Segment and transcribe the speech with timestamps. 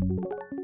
[0.00, 0.57] you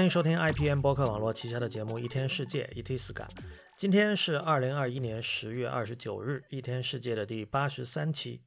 [0.00, 3.28] 欢迎收听 IPN 播客网络旗下的节目《一天世界》（ET Sky）。
[3.76, 8.38] 今天是二零二一年十月二十九日，《一天世界》的第八十三期。《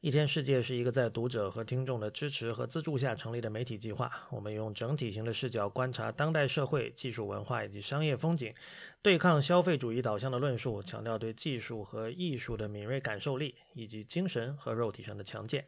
[0.00, 4.08] 一天世界》是一个在读者和听众的支持和资助下成立的媒体计划。
[4.30, 8.54] 我们用整体型的视角观察当代社会、技术文化以及商业风景，
[9.02, 15.66] 对抗消费主义导向的论述，强调对技术和艺术的敏锐感受力，以及精神和肉体上的强健。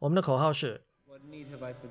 [0.00, 0.82] 我们的口号是。
[1.06, 1.88] What need have I for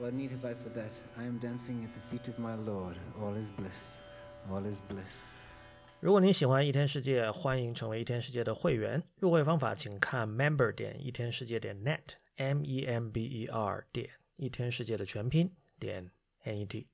[0.00, 0.90] that?
[1.16, 2.96] I am dancing at the feet of my Lord.
[3.20, 3.98] All is bliss.
[4.50, 5.36] All is bliss.
[6.00, 9.02] 如果您喜欢一天世界，欢迎成为一天世界的会员。
[9.20, 16.10] 入会方法请看 member 点一天世界点 net，m e m b e r 点一天世界的全拼点
[16.42, 16.86] n e t。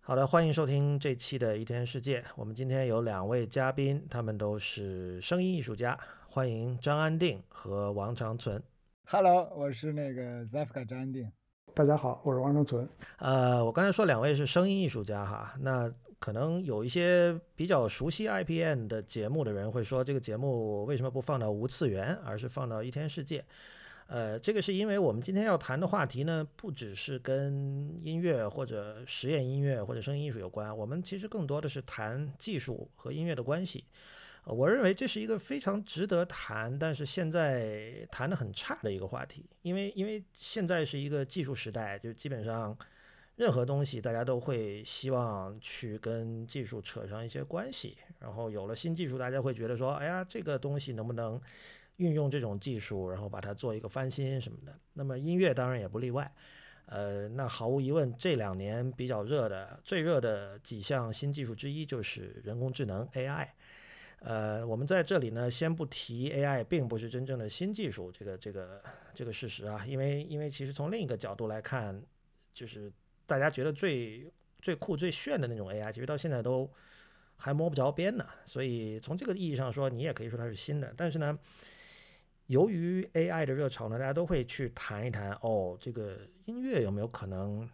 [0.00, 2.24] 好的，欢迎收听这期的一天世界。
[2.36, 5.98] 我们今天有两位嘉宾，他们都是声音艺术家。
[6.26, 8.62] 欢迎张安定和王长存。
[9.04, 11.30] Hello，我是那个 Zafka 张安定。
[11.78, 12.88] 大家好，我是王成存。
[13.18, 23.44] 呃，我刚才说两位是声音艺术家哈，那可能有一些比较熟悉 IPN 的节目的人会说，这个节目为什么不放到无次元，而是放到一天世界？
[24.08, 33.84] 呃，这个是因为我们今天要谈的话题呢，不只是跟音乐或者实验音乐或者声音艺术有关，我们其实更多的是谈技术和音乐的关系。
[34.48, 42.74] 我认为这是一个非常值得谈，但是现在谈的很差的一个话题，因为因为现在是一个技术时代，就基本上
[43.36, 51.38] 任何东西大家都会希望去跟技术扯上一些关系，然后有了新技术，大家会觉得说，哎呀，这个东西能不能
[51.96, 54.74] 运用这种技术，然后把它做一个翻新什么的。
[54.94, 56.32] 那么音乐当然也不例外，
[56.86, 63.46] 呃，那毫无疑问，这两年比较热的、最热的几项新技术之一就是人工智能 AI。
[64.20, 68.82] 呃，我们在这里呢，先不提 AI 并不是真正的新技术这个这个
[69.14, 72.02] 这个事实啊，因为因为其实从另一个角度来看，
[72.52, 72.92] 就是
[73.26, 74.28] 大家觉得最
[74.60, 76.68] 最酷最炫的那种 AI，其实到现在都
[77.36, 78.26] 还摸不着边呢。
[78.44, 80.92] 所以从这个意义上说，你也可以说它是新的。
[80.96, 81.38] 但是呢，
[82.48, 87.70] 由于 AI 的热潮呢，大家都会去谈一谈哦，这个音乐有没有可能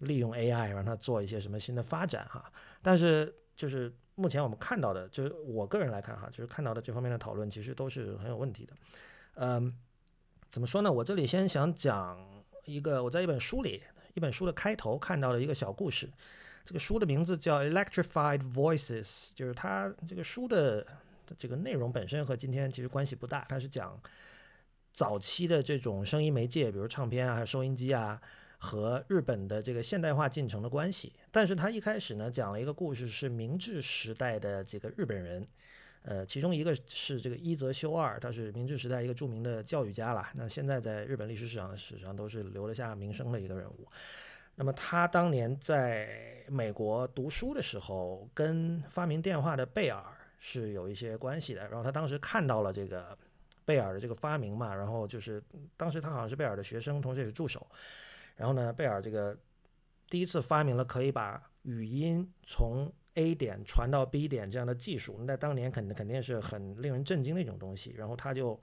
[0.00, 2.52] 利用 AI 让它做一些什么新的发展哈？
[2.82, 3.90] 但是就是。
[4.14, 8.74] 目前我们看到的，就是我个人来看哈，就是看到的这方面的讨论，其实都是很有问题的。
[9.34, 9.74] 嗯，
[10.50, 10.92] 怎么说呢？
[10.92, 12.18] 我这里先想讲
[12.64, 13.82] 一个我在一本书里，
[14.14, 16.10] 一本书的开头看到的一个小故事。
[16.64, 20.86] 这个书的名字叫《Electrified Voices》，就是它这个书的
[21.38, 23.98] 这个内容本身和今天其实关系不大，它是讲
[24.92, 28.20] 早期的这种声音媒介，比如唱片啊、还有收音机啊。
[28.64, 35.44] 和日本的这个现代化进程的关系，但是他一开始呢讲了一个故事，是明治时代的这个日本人，
[36.02, 43.88] 呃，其中一个是这个伊泽修二，他是明治时代一个著名的教育家了，那现在在日本历史史上史上都是留得下名声的一个人物。
[44.54, 50.00] 那么他当年在美国读书的时候，跟发明电话的贝尔
[50.38, 53.18] 是有一些关系的，然后他当时看到了这个
[53.64, 55.42] 贝尔的这个发明嘛，然后就是
[55.76, 57.66] 当时他好像是贝尔的学生，同时也是助手。
[58.42, 59.38] 然后呢，贝尔这个
[60.10, 67.94] 第一次发明了可以把语音从 A 点传到 B 点这样的技术，那当年肯定肯定是很令人震惊的一种东西。
[67.96, 68.60] 然后他就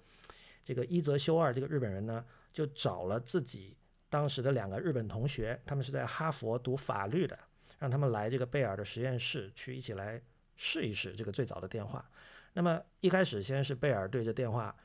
[0.65, 3.77] 这个伊泽修二这个日本人呢，就找了自己
[4.09, 7.39] 当时的两个日本同学，他们是在哈佛读法律的，
[7.77, 10.21] 让他们来这个贝尔的实验室去一起来
[10.57, 12.05] 试一试这个最早的电话。
[12.51, 14.75] 那么一开始先是贝尔对着电话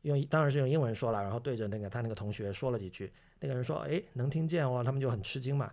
[0.00, 3.12] 用当然是用英文说了，然后对着那个他那个同学说了几句。
[3.42, 5.70] 那个人说：“哎，能听见哇！”他们就很吃惊嘛。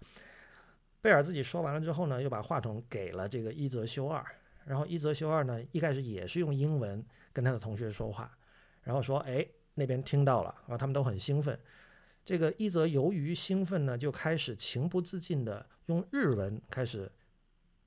[1.02, 4.26] 贝尔自己说完了之后呢，又把话筒给了这个伊泽修二，
[4.66, 7.02] 然后一泽修二呢，一开始也是用英文
[7.32, 8.38] 跟他的同学说话，
[8.82, 11.58] 然后说，哎，那边听到了，然后他们都很兴奋。
[12.26, 17.10] 这个一泽由于兴奋呢，就开始情不自禁的用日文开始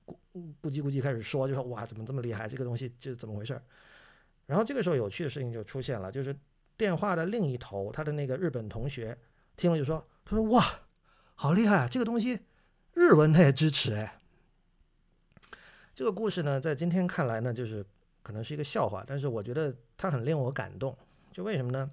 [0.06, 0.16] 咕
[0.62, 2.48] 咕叽咕叽开始说，就说哇，怎么这么厉害？
[2.48, 3.60] 这个东西这怎么回事？
[4.46, 6.34] 然后这个时候有趣的事情就出现了，就是
[6.76, 9.16] 电话的另一头，他的那个日本同学
[9.56, 10.80] 听了就说，他说哇，
[11.34, 12.40] 好厉害啊，这个东西
[12.92, 14.18] 日文他也支持哎。
[15.94, 17.84] 这个故事呢，在今天看来呢，就是
[18.22, 20.96] 可能是一个笑话，但是我觉得它很令我感动。
[21.30, 21.90] 就为什么呢？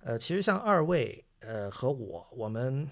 [0.00, 2.88] 呃，其实像二位，呃，和我，我们，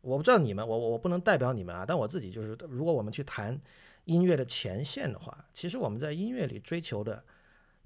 [0.00, 3.58] 我不知道你们，我我我不能代表你们啊，但我自己就是，如果我们去谈
[4.04, 7.24] 音乐的前线的话，其实我们在音乐里追求的，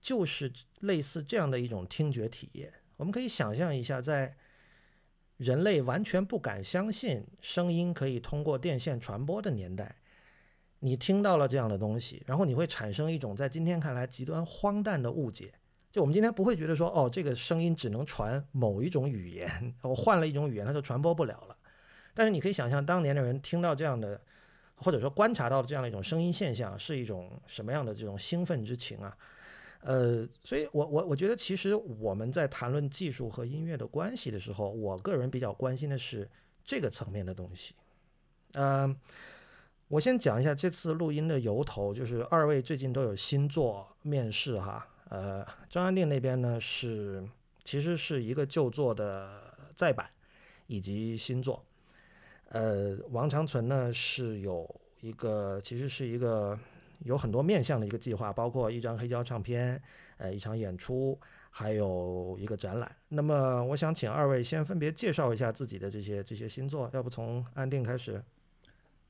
[0.00, 2.73] 就是类似这样的一种听觉体验。
[2.97, 4.37] 我们可以想象一下，在
[5.36, 9.96] 人类完全不敢相信声音可以通过电线传播的年代。
[10.80, 15.52] 你听到了这样的东西，然后你会产生一种在今天看来极端荒诞的误解。
[15.90, 21.56] 就我们今天不会觉得说，哦，这个声音只能传某一种语言，我换了一种语言它就传播不了了。
[22.12, 24.20] 但是你可以想象，当年的人听到这样的，
[24.74, 29.16] 或者说观察到这样的一种声音现象，是一种什么样的这种兴奋之情啊？
[29.86, 36.28] 呃，所以我我我觉得，其实我们在谈论技术和音乐的关系的时候，我个人比较关心的是
[36.64, 37.74] 这个层面的东西，
[38.54, 38.96] 嗯。
[39.88, 44.84] 我先讲一下这次录音的由头，就是二位最近都有新作面试哈。
[45.10, 47.24] 呃，张安定那边呢是
[47.62, 49.40] 其实是一个旧作的
[49.76, 50.10] 再版
[50.66, 51.64] 以及新作。
[52.48, 54.68] 呃，王长存呢是有
[55.02, 56.58] 一个其实是一个
[57.06, 59.81] 有很多面向的一个计划，包括一张黑胶唱片，
[60.19, 61.19] 呃，一场演出，
[61.49, 62.94] 还有一个展览。
[63.08, 68.23] 那么我想请二位先分别介绍一下自己的这些这些新作，要不从安定开始？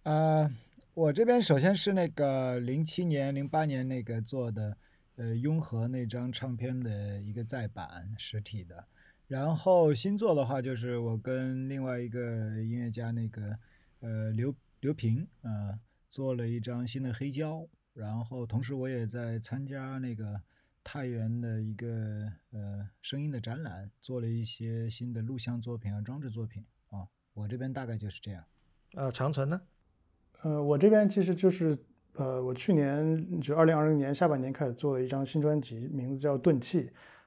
[0.04, 0.48] 呃。
[0.96, 4.74] 我这边首先是那个零七年、零八年那个做的，
[5.16, 8.82] 呃，雍和那张唱片的一个再版实体的，
[9.28, 12.20] 然后新作的话就是我跟另外一个
[12.62, 13.58] 音乐家那个，
[14.00, 15.78] 呃，刘刘平啊，
[16.08, 20.38] 做了一张新的黑胶，然后同时我也在参加那个
[20.84, 28.44] 太原的一个呃声音的展览，做了一些新的录像作品啊、装置作品啊，我这边大概就是这样。
[28.94, 29.60] 呃，长存呢？
[30.42, 31.76] 呃，我这边其实就是，
[32.16, 36.82] 呃，我去年就二零二零年下半年开始做了一张新专辑，名字叫《钝器》。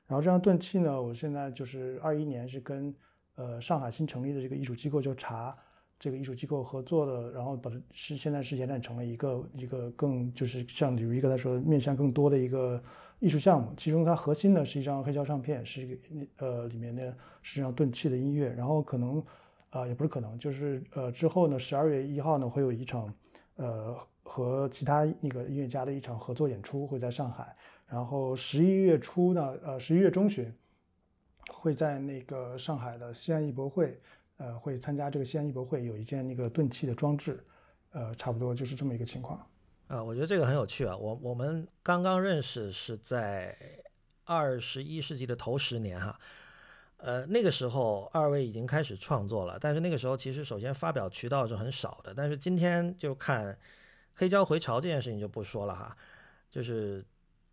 [0.06, 2.94] 然后这张《钝器》呢，我现在就是二一年是跟
[3.36, 5.58] 呃上海新成立的这个艺术机构叫茶
[6.00, 12.82] 这个艺术机构合作的，然后把它是现在是延展成了一个一个更就是像比如一个他说的面向更多的一个
[13.20, 13.74] 艺术项目。
[13.78, 15.98] 其中它核心呢是一张黑胶唱片，是一个
[16.38, 19.24] 呃里面的是一张钝器的音乐，然后可能。
[19.72, 23.14] 啊，也不是可能，就是呃之后呢，十二月一号呢会有一场，
[23.58, 27.56] 呃和其他那个音乐家的一场合作演出会在上海，
[27.88, 30.52] 然后十一月初呢，呃十一月中旬
[31.52, 34.02] 会在那个上海的西安艺博会，
[34.40, 37.46] 呃会参加这个西安艺博会有一件那个钝器的装置，
[37.92, 39.40] 呃差不多就是这么一个情况。
[39.88, 43.56] 啊，我觉得这个很有趣啊，我我们刚刚认识是在
[44.24, 46.20] 二十一世纪的头十年哈。
[46.98, 52.14] 呃，那个时候二位已经开始创作了，但是那个时候其实首先发表渠道是很少的。
[52.14, 53.58] 但是今天就看
[54.16, 55.96] 黑胶回潮这件事情就不说了哈，
[56.52, 57.02] 就是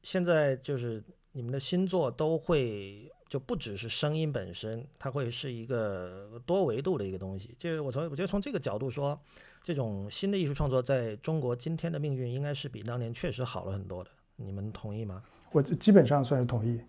[0.03, 7.55] 现在就是你们的新作都会就不只是声音本身，它会是一个多维度的一个东西。
[7.59, 9.19] 就是我从我觉得从这个角度说，
[9.63, 14.11] 这种新的艺术创作在中国今天的命运应该是比当年确实好了很多的。
[14.37, 15.23] 你们同意吗？
[15.53, 16.81] 我基本上算是同意。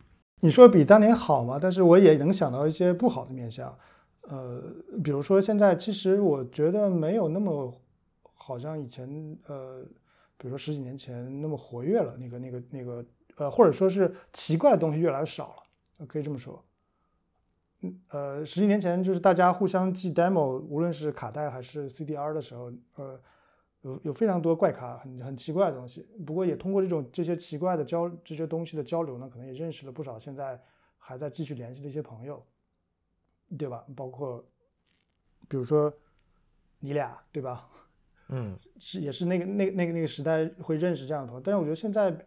[0.42, 1.58] 你说比当年好吗？
[1.60, 3.76] 但是我也能想到一些不好的面相，
[4.22, 4.62] 呃，
[5.04, 7.74] 比如说现在其实我觉得没有那么，
[8.34, 9.84] 好像以前呃，
[10.38, 13.04] 比如说十几年前那么活跃了，那个那个那个
[13.38, 15.64] 呃，或者说是奇怪的东西越来越少了，
[16.06, 16.64] 可以这么说。
[17.82, 23.20] 嗯呃，十几年前就是大家互相寄 demo，无论是卡带还是 CDR 的时候，呃。
[23.82, 26.02] 有有非常多怪咖，很很奇怪的东西。
[26.26, 30.60] 不过也通过这种这些奇怪的交这些东西的交流呢，可能也认识了不少现在
[30.98, 32.44] 还在继续联系的一些朋友，
[33.58, 33.86] 对吧？
[33.96, 34.44] 包括
[35.48, 35.94] 比如说
[36.80, 37.70] 你俩，对吧？
[38.30, 41.42] 嗯， 是也是那个那那个那个时代会认识这样的朋友。
[41.42, 42.26] 但是我觉得现在，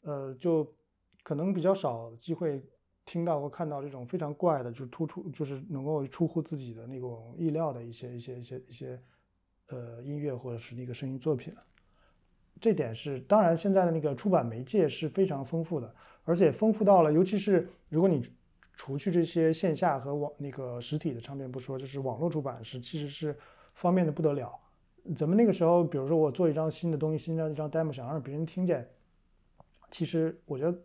[0.00, 0.74] 呃，就
[1.22, 2.64] 可能比较少机会
[3.10, 9.00] 听到或看到这种非常怪的，就突出就是能够出乎自己的那种意料的一些一些一些一些。
[9.72, 11.54] 呃，音乐或者是那个声音作品
[12.60, 13.56] 这点是当然。
[13.56, 18.20] 现在的那个出版媒介是非常丰富的，而且丰富到了，尤其是如果你
[18.74, 23.38] 除去这些线下和网那个实体的唱片不说，就是网络出版是其实是
[23.74, 24.52] 方便的不得了。
[25.16, 28.90] 咱们那个时候，比如说我做一张新的东西，新的一张 demo，想让别人听见，
[29.92, 30.76] 其实我觉得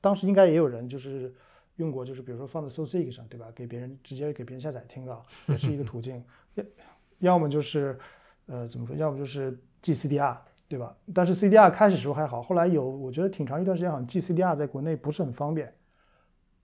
[0.00, 1.34] 当时应该也有人就是
[1.76, 3.46] 用过，就是比如说放在 SoSig 上，对吧？
[3.54, 6.22] 给别人直接给别人下载听到，也是一个途径。
[6.54, 6.64] 要
[7.18, 7.98] 要么就是
[8.46, 8.94] 呃怎么说？
[8.96, 10.36] 要么就是寄 CDR，
[10.68, 10.96] 对吧？
[11.14, 15.72] 但是 CDR 开始时候还好，后来有我觉得挺长一段时间，好像寄 CDR 在国内不是很方便。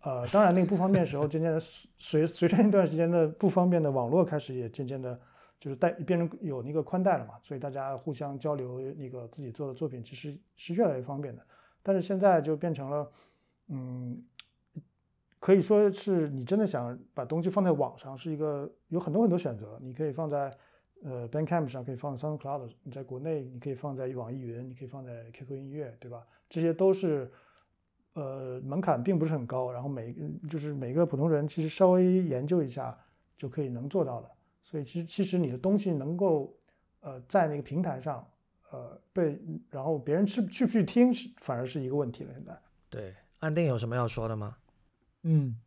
[0.02, 1.58] 呃，当然那个不方便的时候，渐渐的
[1.98, 5.18] 随随着一段时间的不方便的网络开始也渐渐的，
[5.58, 11.42] 就是带变成有那个宽带了嘛，所以大家互相交流那个自己做的作品，其实是越来越方便的。
[11.86, 13.12] 但是现在就变成了，
[13.68, 14.20] 嗯，
[15.38, 19.78] 可以说是你真的想把东西放在网上，是一个有很多很多选择。
[19.80, 20.52] 你可以放在
[21.04, 26.26] 呃 Bandcamp 上，可以放 SoundCloud，你在国内你可以放在网易云，你可以放在 QQ 音乐，对吧？
[26.48, 27.30] 这些都是。
[28.18, 30.16] 呃，门槛并不是很高，然后每
[30.48, 32.98] 就是每个普通人其实稍微研究一下
[33.36, 34.30] 就可以能做到的。
[34.62, 36.50] 所以其实其实你的东西能够
[37.00, 38.26] 呃在那个平台上
[38.70, 39.38] 呃被，
[39.70, 42.32] 然后别人去去不去听，反而是一个问题了。
[42.32, 42.58] 现在
[42.88, 44.56] 对安定有什么要说的吗？
[45.22, 45.60] 嗯，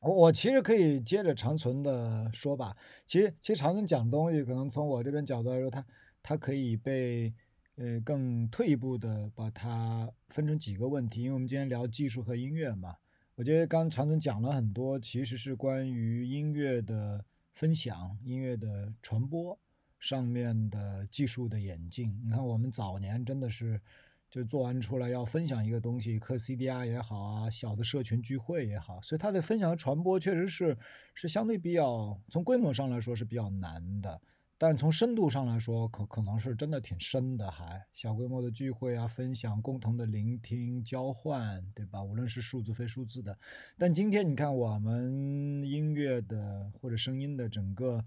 [0.00, 2.76] 我我其实可以接着长存的说吧。
[3.06, 5.84] 其实其实长存讲东西，可能从我这边角度来说，它
[6.22, 7.34] 它可以被。
[7.76, 12.94] 呃，更退一步的把它分成几个问题，因为我们今天聊技术和音乐嘛。
[13.36, 19.58] 我觉得刚常总讲了很多，其实是关于音乐的分享、音乐的传播
[20.00, 22.20] 上面的技术的演进。
[22.24, 23.80] 你看，我们早年真的是
[24.28, 30.76] 就做完出来要分享一个东西，磕 CDR 也好啊，小的社群聚会也好，所以它的分享和传播确实是
[31.14, 34.20] 是相对比较从规模上来说是比较难的。
[34.56, 42.02] 但从深度上来说，可可能是真的挺深的，还小规模的聚会啊，分享、共同的聆听、交换，对吧？
[42.02, 43.38] 无论是数字非数字的。
[43.78, 48.04] 但今天你看，我们音乐的或者声音的整个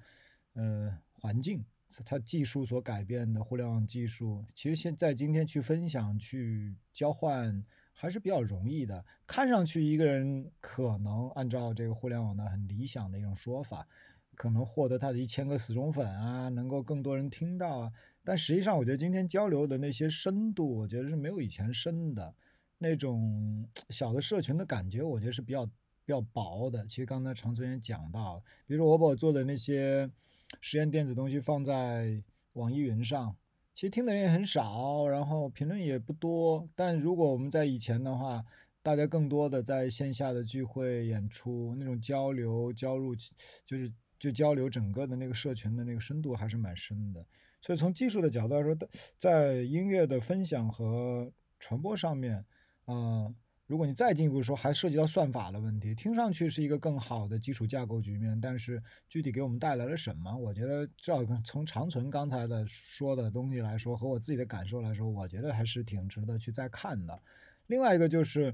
[0.54, 1.66] 呃环境，
[2.04, 9.06] 它技术所改变的互联网技术，其实现在今天去分享、去交换还是比较容易的。
[9.28, 13.88] 看上去一个人可能按照这个互联网的很理想的一种说法。
[14.36, 17.92] 可能获得他的一千个死忠粉啊，能够更多人听到啊，
[18.24, 22.34] 但实际上我觉得今天交流的那些深度，我觉得是没有以前深的，
[22.80, 25.72] 那种小的社群的感觉，我觉得是比较比
[26.08, 26.84] 较薄的。
[26.88, 30.10] 其实刚才长春也讲到，比如说我把我做的那些
[30.62, 32.22] 实验电子东西放在
[32.54, 33.36] 网易云上，
[33.74, 36.68] 其实听的人也很少，然后评论也不多。
[36.76, 38.44] 但如果我们在以前的话，
[38.82, 43.16] 大家更多的在线下的聚会、演出那种交流、交入，
[43.66, 43.92] 就是。
[44.20, 47.26] 就交流整个的那个社群的那个深度还是蛮深的，
[47.60, 48.74] 所以从技术的角度来说，
[49.18, 51.30] 在音乐的分享和
[51.60, 52.46] 传播上面，
[52.88, 53.36] 嗯，
[53.74, 60.32] 如果你再进一步说，还涉及到算法的问题，听上去是一个更好的基础架构局面，但是具体给我们带来了什么？
[60.38, 67.20] 我觉得，至少从长存刚才的说的东西来说，和我自己的感受来说，我觉得还是挺值得去再看的。
[67.66, 68.54] 另外一个就是，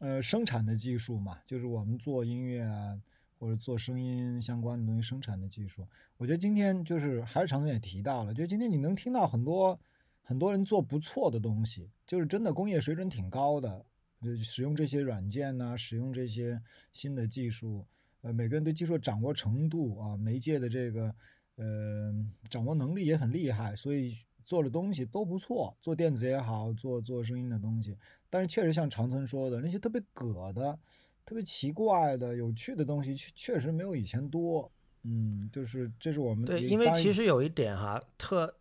[0.00, 3.00] 呃，生产的技术嘛，就是我们做音乐啊。
[3.38, 5.84] 或者做声音相关的东西生产的技术，
[6.18, 9.80] 我觉得今天就是还是长存也提到了，就今天你能听到很多
[10.22, 13.84] 很多人做不错的东西，就是真的工业水准挺高的，
[14.22, 16.60] 就使用这些软件呐，使用这些
[16.92, 17.84] 新的技术，
[18.22, 21.14] 呃，每个人对技术掌握程度啊，媒介的这个
[21.56, 22.14] 呃
[22.48, 27.96] 掌握能力也很厉害，所以做的东西都不错，做电子也好，做做声音的东西，
[28.30, 30.78] 但是确实像长春说的那些特别葛的。
[31.24, 34.68] 特别奇怪的、有趣的东西，确确实没有以前多。
[35.04, 38.52] 嗯，就是这是我们对，因为其实有一点哈，特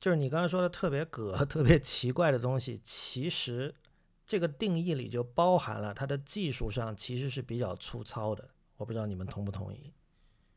[0.00, 3.72] 就是你刚才说的特别葛、 特别奇怪的东西，其实
[4.30, 8.48] 这个定义里就包含了它的技术上其实是比较粗糙的。
[8.76, 9.92] 我不知道你们同不同意？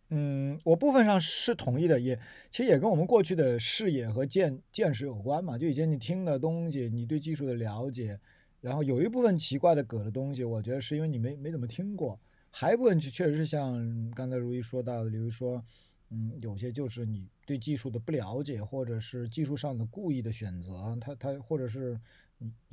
[0.10, 2.15] 嗯，我部分上是同意的，也
[2.51, 5.58] 其实也跟我们过去的视野和见见识有关嘛。
[5.58, 8.20] 就以前你听的东西，你对技术的了解。
[8.62, 12.20] 然后有一部分奇怪的葛的东西，我觉得是因为你没没怎么听过，
[12.51, 15.65] 还一部分确实是像刚才如意说到的，比如说，
[16.12, 22.00] 嗯，有些就是你对技术的不了解，或者是技术上的故意的选择，它它或者是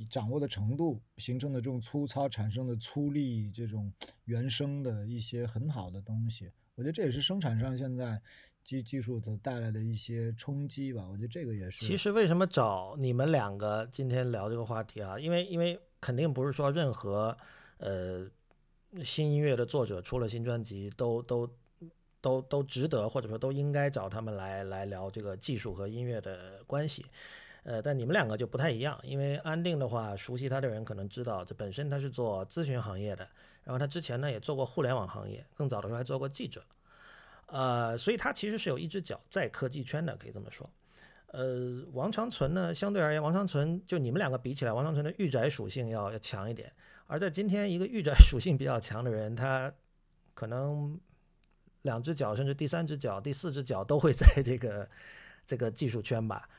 [0.09, 3.91] 掌握的程度形成的这种粗糙产生的粗粝这种
[4.25, 8.21] 原生的一些很好的东西，我觉得这也是生产上现在。
[8.63, 11.83] 技技术所带来的一些冲击吧，我觉得这个也是。
[11.83, 15.17] 其实为什么找你们两个今天聊这个话题啊？
[15.17, 17.35] 因为因为肯定不是说任何
[17.79, 18.23] 呃
[19.03, 21.49] 新音乐的作者出了新专辑都都
[22.21, 27.03] 都都值得或者说都应该找他们来来聊这个技术和音乐的关系。
[27.63, 33.27] 呃，但你们两个就不太一样，因为安定的话，熟悉他的人可能知道，这本身他是做咨询行业的，
[33.63, 36.63] 然后他之前呢也做过互联网行业，更早的时候还做过记者。
[37.47, 40.69] 呃，所以他其实是有一只脚在科技圈的，可以这么说。
[41.27, 46.71] 呃，王长存呢，相对而言，王长存就你们两个比起来，王长存的御宅属性要要强一点。
[47.07, 49.71] 而在今天，一个御宅属性比较强的人，他
[50.33, 50.99] 可能
[51.83, 54.89] 两只脚，甚至第三只脚、第四只脚都会在这个
[55.45, 56.49] 这个技术圈吧。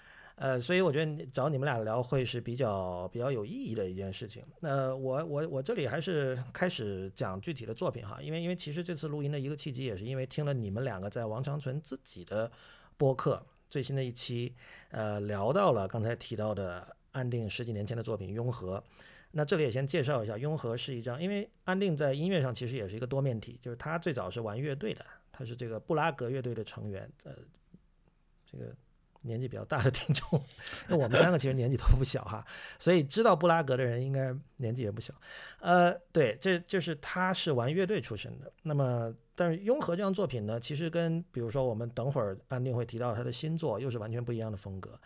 [0.42, 4.42] 呃，所以我觉得找你们俩聊会是比较比较有意义的一件事情。
[4.58, 12.50] 那我我我这里还是开始讲具体的作品哈，因为因为其实这次录音的一个契机也是因为听了你们两个在王长存自己的
[12.96, 13.40] 播客。
[13.68, 14.52] 最新的一期，
[14.90, 18.78] 呃，聊到了刚才提到的安定十几年前的作品《雍和》。
[19.30, 27.32] 那这里也先介绍一下，《雍和》是一张，因为安定在音乐上其实也是一个多面体，就是他最早是玩乐队的，他是这个布拉格乐队的成员，呃，
[28.50, 28.74] 这个。
[29.22, 30.44] 年纪比较大的听众，
[30.86, 32.44] 那我们三个其实年纪都不小哈，
[32.78, 35.14] 所以知道布拉格的人应该年纪也不小。
[35.60, 38.52] 呃，对，这就是他是玩乐队出身的。
[38.62, 44.98] 那么，但是雍和这张作品呢，其实跟比如说我们等会儿安定会提到他的新作，又是完全不一样的风格。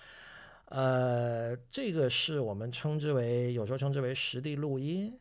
[0.67, 5.17] 呃，这个是我们称之为，有时候称之为实地录音。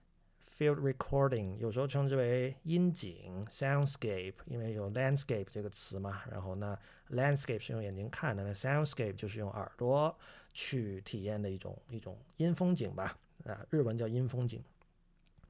[0.58, 6.22] Field recording 有时候称之为音景 soundscape，因为有 landscape 这个词嘛。
[6.32, 10.18] 然后呢，landscape 是用眼睛看的，那 soundscape 就是用耳朵
[10.54, 13.18] 去体验的一种一种音风景吧。
[13.44, 14.64] 啊，日文叫音风景。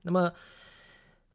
[0.02, 0.34] 那么，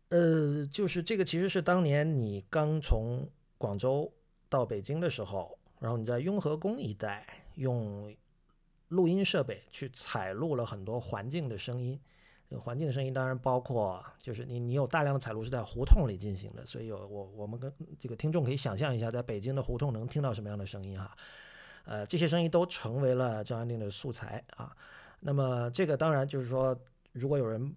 [0.08, 4.12] 呃，就是这个其实是当年你刚从广州
[4.48, 7.24] 到北京的时候，然后你在雍和宫一带
[7.54, 8.12] 用
[8.88, 12.00] 录音设备去采录了很多环境的声音。
[12.58, 21.16] 环境的声音当然包括，就是你你有大量的采录是在胡同里进行的，所以有我我们跟这个听众可以想象一下，在北京的胡同能听到什么样的声音哈，
[21.84, 24.74] 呃，这些声音都成为了张安定的素材啊。
[25.20, 26.76] 那么这个当然就是说，
[27.12, 27.74] 如果有人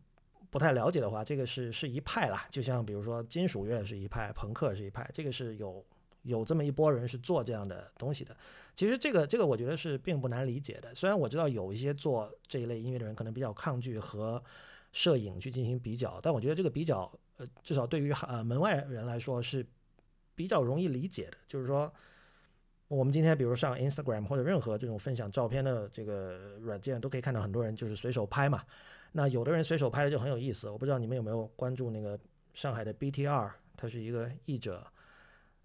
[0.50, 5.84] 不太了解的话，这个是是一派啦，就像比如说金属乐是一派，朋克是一派，这个是有
[6.24, 8.36] 有这么一波人是做这样的东西的。
[8.76, 14.44] 其实这个这个我觉得是并不难理解的，虽然我知道有一些做这一类音乐的人可能比较抗拒和
[14.92, 19.66] 摄影去进行比较，但我觉得这个比较，呃，至少对于呃门外人来说是
[20.36, 21.38] 比较容易理解的。
[21.48, 21.92] 就是说，
[22.88, 28.64] 我们今天比如上 Instagram 或者任何这种分享照片的这个软件，都可以看到很多人就是随手拍嘛。
[29.12, 32.20] 那有的人随手拍的就很有意思，我不知道你们有没有关注那个
[32.54, 34.86] 上海的 BTR，他是一个译者。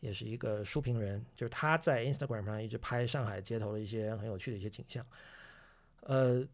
[0.01, 5.05] 也是一个书评人，就是他在 Instagram 上一直拍上海街头的一些很有趣的一些景象。
[6.03, 6.47] 呃，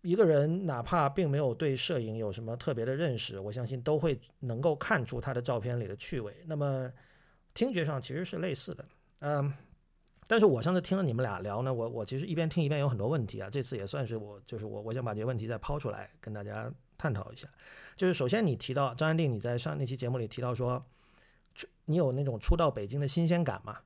[0.00, 6.34] 一个人哪怕并没有对摄影有什么特别的认识，我相信都会能够看出他的照片里的趣味。
[6.46, 6.90] 那么
[7.52, 8.84] 听觉上其实是类似的，
[9.20, 9.52] 嗯。
[10.26, 13.48] 但是我上次听了你们俩聊呢，我我其实一边听一边有很多问题啊。
[13.48, 17.46] 这次也算是我就是我我想把这些问题再抛出来跟大家探讨一下。
[17.94, 20.84] 就是首先你提到张安定，你在上那期节目里提到说。
[21.86, 23.78] 你有那种初到北京的新鲜感吗？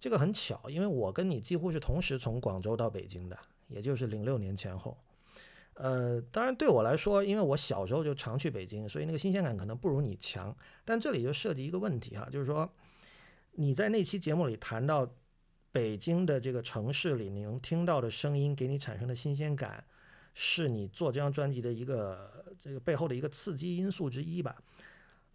[0.00, 4.96] 这个很巧，因为我跟你几乎是同时从广州到北京的，也就是零六年前后。
[5.74, 10.56] 呃，当然对我来说，因为我小时候就常去北京，所以那个新鲜感可能不如你强。
[10.84, 12.68] 但这里就涉及一个问题哈，就是说
[13.52, 15.08] 你在那期节目里谈到
[15.72, 19.84] 北京的这个城市里，你能听到的声音给你产生的新鲜感，
[20.34, 24.56] 是你做这张专辑的一个这个背后的一个刺激因素之一吧。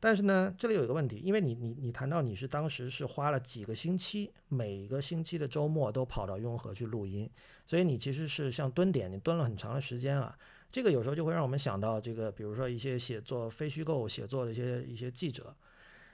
[0.04, 7.30] 但是呢，这里有一个问题，因为你你你谈到你是当时是花了几个星期，每个星期的周末都跑到雍和去录音，
[7.66, 10.38] 所以你其实是像蹲点，你蹲了很长的时间了。
[10.70, 15.56] 这个有时候就会让我们想到这个，比如说一些写作非虚构写作的一些一些记者，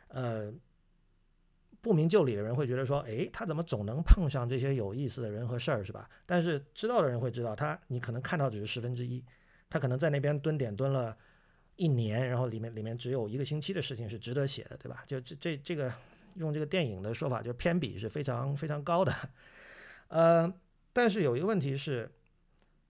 [0.10, 0.54] 呃，
[1.82, 6.08] 不明就里的人会觉得说，诶，他怎么总能碰上这些有意思的人和事儿，是吧？
[6.28, 9.26] 但是知道的人会知道，他你可能看到只是十分之一，
[9.68, 11.18] 他可能在那边蹲点蹲了。
[11.80, 15.02] 一年，然后里面里面只有一个星期的事情是值得写的，对吧？
[15.08, 15.90] 就这这这个
[16.36, 19.16] 用这个电影的说法，就是偏比是非常非常高的。
[20.10, 20.54] 呃，
[20.92, 22.12] 但是有一个问题是，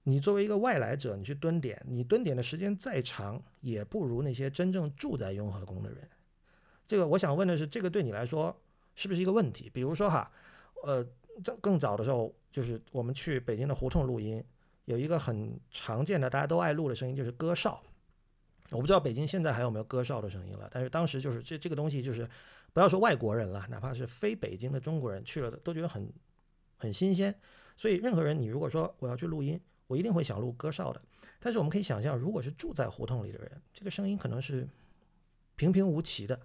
[0.06, 6.10] 你作为一个外来者，你去蹲点，你蹲点的时间再长，也不如那些真正住在雍和宫的人。
[6.88, 8.60] 这个我想问的是，这个对你来说
[8.96, 9.70] 是不是一个问题？
[9.72, 10.32] 比如说哈，
[10.84, 11.06] 呃，
[11.44, 14.44] 更更早的时候，就是我们去北京的胡同录音，
[14.86, 17.80] 有一个很常见的大家都爱录的声音，就是歌哨。
[18.72, 22.30] 我不知道北京现在还有没有歌哨的声音了，但是当时就是这这个东西就是，
[22.72, 26.08] 不要说外国人了，哪怕是非北京的中国人去了都觉得很
[26.78, 27.34] 很新鲜。
[27.76, 31.02] 所以任何人，你如果说我要去录音，我一定会想录歌哨的。
[31.40, 34.68] 但是我们可以想象，如果是住在胡同里的人，这个声音可能是
[35.56, 36.40] 平平无奇的。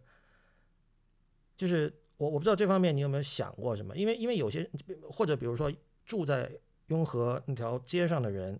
[1.58, 3.94] 就是我我不知道这方面你有没有想过什么？
[3.94, 4.70] 因为因为有些
[5.10, 5.70] 或者比如说
[6.06, 6.50] 住在
[6.86, 8.58] 雍和那条街上的人。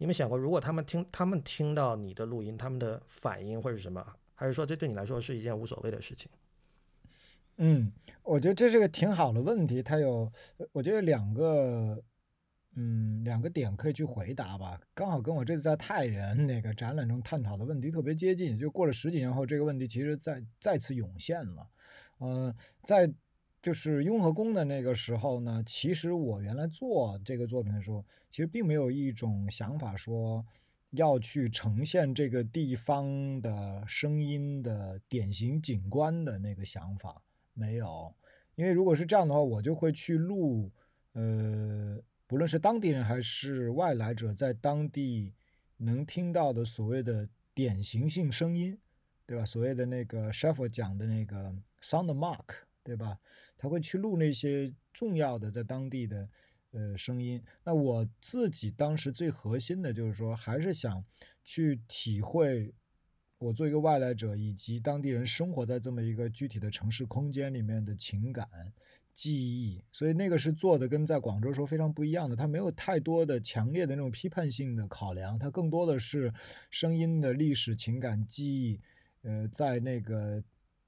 [0.00, 4.02] 你们想过，如果他们听他们听到你的录音，他们的反应会是什么？
[4.34, 6.30] 还是说这对你来说是一件无所谓的事情？
[7.58, 10.32] 嗯，我觉得这是个挺好的问题，它有，
[10.72, 12.02] 我觉得两个，
[12.76, 21.68] 嗯，两个点可以去回答吧，刚好跟我这次在太原那个展览中探讨的问题特别接近，就过了十几年后，这个问题其实再再次涌现了，
[22.20, 23.06] 嗯，在
[23.62, 30.44] 就是雍和宫的那个时候呢，其实我原来做这个作品的时候，其实并没有一种想法说。
[30.94, 37.22] 要去呈现这个地方的声音的典型景观的那个想法
[37.54, 38.12] 没有，
[38.56, 40.72] 因为如果是这样的话，我就会去录，
[41.12, 41.96] 呃，
[42.26, 45.32] 不论是当地人还是外来者在当地
[45.76, 48.76] 能听到的所谓的典型性声音，
[49.26, 49.44] 对吧？
[49.44, 52.46] 所谓的那个 s h e f f 讲的那个 sound mark，
[52.82, 53.18] 对吧？
[53.56, 56.28] 他会去录那些重要的在当地的。
[56.72, 57.42] 呃，声音。
[57.64, 61.04] 那我自己当时最核心的就是说，还是想
[61.42, 62.72] 去体会
[63.38, 68.46] 我做一个外来者以及当地人生活在这么一个具体的城市空间里面的情感
[69.12, 69.82] 记忆。
[69.90, 72.36] 所以那个是做的跟在广州时候非常不一样的。
[72.36, 76.32] 它没有太多的强烈的那种批判性的考量，它更多的是
[76.70, 78.80] 声音的历史情感记忆。
[79.22, 80.40] 呃，在那个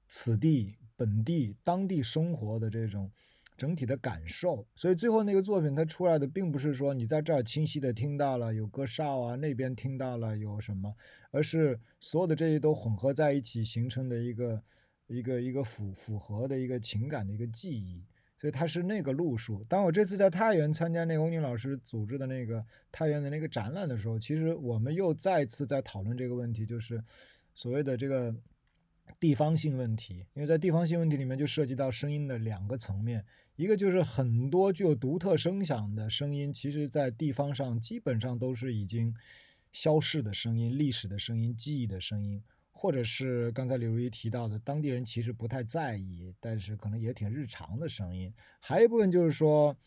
[0.07, 3.11] 此地本地当地生活的这种。
[3.55, 10.93] 整体的感受，所以最后那个作品它出来的并不是说你在这儿清晰的听到了有歌哨啊，那边听到了有什么，
[11.29, 14.63] 而是所有的这些都混合在一起形成的一个
[15.05, 18.03] 一个一个符符合的一个情感的一个记忆，
[18.39, 19.63] 所以它是那个路数。
[19.65, 27.01] 当我这次在太原参加那个欧宁老师组织的那个太原的那个展览的时候，其实我们又再次在讨论这个问题，就是
[27.53, 28.35] 所谓的这个
[29.19, 33.25] 地方性问题，因为在地方性问题里面就涉及到声音的两个层面。
[33.55, 39.15] 一个就是很多具有独特声响的声音，其实在地方上基本上都是已经
[39.71, 48.33] 消逝的声音、历史的声音、记忆的声音，或者是刚才李如一提到的，当地人其实不太在意，但是可能也挺日常的声音。
[48.59, 49.77] 还有一部分就是说，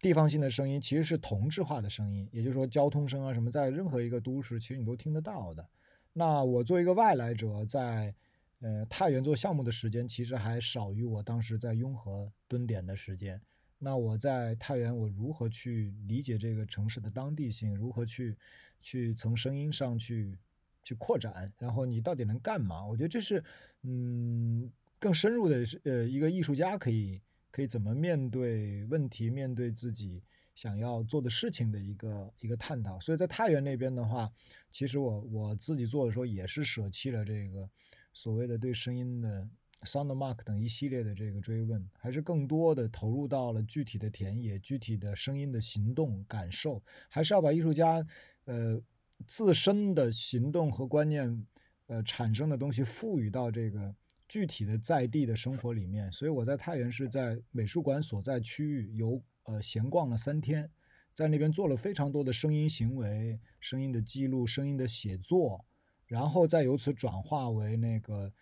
[0.00, 5.66] 地方性的声音其实是同质化的声音，也就是说交通声啊什么，在任何一个都市其实你都听得到的。
[6.12, 8.14] 那我作为一个外来者，在
[8.60, 13.40] 呃，太原做项目的时间其实还少于我当时在雍和蹲点的时间。
[13.78, 17.74] 那我在太原，我如何去理解这个城市的当地性？
[17.74, 18.36] 如何去
[18.82, 20.36] 去从声音上去
[20.82, 21.50] 去扩展？
[21.58, 22.84] 然后你到底能干嘛？
[22.84, 23.42] 我觉得这是
[23.82, 27.18] 嗯更深入的，是呃，一个艺术家可以
[27.50, 30.22] 可以怎么面对问题，面对自己
[30.60, 33.00] 想要做的事情的一个一个探讨。
[33.00, 34.30] 所以在太原那边的话，
[34.70, 37.66] 其实我我自己做的时候也是舍弃了这个。
[38.12, 39.48] 所谓的对声音的
[39.84, 48.06] sound mark 等一系列的这个追问，还是更多的投入到了具体的田野、具体的声音的行动感受，还是要把艺术家
[48.44, 48.78] 呃
[49.26, 51.46] 自身的行动和观念
[51.86, 53.94] 呃产生的东西赋予到这个
[54.28, 56.12] 具体的在地的生活里面。
[56.12, 60.70] 所以我在太原是在美术馆所在区域游呃闲逛了三天，
[61.12, 65.66] 在那边做了非常多的声音行为、声音的记录、声音的写作。
[66.06, 68.32] 然后再由此转化为那个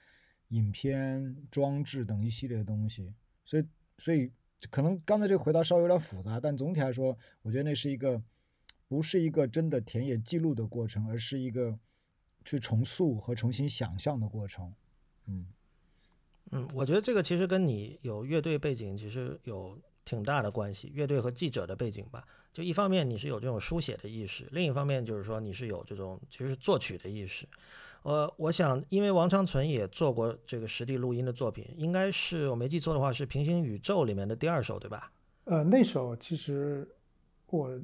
[0.49, 3.12] 影片装置等一系列东西，
[3.44, 3.66] 所以
[3.99, 4.33] 所以
[4.71, 8.23] 可能刚才这个回答稍微有点复杂，但总体来说，我觉得那是一个
[8.88, 11.79] 不是一个真的田野记录的过程，而是一个
[12.42, 14.75] 去重塑和重新想象的过程。
[15.27, 15.47] 嗯
[16.53, 22.25] 嗯，我觉得这个其实跟你有乐队背景其实有挺大的关系，乐队和记者的背景吧。
[22.51, 27.47] 就一方面你是有这种书写的意识，另一方面就是说你是有这种其实作曲的意识。
[28.05, 35.12] 呃，我想因为王长存也做过这个实地录音的作品，应该是我没记错的话是《平行宇宙》里面的第二首，对吧？
[35.44, 36.88] 呃，那首其实
[37.49, 37.79] 我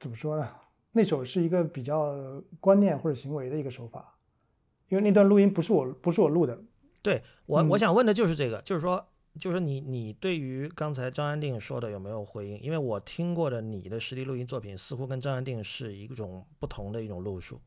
[0.00, 0.48] 怎么说呢？
[0.90, 4.16] 那首是一个比较观念或者行为的一个手法，
[4.88, 6.60] 因为那段录音不是我不是我录的。
[7.00, 9.06] 对我我想问的就是这个，就是说。
[9.40, 12.60] 就是你，你对于刚才张安定说的有没有回应？
[12.60, 17.60] 因为我听过的你的实地录音作品，似乎跟张安定是一种不同的一种路数。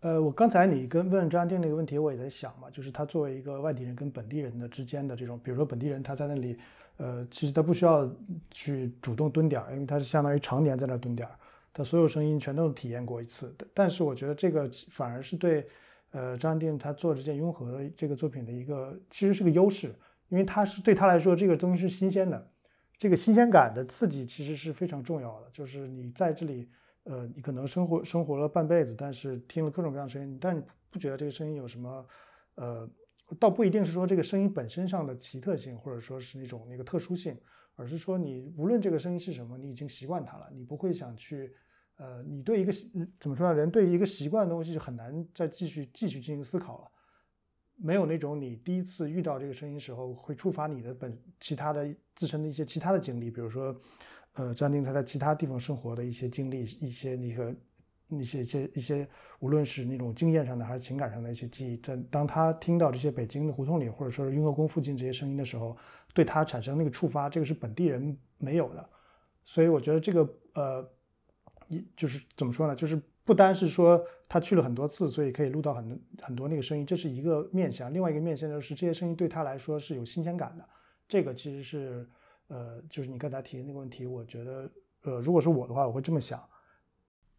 [0.00, 6.56] 呃，我刚才你跟问张安定那个问题，我也在想嘛，就是他作为一个外地人跟本地人的之间的这种，比如说本地人他在那里，
[6.96, 8.10] 呃，其实他不需要
[8.50, 11.28] 去主动蹲点，因为他是相当于常年在那蹲点，
[11.74, 13.54] 他所有声音全都体验过一次。
[13.74, 15.66] 但是我觉得这个反而是对，
[16.12, 19.94] 呃，张安定他做这件雍和这个作品的一个，其实是个优势。
[20.30, 22.50] 因为他是对他来说，这个东西是新鲜的，
[22.96, 25.50] 这个新鲜感的刺激其实是非常重要的。
[25.52, 26.68] 就是你在这里，
[27.04, 32.06] 呃，你可能生活生活了半辈子，但是听了各种各样的声音，但你不觉得这个声音有什么，
[32.54, 32.88] 呃，
[33.38, 37.36] 倒不一定是说这个声音本身上的奇特性，或者说是那种那个特殊性，
[37.74, 41.52] 而是说你无论这个声音是什么，你已经习惯它了，你不会想去，
[41.96, 42.72] 呃，你对一个
[43.18, 43.54] 怎么说呢？
[43.54, 46.90] 人对一个习惯的东西就很难再继续继续进行思考了。
[47.82, 53.74] 没有那种你第一次遇到这个声音时候会触发你的本其他的自身的一些其他的经历，比如说，
[54.34, 57.54] 呃，张定才在其他地方生活的一些经历，一些那个
[58.06, 65.76] 那些一些一些，无论是那种经验上的还是情感上的一些记忆，在当他听到这些北京的胡同里或者说是雍和宫附近这些声音的时候，
[66.12, 68.88] 对他产生那个触发，这个是本地人没有的，
[69.44, 70.86] 所以我觉得这个呃，
[71.68, 74.04] 一就是怎么说呢，就是不单是说。
[74.32, 77.92] 他去了很多次，所以可以录到很很多那个声音，这是一个面向。
[77.92, 80.64] 另外一个面向就是这些声音对他来说是有新鲜感的。
[81.08, 82.08] 这个其实是，
[82.46, 84.70] 呃，就是你刚才提的那个问题，我觉得，
[85.02, 86.40] 呃，如果是我的话，我会这么想。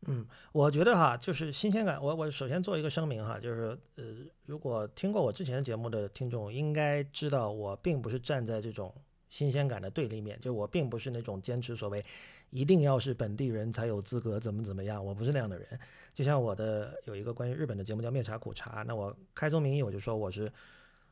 [0.08, 1.98] 嗯，我觉得哈，就是新鲜感。
[2.04, 4.04] 我我首先做一个声明哈，就是呃，
[4.46, 8.94] 如果听过我之前的节目的听众应该知道，我并不是站在这种
[9.30, 12.04] 新鲜感的对立面，就我并不是那种坚持所谓。
[12.52, 15.04] 一定要是本地人才有资格怎么怎么样？
[15.04, 15.68] 我不是那样的人。
[16.14, 20.52] 就像我的有一个关于日本的节目叫《灭茶苦茶》，那我开宗明义我就说我是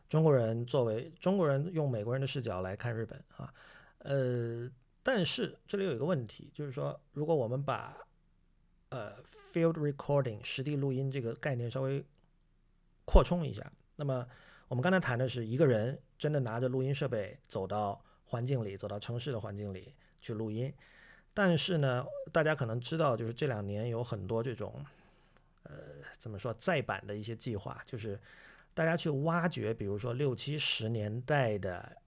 [0.09, 3.53] 中国人，作为中国人用美国人的视角来看日本啊。
[3.99, 4.69] 呃，
[5.01, 7.97] 但是这里有一个问题，就是说如果我们把
[8.89, 12.03] 呃 field recording 实地录音这个概念稍微
[13.05, 14.27] 扩充一下，那么
[14.67, 20.73] 我们刚才谈的是一个人真的拿着录音设备走到环境里，走到城市的环境里去录音。
[21.33, 24.73] 但是呢，大家可能知道，就是这两年有很多这种，
[25.63, 25.73] 呃，
[26.17, 28.19] 怎么说再版的一些计划，就是
[28.73, 31.97] 大家去挖掘，比如说六七十年代的，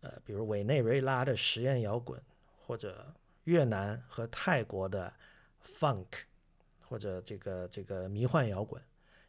[0.00, 2.18] 呃，比如委内瑞拉的实验摇滚，
[2.66, 3.12] 或者
[3.44, 5.12] 越南和泰国的
[5.64, 6.06] funk，
[6.80, 8.80] 或者这个这个迷幻摇滚，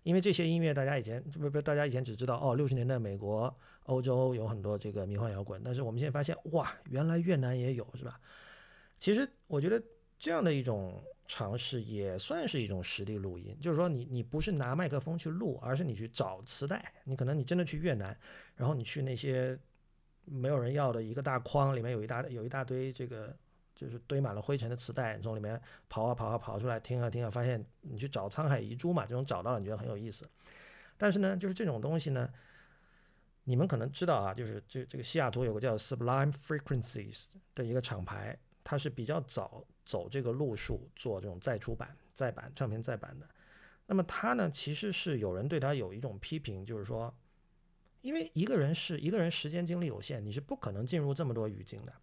[0.04, 8.19] 因为这些音乐大家以前不不，大家以前只知道哦，六十年代美国、欧洲有很多这个迷幻摇滚，但是我们现在发现，哇，原来越南也有，是吧？
[9.03, 9.83] 其实我觉得
[10.17, 18.17] 这样的一种尝试也算是一种实地录音，就是说你你不是拿麦克风去录，而是你去找磁带，你可能你真的去越南，
[18.55, 19.59] 然后你去那些
[20.23, 23.35] 没有人要的一个大筐里面有一大有一大堆这个
[23.75, 30.25] 就是堆满了灰尘的磁带，从里面跑啊跑啊跑出来听啊听啊，发现你去找沧海遗珠嘛，这种找到了你觉得很有意思，
[30.97, 32.31] 但是呢，就是这种东西呢，
[33.43, 38.39] 你们可能知道啊，就是这这个西雅图有个叫 Sublime Frequencies 的一个厂牌。
[38.63, 43.28] 他是比较早走这个路数做这种再出版、再版唱片再版的。
[43.86, 47.13] 那么他呢，其实是有人对他有一种批评，就是说，
[48.02, 51.93] 因为一个人是一个人时间精力有限，你是不可能进入这么多语境的。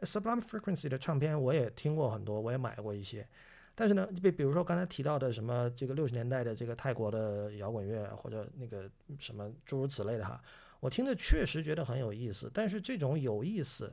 [0.00, 3.26] Sublime Frequency 的唱片我也听过很多，我也买过一些。
[3.74, 10.38] 但是呢，比比如说刚才提到的什么这个六十年代的这个泰国的摇滚乐或者那个什么诸如此类的哈，
[10.80, 12.50] 我听着确实觉得很有意思。
[12.52, 13.90] 但是这种有意思。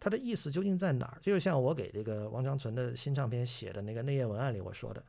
[0.00, 1.18] 它的意思究竟在哪儿？
[1.20, 5.04] 就像我给这个王长存的新唱片写的那个内页文案里我说的，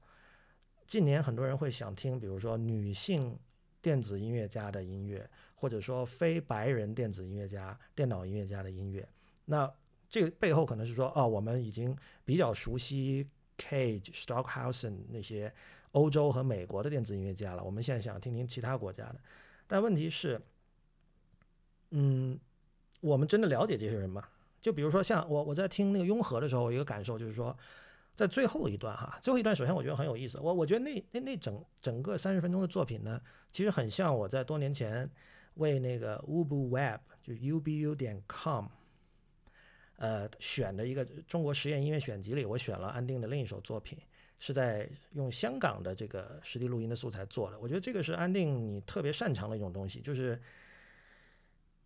[0.88, 3.38] 近年很多人会想听，比如说女性
[3.82, 9.08] 电子音乐家的音乐，或者说非白人电子音乐家、电脑音乐家的音乐。
[9.46, 9.72] 那
[10.10, 15.54] 这个背后可能是说，哦，我们已经比较熟悉 Cage、Stockhausen 那些
[15.92, 19.20] 欧洲和美国的电子音乐家了，我们现在想听听其他国家的。
[19.68, 20.42] 但问题是，
[21.92, 22.40] 嗯，
[23.02, 24.28] 我们真的了解这些人吗？
[24.62, 27.58] 就比如说像我我在听那个雍和的时候，有一个感受就是说，
[28.14, 30.38] 在最后一段哈，最后一段首先我觉得很有意思。
[30.40, 35.10] 我我觉得那那那整整个三十分钟的作品呢，其实很像我在多年前
[35.54, 38.66] 为那个 Ubu Web 就 ubu 点 com，
[39.96, 43.98] 呃选的一个中国实验音乐选集里，我选了安定的另一首作品，
[44.40, 47.58] 是在用香港的这个实地录音的素材做的。
[47.60, 50.38] 我觉得这个是安定你特别擅长的一种东西，就是。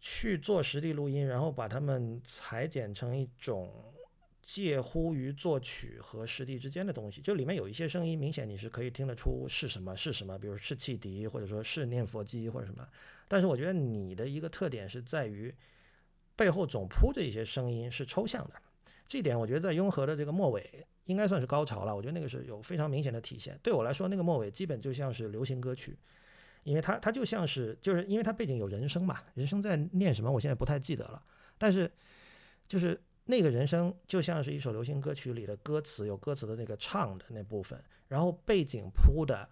[0.05, 3.71] 去做实地录音，然后把它们裁剪成一种
[4.41, 7.21] 介乎于作曲和实地之间的东西。
[7.21, 12.85] 就里面有一些声音，明显你是可以听得出是什么是什么，比如是汽笛，或者说是念佛机或者什么。
[13.29, 15.55] 但是我觉得你的一个特点是在于
[16.35, 18.55] 背后总铺着一些声音是抽象的，
[19.07, 21.95] 这一点我觉得在雍和的这个末尾应该算是高潮了。
[21.95, 23.57] 我觉得那个是有非常明显的体现。
[23.63, 25.97] 对我来说，那个末尾基本就像是流行歌曲。
[26.63, 31.21] 因为它它就像是，就是因为它背景有人声嘛，人声在念什么，我现在不太记得了。
[31.57, 31.89] 但是，
[32.67, 39.47] 就是那个人声就像是一首流行歌曲里的歌词，有歌词的那个唱的那部分，然后背景铺的，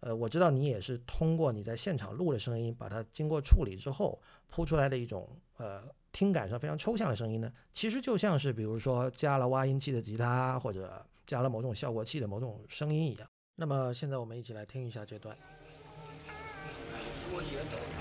[0.00, 13.28] 呃，我知道你也是通过你在现场录的声音，把它经过处理之后铺出来的一种，呃，听感上非常抽象的声音呢，其实就像是比如说加了挖音器的吉他，或者加了某种效果器的某种声音一样。
[13.56, 15.36] 那么现在我们一起来听一下这段。
[17.30, 17.99] 说也懂。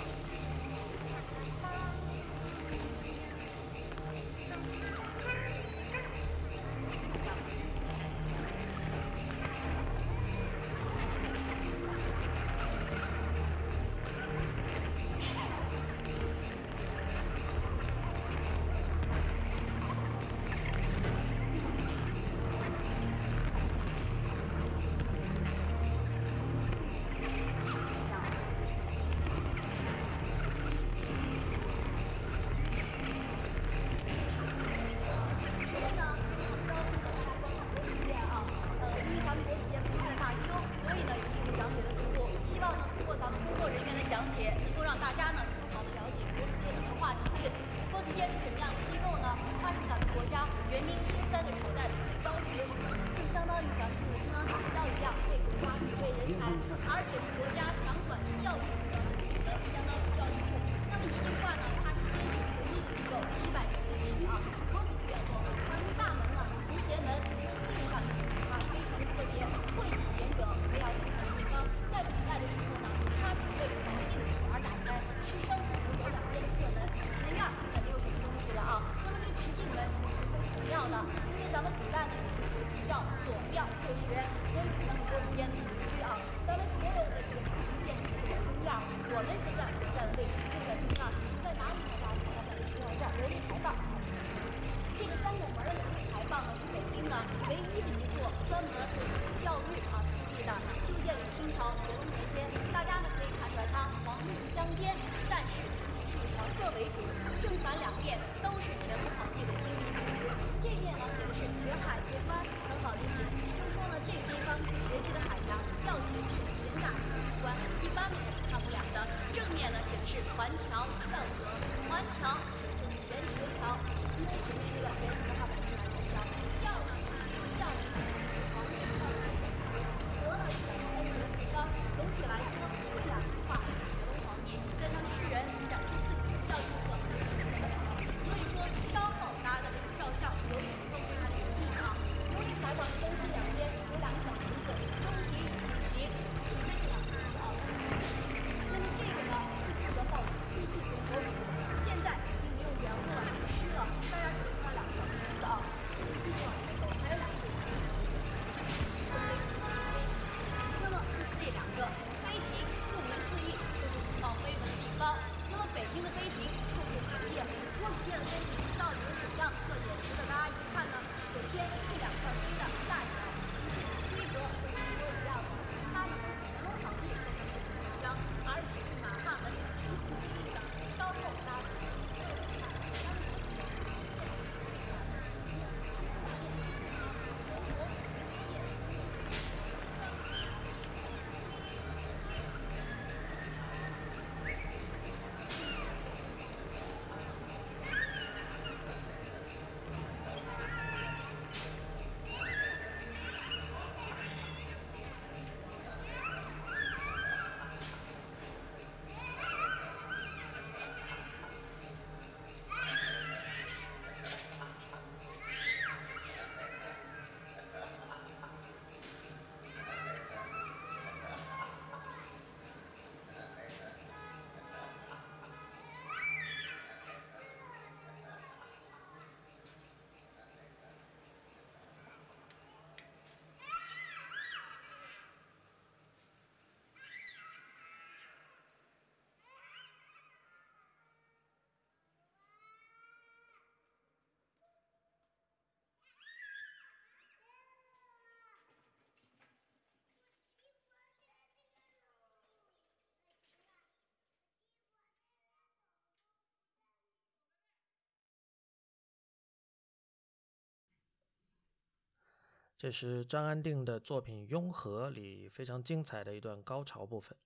[262.80, 267.38] 这是张安定的作品《雍和》里非常精彩的一段高潮部分。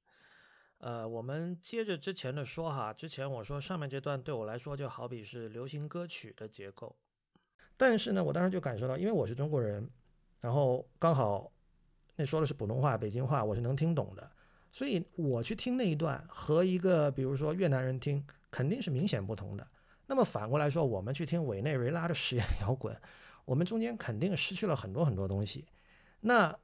[0.77, 6.95] 呃，我们接着之前的说哈，之前我说上面这段对我来说就好比是流行歌曲的结构，
[7.75, 9.89] 但是呢，我当时就感受到，因为我是中国人，
[10.39, 11.51] 然后刚好
[12.15, 14.31] 那说的是普通话、北京话，我是能听懂的，
[14.71, 19.67] 所以我去听那一段和一个比如说越南人听肯定是明显不同的。
[20.05, 22.95] 那么反过来说，我们去听委内瑞拉的实验摇滚。
[23.45, 25.65] 我们中间肯定失去了很多很多东西。
[26.21, 26.55] 那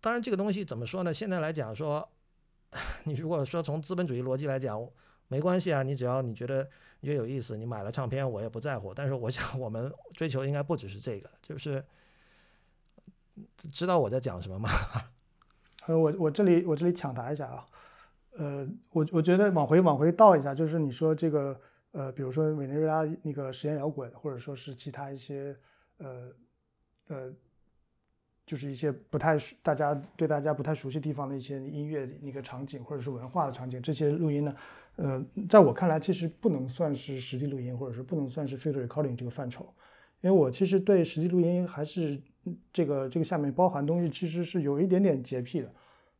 [0.00, 1.12] 当然，这个东西怎么说呢？
[1.12, 2.08] 现在来讲说，
[3.04, 4.84] 你如果说从资本主义逻辑来讲，
[5.28, 6.68] 没关系啊，你只要你觉得
[7.00, 8.92] 你觉得有意思，你买了唱片我也不在乎。
[8.94, 11.84] 但是我想，我们追求应该不只是这个，就是
[13.70, 14.70] 知道我在讲什么吗？
[15.86, 17.66] 呃，我我这里我这里抢答一下啊，
[18.32, 21.60] 呃，我我觉得往回往回倒一下，就是你说这个
[21.92, 25.56] 呃，比如说委内瑞拉那个实验摇滚，或者说是其他一些。
[26.00, 26.32] 呃，
[27.08, 27.32] 呃，
[28.44, 34.54] 就是一些不太大家对大家不太熟悉地方的一些音乐那个场景，或者是文化的场景，这些录音呢，
[34.96, 39.72] 呃，在我看来，其实不能算是实地录音，或者是不能算是 field recording 这个范畴，
[40.20, 42.20] 因为我其实对实地录音还是
[42.72, 45.72] 这个这个下面包含东西，其实是有一点点洁癖的。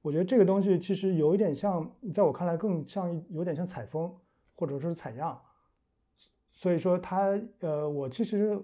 [0.03, 4.15] 我觉得这个东西其实有一点像，在我看来更像有点像采风
[4.55, 5.41] 或者说是采样。
[6.53, 8.59] 所以说它呃，我其实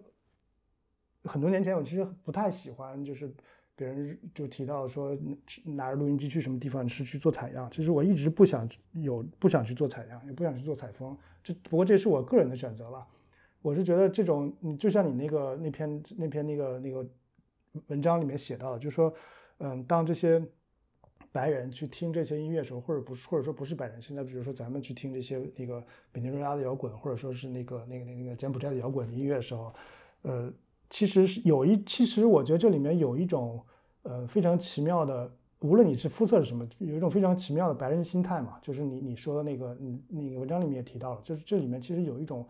[1.26, 3.30] 很多年前我其实不太喜欢，就是
[3.74, 5.16] 别人就提到说
[5.64, 11.16] 拿着录音机去什么地方是去做采样，其实我一直不想有不想去做采样，也不想去做采风。
[11.42, 13.06] 这不过这是我个人的选择了。
[13.62, 17.04] 我是觉得这种，嗯，就像你那个那篇那篇那个那个
[17.88, 19.12] 文章里面写到的，就是说，
[19.58, 20.40] 嗯，当这些
[21.32, 29.74] 白人去听这些音乐的时候，或者不是，或者说不是白人，现在比如说咱们去听这些那个北京瑞拉的摇滚，或者说是那个那个那个那个柬埔寨的摇滚音乐的时候，
[30.22, 30.52] 呃，
[30.90, 33.62] 其实是有一，其实我觉得这里面有一种
[34.02, 35.30] 呃非常奇妙的，
[35.60, 42.46] 无论你是肤色是什么，有一种非常奇妙的白人心态嘛，就是你你说的那个，嗯，那个文章里面也提到了，就是这里面其实有一种。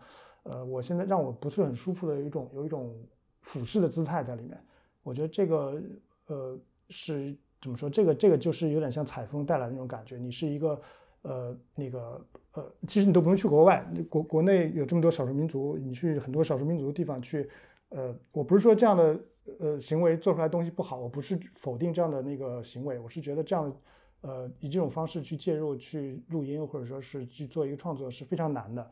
[0.49, 2.95] 呃，我现在让我不是很舒服的一种有一种
[3.41, 4.57] 俯视的姿态在里面，
[5.03, 5.83] 我觉得这个
[6.27, 6.57] 呃
[6.87, 7.89] 是怎么说？
[7.89, 10.15] 这个这个就是有点像采风带来的那种感觉。
[10.15, 10.81] 你是一个
[11.23, 17.49] 呃那个呃，其实你都不用去国外，国国内有这么多少数民族，你去很多少数民族的地方去，
[17.89, 19.19] 呃，我不是说这样的
[19.59, 23.73] 呃行为做出来东西不好，我不是否定这样的那个行为，我是觉得这样
[24.21, 28.91] 呃以这种方式去介入去录音或者说是去做一个创作是非常难的。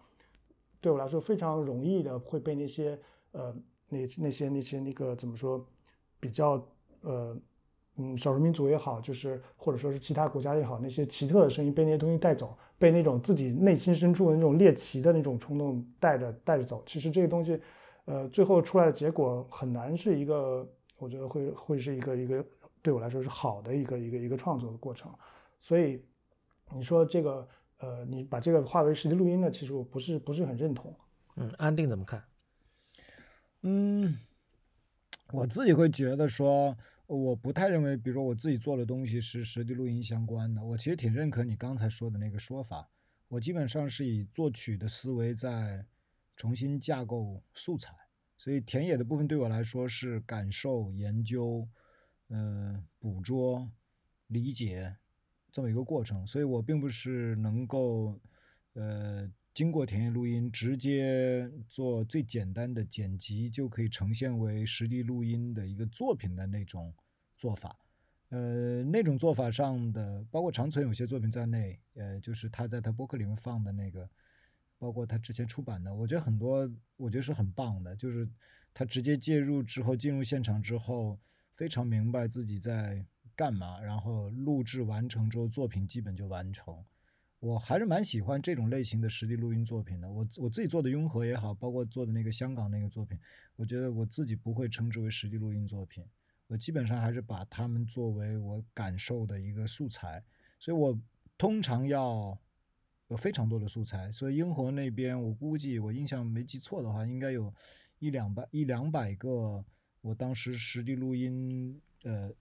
[0.80, 2.98] 对我来说非常容易的会被那些
[3.32, 3.56] 呃
[3.90, 5.66] 那那些那些那个怎么说
[6.20, 6.64] 比较
[7.02, 7.36] 呃
[7.98, 16.84] 嗯少数民族也好，就是或者说是其他国家也好，那些奇特的声音被那些东西带走，被那种自己内心深处的那种猎奇的那种冲动带着带着走。
[16.86, 17.60] 其实这个东西
[18.06, 22.46] 呃最后出来的结果很难是一个，我觉得会会是一个一个
[22.82, 25.14] 对我来说是好的一个一个一个创作的过程。
[25.60, 26.04] 所以
[26.74, 27.48] 你说这个。
[27.80, 29.52] 呃，你把这个化为实际录音呢？
[29.52, 30.96] 其实我不是不是很认同。
[31.36, 32.24] 嗯，安定怎么看？
[33.64, 34.18] 嗯，
[35.34, 36.76] 我自己会觉得说，
[37.06, 40.64] 我不太认为，比如说我自己做的东西是实地录音相关的。
[40.64, 42.88] 我其实挺认可你刚才说的那个说法。
[43.28, 45.86] 我基本上是以作曲的思维在
[46.36, 47.94] 重新架构素材，
[48.38, 51.68] 所以田野的部分对我来说是感受、研究、
[52.30, 53.70] 嗯，捕捉、
[54.28, 54.96] 理解。
[55.52, 58.20] 这么一个过程，所以我并不是能够，
[58.74, 66.94] 呃，经过田野录音直接做最简单的剪辑就可以呈现为实地录音的一个作品的那种
[67.38, 67.80] 做法，
[68.32, 74.10] 呃，那种做法上的，包括长存有些作品在内，呃，就是他在他博客里面放的那个，
[74.86, 78.30] 包括他之前出版的，我觉得很多，我觉得是很棒的，就是
[78.72, 81.18] 他直接介入之后进入现场之后，
[81.56, 83.04] 非常明白自己在。
[83.38, 83.82] 干嘛？
[83.82, 86.74] 然后录制完成之后，作品基本就完成。
[87.42, 90.10] 我还是蛮喜欢这种类型的实地录音作品的。
[90.10, 93.20] 我我自己做的雍和也好，包括做的那个香港那个作品，
[93.58, 96.06] 我觉得我自己不会称之为实地录音作品。
[96.48, 100.24] 我基本上还是把他们作为我感受的一个素材。
[100.58, 100.98] 所以我
[101.38, 102.40] 通常要
[103.08, 104.12] 有非常多的素材。
[104.12, 107.54] 所以雍和那边，我估计我印象没记错的话，应该有
[108.00, 109.64] 一两百一两百个
[110.02, 112.32] 我当时实地录音呃。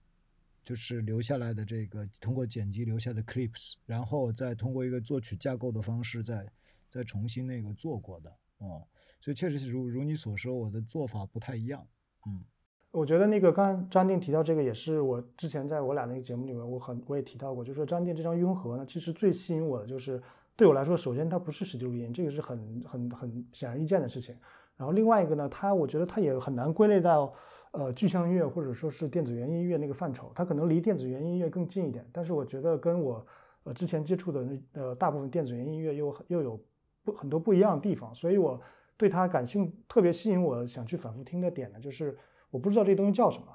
[0.65, 6.43] 就是留下来的这个，通过剪辑留下的 clips，然后再通过一个作曲架构的方式，再
[6.89, 8.81] 再重新那个做过的，哦，
[9.21, 11.87] 所以确实是如如你所说，我的做法不太一样，
[12.25, 12.43] 嗯，
[12.89, 20.19] 我觉得那个刚张定提到这个，也是我之前在我俩那个节目里面，我很我也提到过，就是说张定这张雍和呢，其实最吸引我的就是，
[20.55, 24.35] 对我来说，首先它不是实际录音，这个是很很很显而易见的事情，
[24.77, 27.33] 然后另外一个呢，它我觉得它也很难归类到。
[27.77, 33.27] 呃，具象音乐或者说是电子原音乐那个范畴，它可能离电子原音乐更近一点，但是我觉得跟我
[33.65, 36.57] 呃之前接触的那呃大部分电子原音乐又又有
[37.03, 38.61] 不很多不一样的地方，所以我
[38.95, 42.17] 对它感兴特别吸引我想去反复听的点呢，就是
[42.49, 43.47] 我不知道这东西叫什么，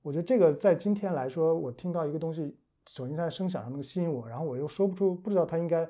[0.00, 5.86] 我觉得这个在今天来说，我听到一个东西，首先在声响上能吸引我，然后我又说不出不知道它应该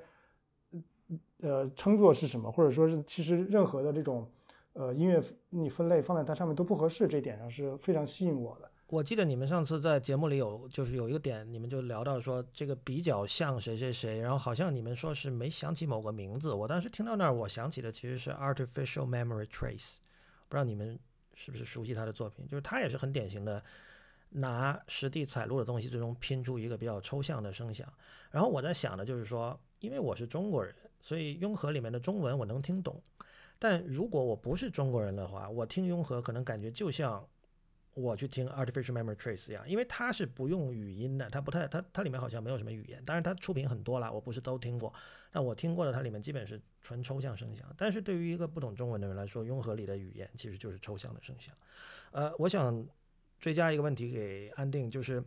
[1.41, 4.31] 呃称作是什么，或者说是其实任何的这种。
[4.75, 8.71] 呃，音乐你分类放在它上面都不合适，这点上是非常吸引我的。
[8.87, 16.55] 我记得你们上次在节目里有，就是有一个点，你们就聊到说这个比较像谁谁谁，然后好像你们说是没想起某个名字。
[16.55, 19.97] 我当时听到那儿，我想起的其实是 Artificial Memory Trace，
[20.49, 20.97] 不知道你们
[21.35, 22.47] 是不是熟悉他的作品？
[22.47, 23.61] 就是他也是很典型的
[24.29, 27.93] 拿实地采录的东西，最终拼出一个比较抽象的声响。
[28.31, 33.03] 然后我在想的就是说，因为我是中国人，所以雍和里面的中文我能听懂。
[33.59, 37.27] 但如果我不是中国人的话，我听雍和可能感觉就像
[37.95, 43.05] 我去听 Artificial Memory Trace 一样，因为它是不用语音的，它不太它它里面好像没有什么语言。
[43.05, 44.95] 当然它出品很多了，我不是都听过，
[45.33, 47.67] 但我听过的它里面基本是纯抽象声响。
[47.77, 51.53] 但是对于一个不懂中文的人来说，雍和里的语言其实就是抽象的声响。
[52.13, 52.87] 呃，我想
[53.41, 55.21] 追加一个问题给安定，就是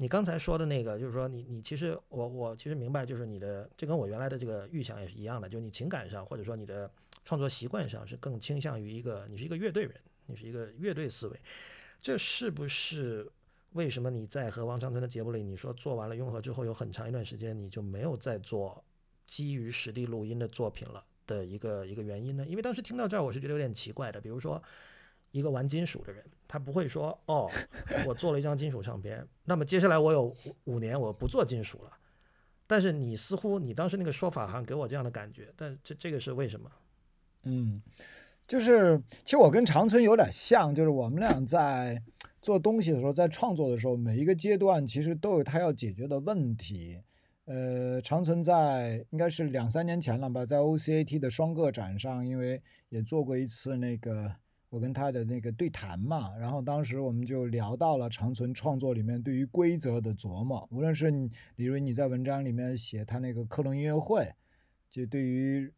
[0.00, 6.90] 你刚才说的那个，就是说你你其实我我其实明白，就是你的这跟我原来的这个预想也是一样的，就你情感上或者说你的
[7.22, 9.94] 创作习惯上是更倾向于一个你是一个乐队人，
[10.24, 11.38] 你是一个乐队思维，
[12.00, 13.30] 这是不是
[13.72, 18.82] 为什么你在和王长春的节目里你说做完了雍和之后有很长一段时间你就没有再做
[19.26, 22.46] 基于实地录音的作品了的一个一个原因呢？
[22.48, 24.62] 因为当时听到这儿我是觉得有点奇怪的，比如说。
[25.32, 27.48] 一个玩金属的人，他不会说哦，
[28.06, 31.92] 我做了一张金属唱片，那么接下来我有五年我不做金属了。
[32.66, 36.70] 但是你似乎你当时那个说法好像给我这样的感觉，但这这个是为什么？
[37.44, 37.80] 嗯，
[38.46, 42.02] 就是其实我跟长春有点像，就是我们俩在
[42.42, 47.00] 做东西的时候，在创作的时候，每一个阶段其实都有他要解决的问题。
[47.44, 54.32] 呃，长春在应该是两三年前了吧，在 OCAT 的双个展上，因为也做过一次那个。
[54.70, 64.32] 我跟他的那个对谈嘛，然后当时我们就聊到了长存创作里面对于规则的琢磨，无论是你，比如你在文章里面写他那个克隆音乐会，
[64.88, 65.68] 就对于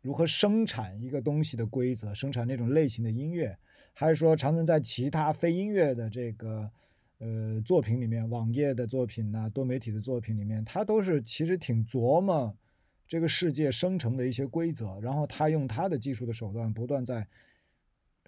[0.00, 3.54] 如何生产一个东西的规则，生产那种类型的音乐，
[3.92, 6.70] 还是说长存在其他非音乐的这个
[7.18, 12.56] 呃作品里面，网页的作品呐，多媒体的作品里面，他都是其实挺琢磨
[13.06, 17.28] 这个世界生成的一些规则，然后他用他的技术的手段不断在。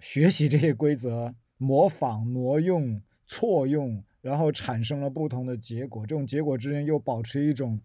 [0.01, 6.07] 学习这些规则，模仿、挪用、错用，然后产生了不同的结果。
[6.07, 7.79] 这种结果之间又保持一种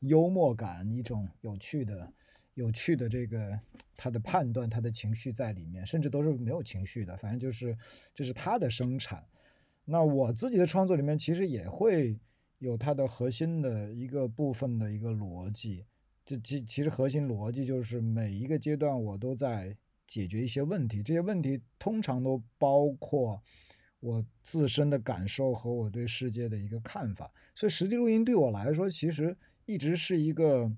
[0.00, 2.10] 幽默感，一种有趣的、
[2.54, 3.60] 有趣的这个
[3.98, 7.14] 他的判断、他的情绪在里面，甚至都是没有情绪的。
[7.18, 7.76] 反正就是
[8.14, 9.22] 这是他的生产。
[9.84, 12.18] 那我自己的创作里面其实也会
[12.60, 15.84] 有它的核心的一个部分的一个逻辑。
[16.24, 19.76] 就其其实核心逻辑就是每一个阶段我都在。
[20.08, 23.40] 解决一些问题，这些问题通常都包括
[24.00, 27.30] 我自身的感受和我对世界的一个看法。
[27.54, 29.36] 所以，实际录音对我来说，其实
[29.66, 30.72] 一直是一个，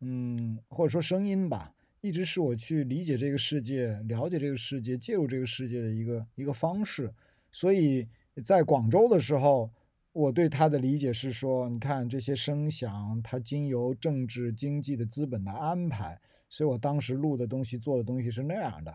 [0.00, 7.12] 嗯，或者说声音吧，一直是我去理解这个世界、了解这个世界、介入这个世界的一个一个方式。
[7.50, 8.06] 所以
[8.44, 9.70] 在广州的时候，
[10.12, 16.20] 我对他的理解是说，你看这些声响，它经由政治、经济的资本的安排。
[16.56, 18.90] 所以我当时录的东西、做的东西是那样的，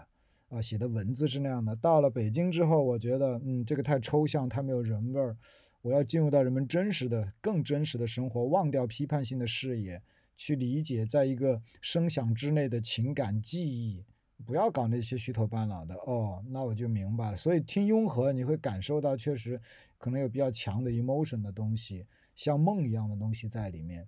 [0.49, 1.75] 啊，写的文字是那样的。
[1.75, 5.37] 到了北京之后，我觉得，嗯，这个太抽象，太没有人味儿。
[5.83, 10.01] 我要进入到人们真实的、更真实的生活，忘掉批判性的视野，
[10.35, 14.03] 去理解在一个声响之内的情感记忆，
[14.43, 15.93] 不要搞那些虚头巴脑的。
[16.07, 17.37] 哦，那我就明白了。
[17.37, 19.61] 所以听雍和，你会感受到确实
[19.99, 24.07] 可能有比较强的 emotion 的东西，像梦一样的东西在里面。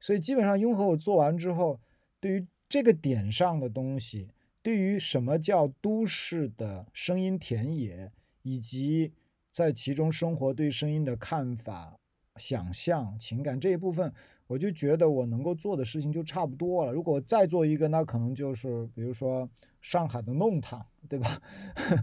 [0.00, 1.78] 所以基本上雍和我做完之后，
[2.18, 4.28] 对于这个点上的东西，
[4.62, 8.10] 对于什么叫都市的声音田野，
[8.42, 9.12] 以及
[9.50, 11.98] 在其中生活对声音的看法、
[12.36, 14.12] 想象、情感这一部分，
[14.46, 16.92] 我就觉得我能够做的事情就差不多了。
[16.92, 19.48] 如果再做一个，那可能就是比如说
[19.80, 21.40] 上海的弄堂，对吧？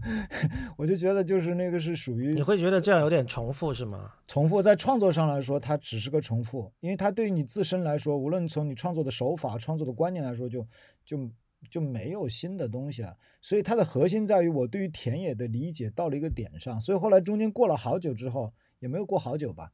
[0.78, 4.12] 我就觉得就是那个是属于你会觉得这样有点重复是吗？
[4.26, 10.66] 重复在创作上来说，它只是个重复，因为它对于你自身来说，无论从你创作的手法、创作的观念来说，就
[11.04, 11.30] 就
[11.68, 13.14] 就没有新的东西了。
[13.42, 16.80] 所以它的核心在于我对于田野的理解到了一个点上。
[16.80, 19.70] 所以后来中间过了好久之后，也没有过好久吧。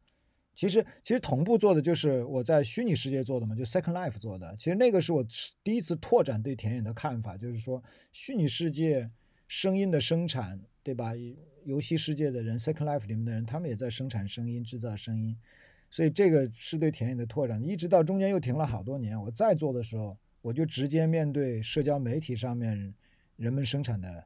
[0.59, 4.57] 其实其实同步做的就是我在虚拟世界做的嘛，就 Second Life 做的。
[4.59, 5.25] 其实那个是我
[5.63, 7.81] 第一次拓展对田野的看法，就是说
[8.13, 9.09] 虚拟世界。
[9.51, 11.13] 声音的生产，对吧？
[11.65, 15.35] 游戏世界的人，Second Life 里面的人，他们也在生产声音、制造声音，
[15.91, 17.67] 所以这个是对田野的拓展。
[17.67, 22.95] 一直到中间又停了好多年，我再做的时候，我就直接面对社交媒体上面
[23.37, 24.23] 人们生产的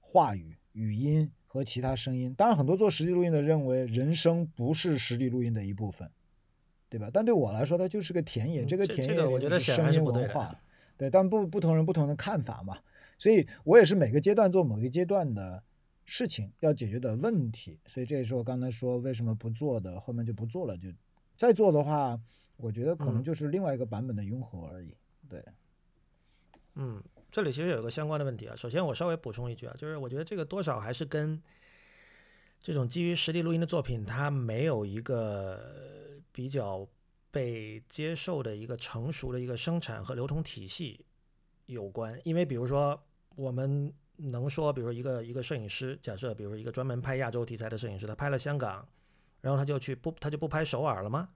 [0.00, 2.32] 话语、语音和其他声音。
[2.34, 6.08] 当然，很多做实际录音的认为人声不是实际录音的一部分，
[6.88, 7.10] 对吧？
[7.12, 8.64] 但对我来说，它就是个田野。
[8.64, 9.14] 这个田野
[9.58, 10.54] 是声音文化，
[10.96, 12.78] 对，但不不同人不同的看法嘛。
[13.18, 15.62] 所以我也是每个阶段做某个阶段的
[16.04, 20.76] 事情要解决的问题，所以这也是我刚才说为什么不做的，后面就不做了。
[20.76, 20.88] 就
[21.36, 22.20] 再做的话，
[22.58, 24.94] 我觉得可能就是另外一个版本的雍和而已。
[25.28, 25.54] 对，嗯，
[27.36, 28.56] 这里其实有个相关的问题啊。
[28.56, 31.38] 首先我稍微补充一句啊，就是我觉得这个多少还是跟
[32.60, 35.60] 这种基于实地录音的作品，它没有一个
[36.32, 36.88] 比较
[37.30, 41.04] 被接受的一个成熟的一个生产和流通体系。
[41.66, 42.98] 有关，因为比如说，
[43.34, 48.88] 我们能说，比如一个一个摄影师，假设，比如一个专门拍亚洲题材的摄影师，他拍了香港，
[49.42, 51.28] 然后他就去不，他就不拍首尔了吗？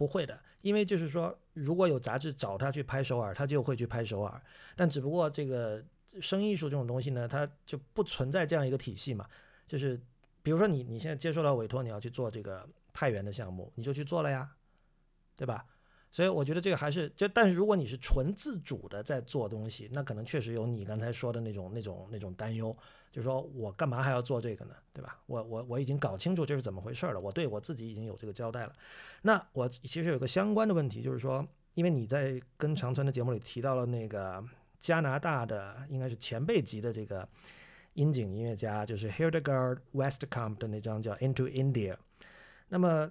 [0.00, 4.42] 不会的，因为就是说，如果有杂志找他去拍首尔，他就会去拍首尔。
[4.74, 5.84] 但只不过这个
[6.22, 9.28] 生艺术这种东西呢，它就不存在这样一个体系嘛。
[9.66, 10.00] 就是
[10.42, 14.50] 比如说你你现在接受了委托，你要去做这个太原的项目，你就去做了呀，
[15.36, 15.66] 对吧？
[16.12, 22.76] 所以我觉得这个还是就，但是如果你是纯自主的在做东西，那可能确实有你刚才说的那种那种那种担忧，
[23.12, 24.74] 就是说我干嘛还要做这个呢？
[24.92, 25.20] 对吧？
[25.26, 28.72] 我我我已经搞清楚这是怎么回事了，我对我自己已经有这个交代了。
[29.22, 34.44] 那我其实有个相关的问题，就是说，因为你在跟长存的节目里提到了那个
[34.80, 37.28] 加拿大的应该是前辈级的这个
[37.94, 41.94] 音景音乐家，就是 Hildegard Westcamp 的那张叫《Into India》，
[42.68, 43.08] 那么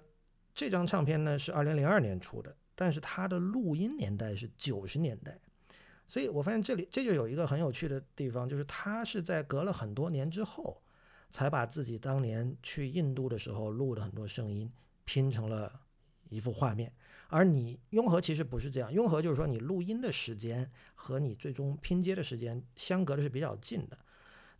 [0.54, 2.54] 这张唱片呢是二零零二年出的。
[2.80, 5.38] 但是它的录音年代是九十年代，
[6.08, 10.80] 所以我发现这里这就有一个很有趣的地方，就是他是在隔了很多年之后，
[11.30, 14.72] 才把自己当年去印度的时候录的很多声音
[15.04, 15.78] 拼成了
[16.30, 16.90] 一幅画面。
[17.28, 23.98] 而你雍和其实不是这样，雍和就是说你录音的时间和你最终拼接的时间相隔的是比较近的。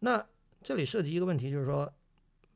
[0.00, 0.22] 那
[0.62, 1.90] 这里涉及一个问题，就是说，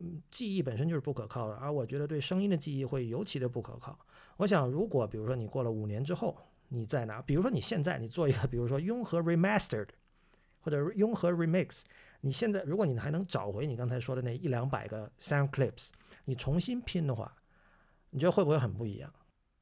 [0.00, 3.98] 嗯，记忆本身就是不可靠的，而我觉得对声音的记忆会尤其的不可靠。
[4.36, 6.36] 我想，如果比如说你过了五年之后，
[6.68, 9.88] 你再拿，比如说你现在你做一个，比如说雍和 remastered，
[10.60, 11.82] 或者雍和 remix，
[12.20, 15.90] 你现在如果你还能找回你刚才说的那一两百个 sound clips，
[16.24, 17.36] 你重新拼的话，
[18.10, 19.12] 你觉得会不会很不一样？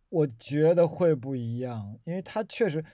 [0.09, 2.85] 我觉得会不一样，因为它确实，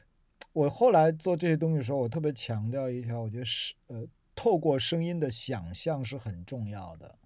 [0.52, 7.17] 我后来做这些东西的时候，我特别强调一条，我觉得是呃，透过声音的想象是很重要的。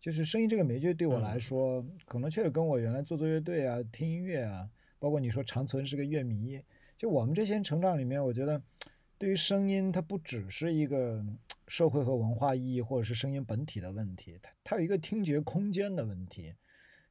[0.00, 4.66] 就是声音这个媒介对我来说，可能确实跟我原来做做乐队啊、听音乐啊，
[4.98, 6.58] 包括你说长存是个乐迷，
[6.96, 8.60] 就我们这些成长里面，我觉得
[9.18, 11.22] 对于声音，它不只是一个
[11.68, 16.54] 社会和文化意义，或者是声音本体的问题，它它有一个听觉空间的问题，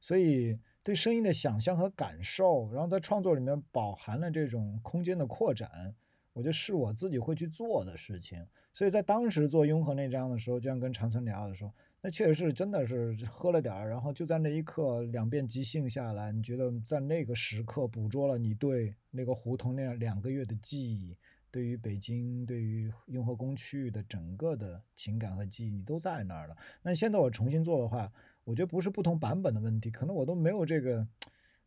[0.02, 5.94] 所以对声音的想象和感受，然后在创作里面饱含了这种空间的扩展，
[6.34, 8.44] 我觉得是我自己会去做的事情。
[8.74, 11.72] 所以在当时做雍和那张的时候，就像跟长存聊的时候。
[12.02, 21.18] 那确实是，真的是喝了点儿，然后就在那一刻，两遍即兴下来，你觉得在那个时刻捕捉了你对那个胡同那两个月的记忆，
[21.52, 26.56] 对于北京，对于雍和宫区域的整个的情感和记忆，你都在那儿了。
[26.82, 28.10] 那现在我重新做的话，
[28.46, 31.06] 我觉得不是不同版本的问题，可能我都没有这个，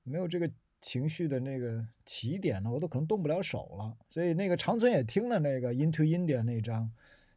[0.02, 3.98] 没有这个情绪的那个起点了，我都可能动不了手了。
[4.08, 6.90] 所以那个长存也听了那个 Into India 那张，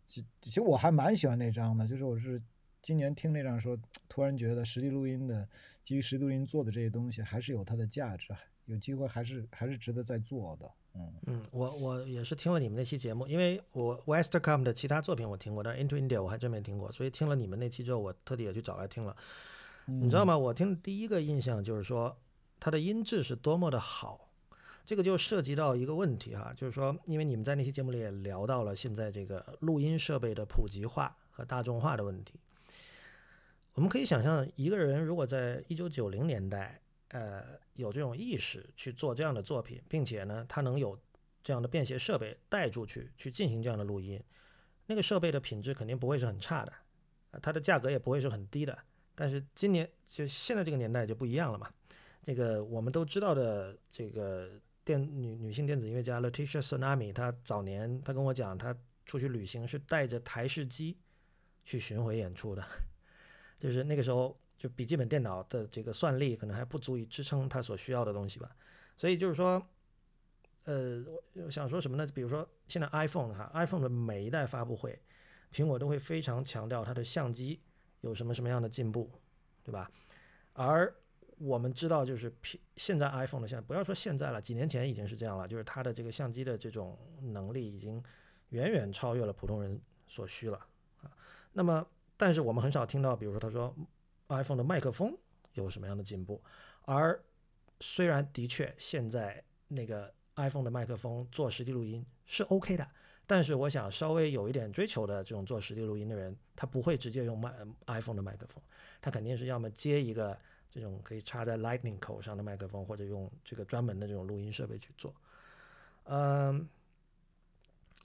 [0.08, 2.42] 其其实我还蛮喜欢那张的，就是我是。
[2.86, 3.76] 今年听那张说，
[4.08, 5.50] 突然觉得实地录音的
[5.84, 8.28] 基于实地录音做的这些东西还是有它的价值，
[8.66, 10.72] 有机会还是还是值得再做的。
[10.94, 19.18] 嗯嗯，我我也是听了你们那期节目，因为我 Westercom 的其他作品我听过，但 Into India 我还真没听过，所以听了你们那期之后，我特地也去找来听了。
[19.88, 20.38] 你知道吗？
[20.38, 22.16] 我听的第一个印象就是说，
[22.60, 24.30] 它的音质是多么的好。
[24.86, 32.40] 这个就涉及到一个问题哈，就是说，因为你们在那期节目里也聊到了现在这个录音设备的普及化和大众化的问题。
[33.76, 40.98] 我们可以想象，一个人如果在一九九零年代，呃，有这种意识去做这样的作品，并且呢，他能有
[41.44, 44.18] 这样的便携设备带出去去进行这样的录音，
[44.86, 46.72] 那个设备的品质肯定不会是很差的，
[47.32, 48.78] 啊，它的价格也不会是很低的。
[49.14, 51.70] 但是今年就现在这个年代就不一样了嘛。
[52.24, 54.50] 这个我们都知道的，这个
[54.86, 58.74] 电女女性电子音乐家 Leticia Sonami，她早年她跟我讲，她
[59.06, 60.98] 出去旅行是带着台式机
[61.66, 62.66] 去巡回演出的。
[63.58, 68.56] 就是那个时候，就笔记本电脑的这个算力可能还不足以支撑它所需要的东西吧。
[68.98, 69.62] 所以就是说，
[70.64, 71.04] 呃，
[71.34, 72.08] 我想说什么呢？
[72.14, 75.00] 比如说现在 iPhone 哈，iPhone 的每一代发布会，
[75.52, 77.60] 苹果都会非常强调它的相机
[78.02, 79.12] 有什么什么样的进步，
[79.64, 79.92] 对吧？
[80.54, 80.94] 而
[81.38, 82.34] 我们知道，就是
[82.78, 88.02] 现在 iPhone 的现在，不要说现在了，几年前已经是这样了，就是它的这个相机的这种能力已经
[88.50, 90.58] 远远超越了普通人所需了
[91.02, 91.12] 啊。
[91.52, 91.86] 那么
[92.18, 93.76] 但是我们很少听到，比如说他说
[94.30, 95.18] ，iPhone 的麦克风
[95.54, 96.42] 有什么样的进步。
[96.84, 97.20] 而
[97.80, 102.88] 虽然的确现在那个 iPhone 的麦克风做实地录音是 OK 的，
[103.26, 107.54] 但是我想稍微有一点追求的这种做实地录音的人，他不会直接用麦
[107.88, 108.64] iPhone 的麦克风，
[109.02, 110.38] 他肯定是要么接一个
[110.70, 115.14] 这种可以插在 Lightning 口上的麦克风，或者用这个专门的这种录音设备去做。
[116.04, 116.68] 嗯，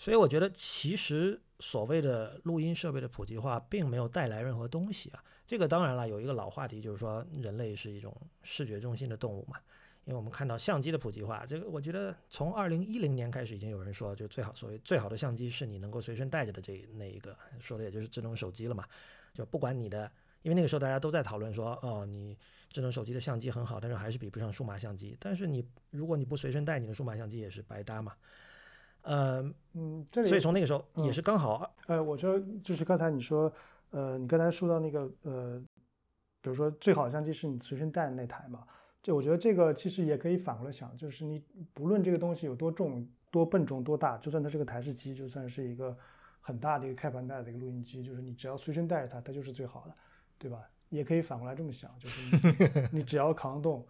[0.00, 1.38] 所以我觉得其实。
[1.62, 5.22] 所谓的录音设备的普及化，并没有带来任何东西啊。
[5.46, 9.58] 这个当然了，有一个老话题，就是说人类是一种视觉中心的动物嘛。
[10.06, 18.86] 因为我们看到相机的普及化，这个我觉得从二零一零年开始，已经有人说，就最好所谓最好的相机是你能够随身带着的这那一个，说的也就是智能手机了嘛。
[19.34, 22.34] 就不管你的，因为那个时候大家都在讨论说，哦，你
[22.70, 25.14] 智能手机的相机很好，但是还是比不上数码相机。
[25.20, 28.14] 但是你如果你不随身带你的数码相机，也是白搭嘛。
[29.02, 29.42] 呃
[29.74, 31.74] 嗯，这里所以从那个时候也是刚好。
[31.86, 33.52] 呃，我说就是刚才你说，
[33.90, 35.62] 呃，你刚才说到那个呃，
[36.40, 38.64] 比如说最好的相机是你随身带的那台嘛。
[39.02, 41.42] 就我觉得这个其实也可以反过来想，就是你
[41.72, 45.96] 不论这个东西有多重、多笨重、多大，就算它是个台式机，就算是一个
[46.40, 49.94] 很大的一个开盘带的一个录音机，就是你只要随身带着它，它就是最好的，
[50.38, 50.62] 对吧？
[50.90, 53.86] 也可以反过来这么想，就是你 你只要扛得动。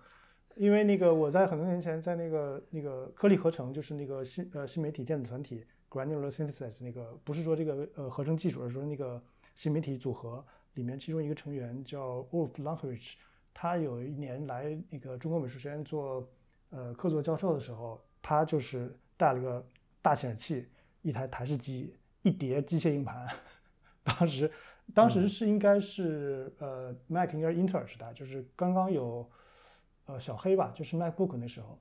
[0.61, 9.23] 因为那个我在很多年前在那个那个颗粒合成，就是那个新呃新媒体电子团体 Granular Synthesis 那个，不是说这个呃合成技术，而是说那个
[9.57, 10.45] 新媒体组合
[10.75, 13.15] 里面其中一个成员叫 Wolf Langerich，
[13.55, 16.29] 他有一年来那个中国美术学院做
[16.69, 19.67] 呃客座教授的时候，他就是带了个
[20.03, 20.69] 大显示器，
[21.01, 23.27] 一台台式机，一叠机械硬盘，
[24.05, 24.51] 当时
[24.93, 29.27] 当时是应该是呃 Mac 应该是英特尔时代，就是刚刚有。
[30.11, 31.79] 呃，小黑吧，就是 MacBook 那时候，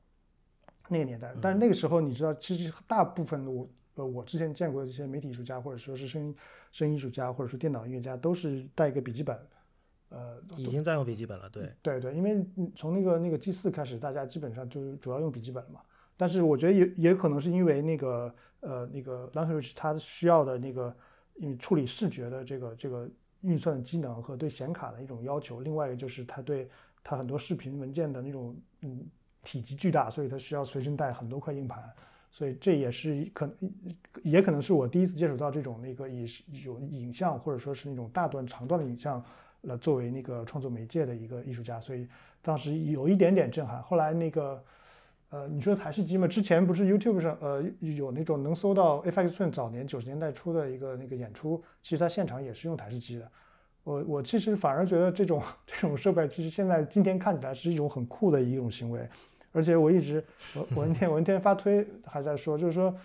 [0.87, 1.33] 那个年代。
[1.41, 6.35] 但是那个时候，你知道，其实大部分的我，呃，我之前见过的这些媒体艺术家，或者说是声音
[6.71, 9.35] 声音艺术家，或者说电脑音乐家，都是带一个笔记本，
[10.09, 11.49] 呃，已经在用笔记本了。
[11.49, 15.81] 对，对对，因为从那个那个 G 四开始，大家基本上就主要用笔记本了嘛。
[16.15, 20.95] 但是我觉得也也可能是因为那个呃那个 Language 它需要的那个，
[21.37, 23.09] 因为处理视觉的这个这个
[23.41, 26.69] 运算机能和对显卡的一种要求，另外一个就是它对。
[27.03, 29.05] 它很多视频文件的那种，嗯，
[29.43, 31.83] 体积巨大，所以它需要随身带很多块硬盘，
[32.29, 33.49] 所以这也是可，
[34.23, 36.25] 也可能是我第一次接触到这种那个以
[36.63, 39.23] 有影像或者说是那种大段长段的影像
[39.61, 42.07] 来作为那个创作媒介的一个艺术家，所以
[42.41, 43.81] 当时有一点点震撼。
[43.83, 44.63] 后来那个，
[45.29, 53.31] 呃，你说台式机嘛，之前不是 YouTube 上呃有那种能搜到 FX Twin 早年九十年代初的一个那个演出，其实他现场也是用台式机的。
[53.83, 59.07] 我我其实反而觉得这种 这种设备，其实现在今天看起来是一种很酷的一种行为，
[59.51, 60.23] 而且我一直
[60.55, 62.95] 我我那天我那天发推还在说，就是说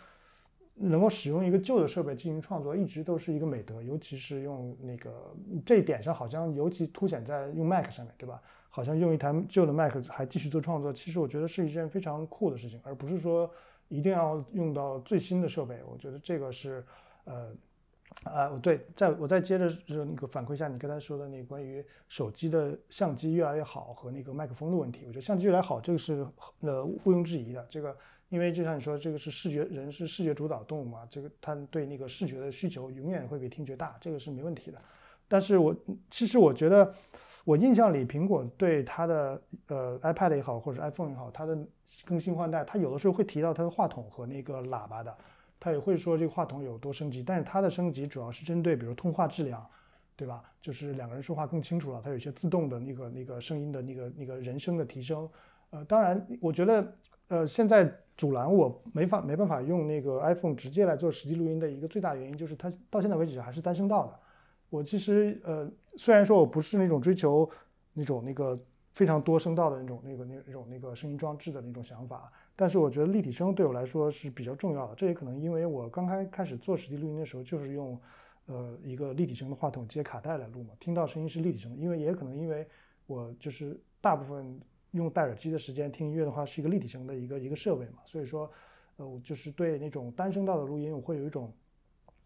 [0.74, 8.42] 能够使用一个旧的设备进行创作，一直都是一个美德，尤其是用那个这一点上，好像尤其凸显在用 Mac 上面对吧？
[8.68, 13.48] 好像用一台旧的 Mac 还继续做创作，其实我觉得是一件非常酷的事情，而不是说
[13.88, 15.78] 一定要用到最新的设备。
[15.90, 16.84] 我觉得这个是
[17.24, 17.50] 呃。
[18.22, 25.04] 啊，我对，再我再接着就那个反馈一下你刚才说的那个关于手机的相机越来越好和那个麦克风的问题。
[25.06, 26.26] 我觉得相机越来越好，这个是
[26.60, 27.66] 呃毋庸置疑的。
[27.68, 27.94] 这个
[28.30, 34.78] 因为就像你说，这个是视觉人是视觉主导动物嘛，这个他对那个视觉的需求永远会比听觉大，这个是没问题的。
[35.28, 35.76] 但是我
[36.10, 36.94] 其实我觉得，
[37.44, 41.58] 我印象里苹果对它的呃 iPad 也好或者 iPhone 也好，它的
[42.06, 45.14] 更新换代，它有的时候会提到它的话筒和那个喇叭的。
[45.64, 49.66] 他也会说这个话筒有多升级，但是它的升级主要是针对比如通话质量，
[50.14, 50.44] 对吧？
[50.60, 55.26] 就是两个人说话更清楚了，它有些自动的那个那个声音的那个那个人声的提升。
[55.70, 56.94] 呃，当然，我觉得
[57.28, 64.20] 呃现在阻拦我没法没办法用那个 iPhone 直接来做实际录音的一个最大原因就是它到现在为止还是单声道的。
[64.68, 67.48] 我其实呃虽然说我不是那种追求
[67.94, 68.62] 那种那个
[68.92, 72.30] 非常多声道的那种那个那那种那个声音装置的那种想法。
[72.56, 78.00] 但是我觉得立体声对我来说是比较重要的，这也可能因为我刚开开始做实际录音的时候，就是用，
[78.46, 81.76] 呃，一个立体声的话筒接卡带来录嘛，听到声音是立体声。
[81.76, 82.64] 因为也可能因为
[83.06, 84.60] 我就是大部分
[84.92, 88.48] 用戴耳机的时间听音乐的话，是一个立体声的一个一个设备嘛，所以说，
[88.98, 91.52] 呃，我就是对那种单声道的录音，我会有一种，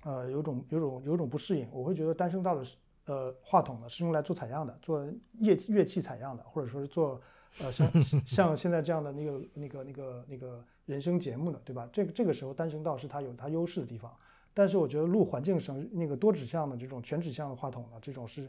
[0.04, 1.66] 呃，有种有种有种不适应。
[1.72, 2.62] 我会觉得单声道的
[3.06, 5.02] 呃话筒呢是用来做采样的，做
[5.38, 7.18] 乐乐器采样的，或者说是做。
[7.60, 11.88] 呃，像像现在这样的那个那个那个那个人声节目的，对吧？
[11.92, 14.14] 这个这个时候单声道是它有它优势的地方，
[14.54, 18.48] 但是我觉得录环境声那个多指向的这种全指向的话筒呢，这种是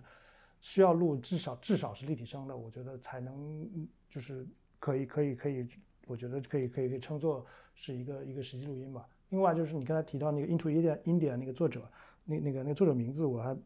[0.61, 3.67] 需要录至少至少是立体声的，我觉得才能
[4.09, 4.45] 就是
[4.79, 5.67] 可以可以可以，
[6.05, 9.07] 我觉得可以可以可以称作是一个一个实际录音吧。
[9.29, 11.89] 另外就是你刚才提到那个 Into India India 那个作者，
[12.25, 13.57] 那那个那个作者名字我还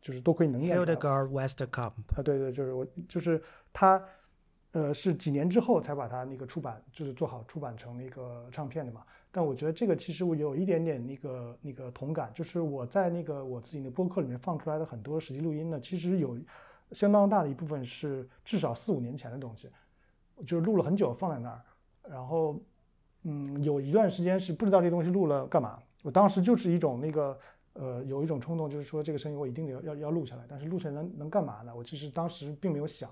[0.00, 0.78] 就是多亏你能念。
[0.78, 1.92] Hildegard Westerkamp。
[2.16, 4.00] 啊，对对，就是我就是他。
[4.72, 9.02] 呃，是几年之后才把它那个出版，就是做好出版成那个唱片的嘛。
[9.30, 16.38] 但我觉得这个其实我有一点点那个那个同感，就是我在那个我自己的播客里面放出来的很多实际录音呢，其实有
[16.92, 19.70] 相当大的一部分是至少四五年前的东西，
[20.46, 21.62] 就是录了很久放在那儿，
[22.08, 22.58] 然后
[23.22, 25.78] 嗯，有一段时间是不知道这东西录了干嘛。
[26.02, 27.38] 我当时就是一种那个
[27.72, 31.74] 呃，有一种冲动，就是说这个声音我一定得要要录下来，但是录下来能能干嘛呢？
[31.74, 33.10] 我其实当时并没有想。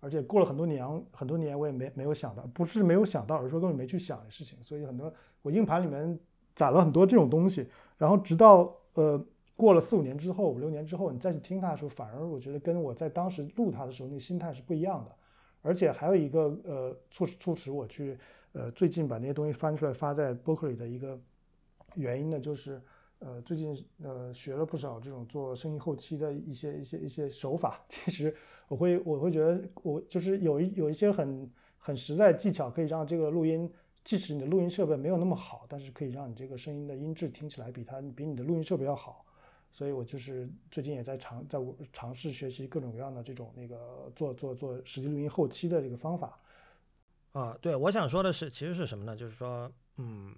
[0.00, 4.62] 而且过了很多年，很多年我也没没有想到，不是没有想到，而是说根本没去想的事情。
[4.62, 6.18] 所以很多我硬盘里面
[6.54, 9.22] 攒了很多这种东西，然后直到呃
[9.56, 15.14] 过了四五年之后，五六年之后，你再去听它的时候，反而我觉得跟我在当时录它的时候那心态是不一样的。
[15.62, 18.16] 而且还有一个呃促使促使我去
[18.52, 21.18] 呃最近把那些东西翻出来发在博客里的一个
[21.96, 22.80] 原因呢，就是
[23.20, 27.84] 呃最近呃学了不少这种做声音后期的一些一些一些手法。
[27.88, 28.34] 其实
[28.68, 33.70] 我会我会觉得我就是有一有一些很很实在技巧，可以让这个录音，
[34.04, 39.24] 即使你的录音设备没有那么好，但是可以让你这个声音的音质听起来比它比你的录音设备要好。
[39.70, 46.38] 所以我就是最近也在尝在我尝试学习各种各样的这种那个做做做实际录音后期的这个方法。
[47.32, 49.14] 啊，对，我想说的是，其实是什么呢？
[49.14, 50.34] 就是说，嗯，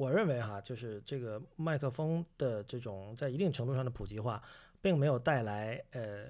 [0.00, 4.42] 我认为哈，就是这个麦克风的这种在一定程度上的普及化，
[4.80, 6.28] 并没有带来呃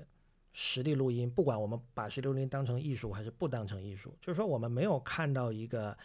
[0.53, 5.97] 实地录音，不管我们把实地录音当成艺术还是不当成艺术，就是说我们没有看到一个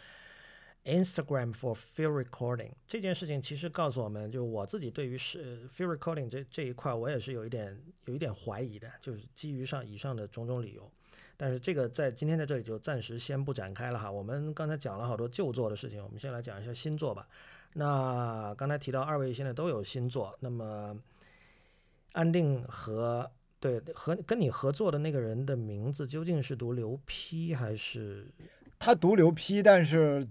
[0.84, 10.88] Instagram for field recording 这件事情，其实告诉我们，就是我自己对于是 field recording 这这一块，我也是有一点有一点怀疑的，就是基于上以上的种种理由。
[11.36, 14.08] 但是这个在今天在这里就暂时先不展开了哈。
[14.08, 17.26] 我们刚才讲了好多旧作的事情，我们先来讲一下新作吧。
[17.74, 20.96] 那刚才提到二位现在都有新作，那么
[22.12, 28.26] 安定和对和跟你合作的那个人的名字究竟是读刘批还是？
[28.78, 30.26] 他读刘批，但是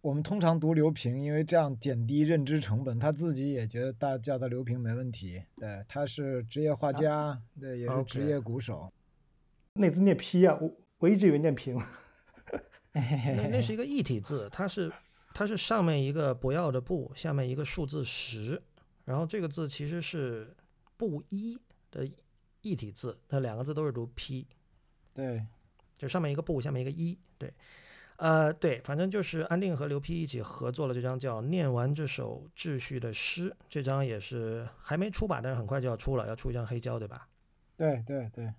[0.00, 2.98] 我们通常读刘平，因为这样减低认知成本。
[2.98, 5.42] 他自己也觉得大叫他刘平没问题。
[5.56, 8.92] 对，他是职业画家，对，也是职业鼓手。
[9.72, 11.76] 那字念批啊，我我一直以为念平。
[12.92, 14.90] 那那是一个异体字，它是
[15.38, 18.62] 它是上面一个不要的不，下面一个数字十，
[19.04, 20.56] 然后这个字其实是
[20.96, 21.60] 不一
[21.90, 22.10] 的
[22.62, 24.46] 异体字，它两个字都是读 p，。
[25.12, 25.46] 对，
[25.94, 27.18] 就上面一个不，下面一个一。
[27.36, 27.52] 对，
[28.16, 37.28] 呃，对，反正就是安定和刘批一起合作了这张叫《念完这首秩序的诗》，这张也是还没出版，但是很快就要出了，要出一张黑胶，对吧？
[37.76, 38.54] 对对对。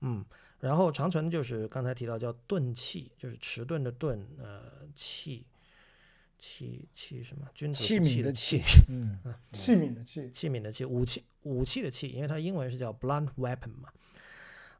[0.00, 0.24] 嗯，
[0.60, 4.62] 然后长城就是刚才提到叫钝器，就是迟钝的钝，呃，
[4.94, 5.46] 器
[6.38, 7.46] 器器什么？
[7.54, 9.18] 君子器器的器，嗯，
[9.52, 13.88] 器皿的器，器皿的器，武器武器的器，因为它英文是叫 blunt weapon 嘛。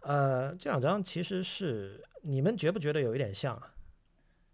[0.02, 3.74] 呃，这两张其实是你们觉不觉得有一点像啊？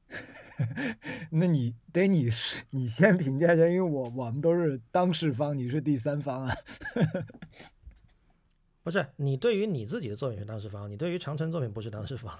[1.30, 6.54] 那你得你是你先评价一下，因为我我们都是当事方，你是第三方啊。
[8.86, 12.32] 不是你对于你自己的作品是当事方，你对于长城作品不是当事方。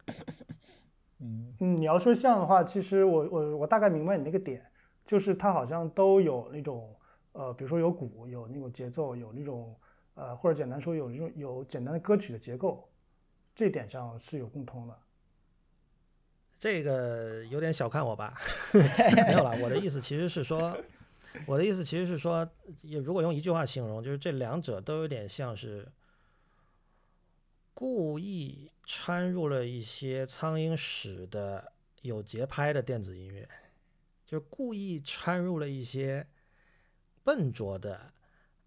[1.18, 4.62] 嗯嗯，你要说像的话，其实我我我大概明白你那个点，
[5.06, 6.94] 就是它好像都有那种
[7.32, 9.74] 呃，比如说有鼓，有那种节奏，有那种
[10.12, 12.86] 呃，或者简单说有那种有简单的歌曲的结构，
[13.54, 14.94] 这点上是有共通的。
[16.58, 18.34] 这个有点小看我吧？
[19.26, 20.76] 没有了，我的意思其实是说。
[21.46, 22.48] 我的意思其实是说，
[22.82, 25.86] 也如果用一句话形容，就是这两者都有点像是
[27.74, 31.72] 故意掺入了一些苍蝇屎的
[32.02, 33.48] 有节拍的电子音乐，
[34.24, 36.26] 就是故意掺入了一些
[37.22, 38.12] 笨拙的，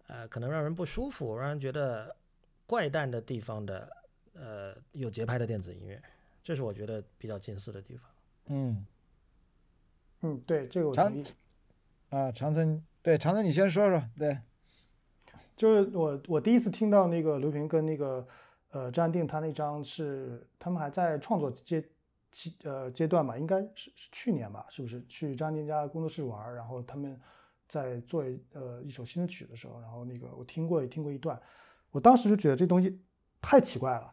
[0.06, 2.14] 呃，可能让人不舒服、让人觉得
[2.66, 3.90] 怪诞的地方的，
[4.34, 6.00] 呃，有节拍的电子音乐，
[6.42, 8.10] 这是我觉得比较近似的地方。
[8.46, 8.86] 嗯
[10.22, 11.24] 嗯，对，这个我长同意。
[12.10, 14.02] 啊，长城对长城，你先说说。
[14.18, 14.36] 对，
[15.56, 18.26] 就是我我第一次听到那个刘平跟那个
[18.72, 21.80] 呃张安定他那张是他们还在创作阶
[22.32, 27.16] 期呃阶段吧，应该是是去年吧，是不是去张安定家工作室玩，然后他们
[27.68, 31.40] 在做呃一首新的曲的时候，然后那个我听过也听过一段，
[31.92, 33.00] 我当时就觉得这东西
[33.40, 34.12] 太奇怪了，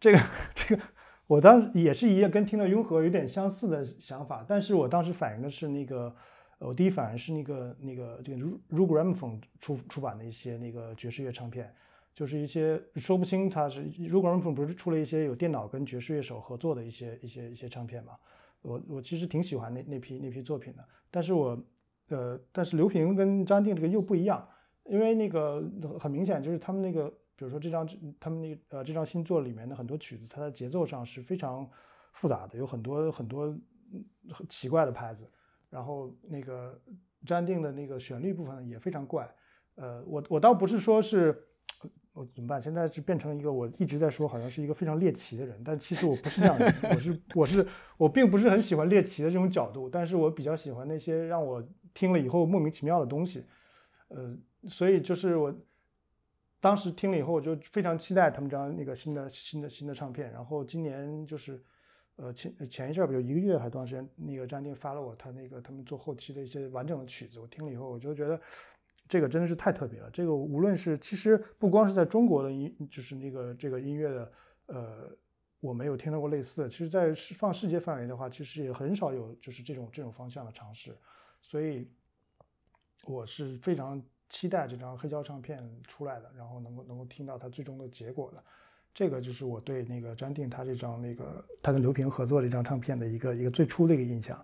[0.00, 0.20] 这个
[0.52, 0.82] 这个
[1.28, 6.12] 我当时也是一样跟听到雍和有点相似的想法，但是我当时反映的是那个。
[6.58, 11.74] 我第一反应是那个那个这个 Ru Ru Gramophone 出出版的一些那个爵士乐唱片，
[12.14, 18.14] 就是一些说不清它是 Rugramphon 不是出了一些有电脑跟爵士乐手合作的一些一些一些唱片嘛？
[18.62, 21.62] 我我其实挺喜欢那那批那批作品的，但是我
[22.08, 24.48] 呃但是刘平跟张定这个又不一样，
[24.84, 25.62] 因为那个
[26.00, 27.86] 很明显就是他们那个比如说这张
[28.18, 31.68] 他们那呃这张新作里面的很多曲子，它的节奏上是非常
[32.14, 33.54] 复杂的，有很多很多
[34.30, 35.30] 很奇怪的拍子。
[35.68, 36.80] 然后那个
[37.24, 39.28] 詹定的那个旋律部分也非常怪，
[39.74, 41.36] 呃，我我倒不是说是，
[42.12, 42.62] 我怎么办？
[42.62, 51.62] 现在是变成一个我一直在说好像是一个非常猎奇的人，但其实我不是这样的，我是我是我并不是很喜欢猎奇的这种角度，但是我比较喜欢那些让我
[51.92, 53.44] 听了以后莫名其妙的东西，
[54.08, 54.36] 呃，
[54.68, 55.54] 所以就是我
[56.60, 61.62] 当时听了以后，我就非常期待他们这张那个新的新的新的唱片，然后今年就是。
[62.16, 68.40] 呃，前前一阵儿有一个月还多长时间，那个张定发了我他那个他们做后期的一些完整的曲子，我听了以后，我就觉得
[69.06, 70.10] 这个真的是太特别了。
[70.10, 74.32] 这个无论是其实不光是在中国的音，就是那个这个音乐的，
[74.66, 75.16] 呃，
[75.60, 76.68] 我没有听到过类似的。
[76.68, 80.96] 其实，在放世界范围的话，其实也很少有就是这种这种方向的尝试。
[81.42, 81.86] 所以，
[83.04, 88.42] 我是非常期待这张黑胶唱片出来的，然后能够能够听到它最终的结果的。
[88.96, 94.42] 这个就是我对那个詹定他这张那个他跟刘平合作这张唱片的一个一个最初的一个印象。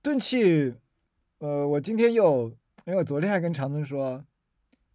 [0.00, 0.74] 钝器，
[1.36, 2.48] 呃，我今天又，
[2.86, 4.24] 因为我昨天还跟长春说，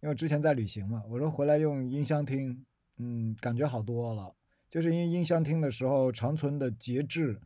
[0.00, 4.34] 因为我之前在旅行嘛，我说回来用音箱听，嗯，感觉好多了。
[4.68, 7.38] 就是因为音箱听的时候，长存的节制，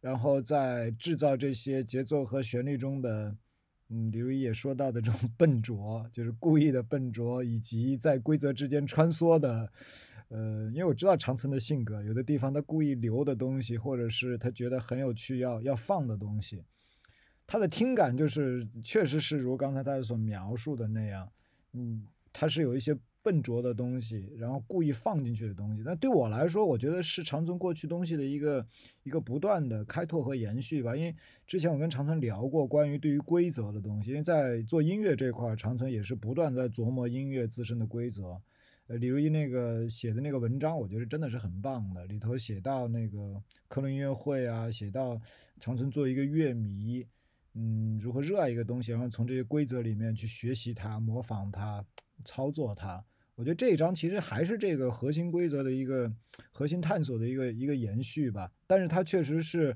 [0.00, 3.36] 然后在制造这些节奏和旋律中的，
[3.90, 9.70] 嗯，李如也说到的这种 笨拙，就是故意的笨拙，以及在规则之间穿梭的，
[10.28, 16.62] 呃，因为我知道长存的性格，有的地方他故意留的东西，或者是他觉得很有趣要要放的东西。
[17.46, 21.28] 他的听感就是确实是如刚才大家所描述的那样，
[21.72, 25.82] 嗯，他是有一些笨拙的东西，然后故意放进去的东西。
[25.84, 28.66] 但对我来说，我觉得是长存过去东西的一个
[29.02, 30.96] 一个不断的开拓和延续吧。
[30.96, 31.14] 因为
[31.46, 38.40] 之前我跟长存聊过关于对于规则的东西，因为在做音乐这块，长存也是不断在琢磨音乐自身的规则。
[38.86, 45.20] 呃，李如一那个写的那个文章，我觉得真的是很棒的，里头写到那个科伦音乐会啊，写到
[45.60, 47.06] 长存做一个乐迷。
[47.54, 51.84] 嗯，如何热爱一个东西，然后从这些规则里面去学习它、模仿它、
[52.24, 53.04] 操作它。
[53.40, 56.12] 我觉得这一章其实还是这个核心规则的一个
[56.52, 58.52] 核心探索的一个一个延续吧。
[58.66, 59.74] 但是它确实是，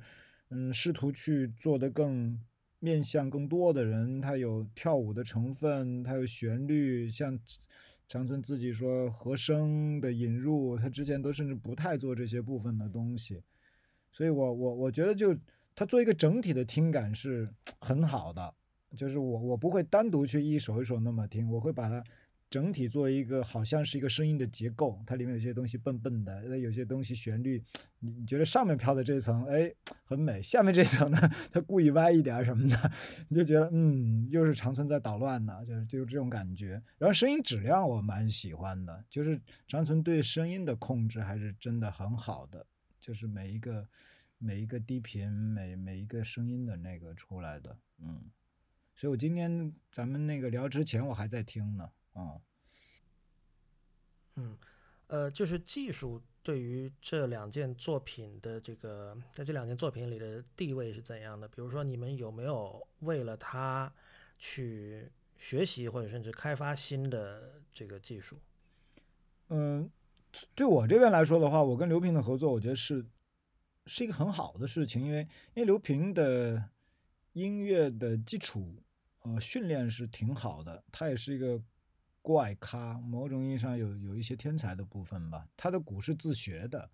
[0.50, 2.38] 嗯，试图去做的更
[2.78, 4.20] 面向更多的人。
[4.20, 7.38] 它有跳舞的成分，它有旋律，像
[8.06, 13.42] 长春自己说和声的引入，他之前都甚至不太做这些部分的东西。
[14.12, 15.34] 所以我我我觉得就。
[15.76, 18.54] 他做一个整体的听感是很好的，
[18.96, 22.00] 就是我我不会单独去一首一首那么听，我会把它
[22.54, 27.60] 整体做一个好像是一个声音的结构，它里面有些东西笨笨的，那有些东西旋律，
[27.98, 29.74] 你你觉得上面飘的这层哎
[30.04, 31.18] 很美，下面这层呢
[31.50, 32.92] 它故意歪一点什么的，
[33.28, 36.80] 你就觉得嗯又是长存在捣乱呢，就是就是这种感觉。
[36.96, 42.64] 然后声音质量我蛮喜欢的，就是长存对声音的控制还是真的很好的，
[43.00, 43.84] 就是每一个。
[44.36, 48.20] 每一个低频，每每一个声音的那个出来的，嗯，
[48.94, 52.40] 所以我今天咱们那个聊之前，我还在听呢，啊，
[54.36, 54.58] 嗯，
[55.06, 61.46] 呃，就是技术对于这两件作品的这个，在这两件作品里的地位是怎样的？
[61.46, 63.92] 比如说，你们有没有为了它
[64.38, 68.38] 去学习或者甚至开发新的这个技术？
[69.48, 69.90] 嗯，
[70.54, 73.06] 对我这边来说的话，我跟刘平的合作，我觉得是。
[73.86, 75.18] 是一个很好的事情，因为
[75.52, 76.70] 因为刘平的
[77.34, 78.82] 音乐的基础
[79.20, 81.62] 呃训练是挺好的，他也是一个
[82.24, 85.46] 怪咖，某种意义上有有一些天才的部分吧。
[85.58, 86.88] 他的鼓是自学的，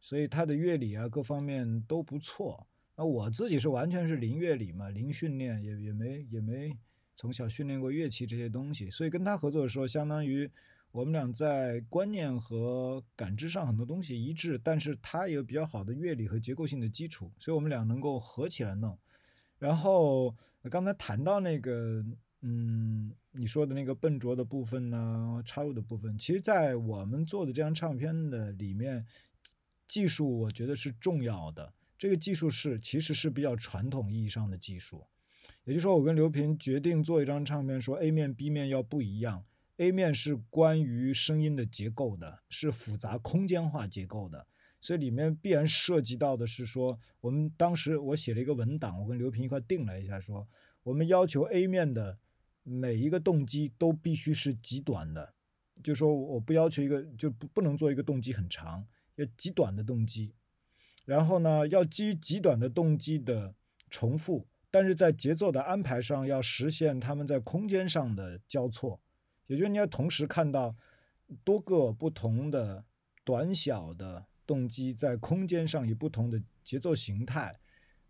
[0.00, 2.64] 所以他的乐理啊各方面都不错。
[2.94, 6.78] 那我自己是完全是零乐理嘛，零训练，也也没也没
[7.16, 10.48] 从小训练过乐器这些东西，所以跟他合作的时候，相当于。
[10.92, 18.98] 我们俩在观念和感知上很多东西一致，但是他有比较好的乐理和结构性的基础，所以我们俩能够合起来弄。
[19.58, 20.36] 然后
[20.70, 22.04] 刚才谈到那个，
[22.42, 29.06] 嗯，你说的那个笨拙的部分呢，插入的部分，其实，在我们做的这张唱片的里面，
[29.88, 31.72] 技术我觉得是重要的。
[31.96, 35.06] 这个技术是其实是比较传统意义上的技术，
[35.64, 39.44] 也就是说，我跟刘平决定做一张唱片，说 A 面 B 面要不一样。
[39.76, 44.46] A 面是关于声音的结构的，是复杂空间化结构的，
[44.80, 50.46] 所以里面必然涉及到的是说，我们当时我写了一个文档，我跟刘平一块定了一下，说
[50.82, 52.18] 我们要求 A 面的
[52.62, 55.34] 每一个动机都必须是极短的，
[55.82, 58.86] 就说我不要求一个就不不能做一个动机很长，
[59.16, 60.34] 要极短的动机，
[61.04, 63.54] 然后呢，要基于极短的动机的
[63.90, 69.00] 重复，但是在节奏的安排上要实现他们在空间上的交错。
[69.48, 70.74] 也就是你要同时看到
[71.44, 72.84] 多个不同的
[73.24, 77.58] 短小的动机在空间上以不同的节奏形态，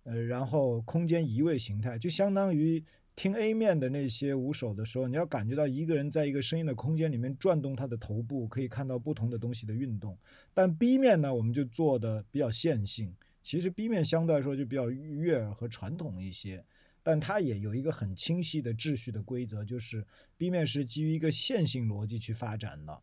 [0.05, 2.84] 呃，然后空间移位形态，就相当于
[3.14, 10.16] 听 A 面的那些鼓手的时候，你要感觉到一个人在一个声音的空间里面转动他的头部，可以看到不同的东西的运动。
[10.54, 16.64] 但 B 面呢，我们就做的比较线性，其实 B 面相对来说就比较悦耳和传统一些。
[17.04, 20.06] 但它也有一个很清晰的秩序的规则，就是
[20.36, 22.96] B 面是基于一个线性逻辑去发展的，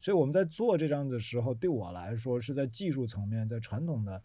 [0.00, 4.20] 所以我们在做这张的时候，对我来说是在技术层面，在传统的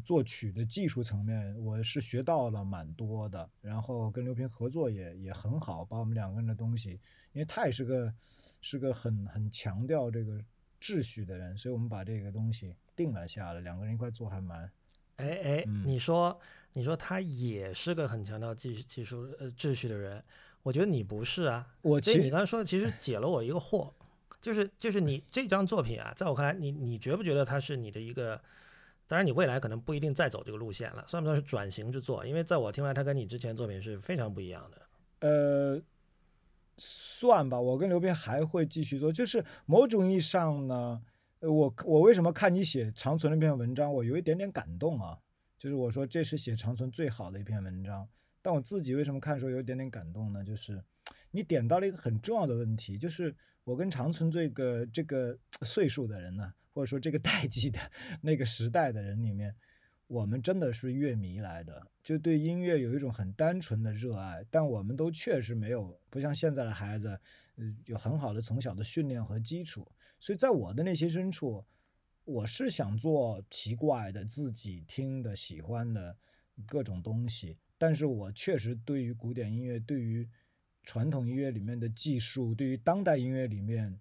[0.00, 3.48] 作曲的技术层面，我是学到了蛮多的。
[3.60, 6.92] 然后跟刘平合作也也很好，把我们两个人的东西，
[7.32, 8.14] 因为他也是个
[8.60, 10.42] 是个很很强调这个
[10.80, 14.70] 秩序的人，所以我们把这个东西定了下来，两个人一块做还蛮
[15.16, 16.40] 哎哎，嗯你说
[16.72, 20.24] 你说他也是个很强调技术技术呃秩序的人，
[20.62, 21.68] 我觉得你不是啊。
[21.82, 23.92] 所以我其你刚才说的其实解了我一个惑，
[24.40, 28.40] 就是就是你这张作品啊，在我看来，你你觉不觉得它是你的一个？
[29.12, 32.24] 当然，你未来可能不一定再走这个路线了，算不算是转型之作？
[32.24, 35.28] 因为在我听来，它跟你之前作品是非常不一样的。
[35.28, 35.82] 呃，
[36.78, 41.02] 算吧，我跟刘斌还会继续做，就是某种意义上呢，
[41.40, 45.18] 我我为什么看你写长存那篇文章，我有一点点感动啊，
[45.58, 48.08] 就是我说这是写长存最好的一篇文章，
[48.40, 50.42] 但我自己为什么看的时候有一点点感动呢？
[50.42, 50.82] 就是
[51.32, 57.78] 你点到了一个很重要的问题，就是我跟长存这个这个岁数的人呢，或者说这个代际的
[58.22, 59.54] 那个时代的人里面，
[60.06, 67.18] 我们真的是乐迷来的，就对音乐有一种很单纯的热爱，但我们都确实没有不像现在的孩子，
[67.56, 69.86] 呃，有很好的从小的训练和基础，
[70.20, 71.64] 所以在我的内心深处，
[72.24, 76.16] 我是想做奇怪的、自己听的、喜欢的
[76.66, 80.28] 各种东西，但是我确实对于古典音乐、对于
[80.84, 83.98] 传统音乐里面的技术，对于当代音乐里面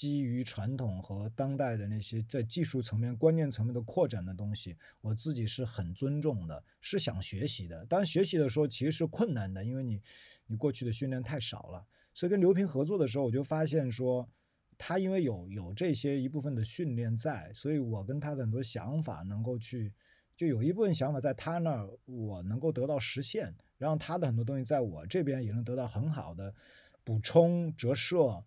[0.00, 7.84] 基于传统和当代的那些在技术层面、观念层面的扩展的东西，我自己是很尊重的，是想学习的。
[7.84, 10.00] 当，学习的时候其实是困难的，因为你
[10.46, 11.86] 你过去的训练太少了。
[12.14, 14.26] 所以跟刘平合作的时候，我就发现说，
[14.78, 19.92] 他因为有有这些一部分的训练在，所以我跟他的很多想法能够去，
[20.34, 26.54] 就有一部分想法在他那儿，我能够得到实现，然后他的很多东西在我这边也能得到很好的
[27.04, 28.42] 补充折射。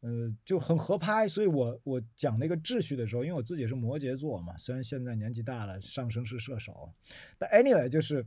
[0.00, 6.92] 呃，就很合拍，所以我我讲那个秩序的时候，因为我自己是摩羯座嘛，虽然现在年纪大了，上升是射手，
[7.38, 8.24] 但 anyway 就是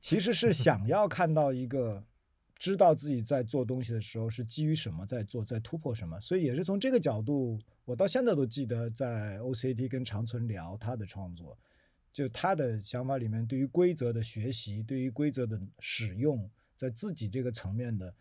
[0.00, 2.02] 其实是想 要看到一个
[2.58, 11.56] 知道自己在做东西的时候是基于什么在做，在突破什么，所以也是从这个角度，我到现在都记得在 OCT 跟长存聊他的创作，
[12.12, 18.12] 就他的想法里面对于规则的学习，对于规则的使用，在自己这个层面的。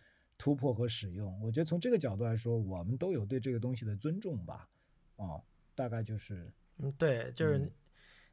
[0.44, 4.68] 突破和使用，我觉得从这个角度来说，我们都有对这个东西的尊重吧。
[5.16, 5.42] 哦，
[5.74, 7.72] 大概就是，嗯，对，就是嗯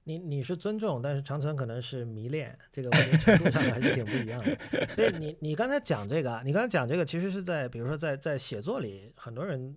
[0.02, 4.58] 你你是尊重，但是长城可能是迷恋，这个我觉得程度上还是挺不一样的。
[4.96, 9.76] 所以你你刚才讲这个啊，你刚才讲这个，其实是在比如说在在写作里，很多人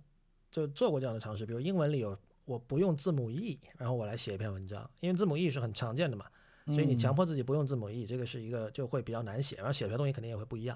[0.50, 6.26] 就做过这样的尝试，比如英文里有我不用字母 e，然后我来写一篇文章，因为字母 e 是很常见的嘛。
[6.68, 10.74] 所以你强迫自己不用字母 e，这个是一个就会比较难写，然后写出来东西肯定也会不一样。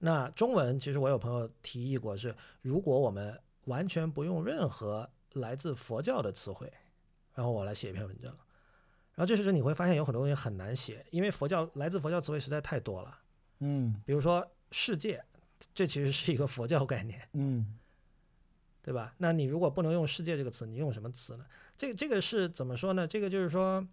[0.00, 6.72] 那中文其实我有朋友提议过是，如果我们完全不用任何来自佛教的词汇，
[7.34, 8.30] 然后我来写一篇文章，
[9.14, 13.18] 然后这时候你会发现有很多东西很难写，因为佛教来自佛教词汇实在太多了。
[13.60, 15.24] 嗯比如说世界，
[15.74, 17.78] 这其实是一个佛教概念，嗯
[18.82, 19.14] 对吧？
[19.18, 21.44] 那你如果不能用世界这个词，你用什么词呢？
[21.76, 23.06] 这个这个是怎么说呢？
[23.06, 23.86] 这个就是说。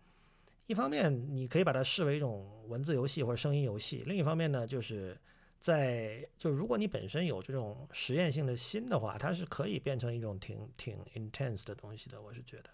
[0.65, 5.17] 一方面，你可以把它视为一种文字游戏或者声音游戏；另一方面呢，就是
[5.59, 12.21] 在就如果你本身有这种实验性的心的话，它是可以变成一种挺挺 intense 的东西的。
[12.21, 12.69] 我是觉得，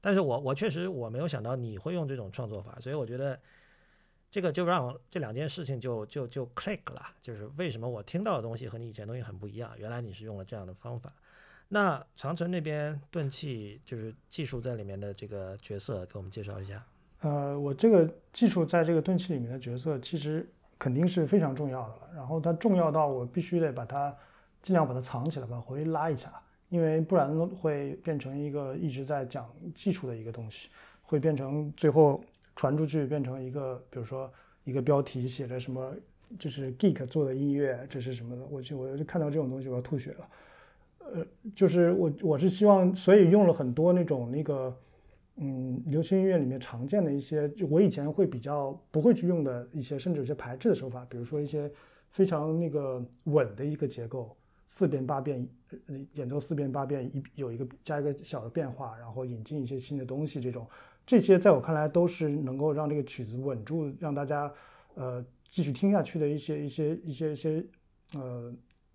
[0.00, 3.38] 但是我我确实我没有想到你会用这种创作法，所以我觉得
[4.30, 11.12] 这个就让这两件事情就就就 click 了，就是为什么我听到的东西和你以前东西很不一样，原来你是用了这样的方法。
[11.70, 16.82] 那长城那边钝器就是技术在里面的这个角色，给我们介绍一下。
[17.20, 20.48] 呃，我这个技术在这个钝器里面的角色，其实
[20.78, 22.10] 肯定是非常重要的了。
[22.14, 24.14] 然后它重要到我必须得把它
[24.62, 26.32] 尽量把它藏起来，把回拉一下，
[26.68, 30.68] 因为不然会变成一个一直在讲技术的一个东西，
[31.02, 32.22] 会变成最后
[32.56, 34.30] 传出去变成一个，比如说
[34.64, 35.92] 一个标题写着什么，
[36.38, 40.28] 就是 geek 做的音乐，这是什么的，我就我就看到这种东西我要吐血了。
[41.14, 44.76] 呃，就是我我是希望，所以用了很多那种那个。
[45.40, 51.70] 嗯，流行音乐里面常见的一些，就我以前会比较不会去用的一些，甚至有些排斥的手法，比如说一些
[52.10, 54.36] 非常那个稳的一个结构，
[54.66, 55.48] 四遍八遍，
[56.14, 60.66] 演奏四遍八遍，一有一个加一个小的变化，然后引进一些新的东西，这种
[61.06, 64.52] 这些在我看来都是能够让这个曲子稳住，让大家
[64.94, 67.64] 呃继续听下去的一些一些一些一些
[68.14, 68.52] 呃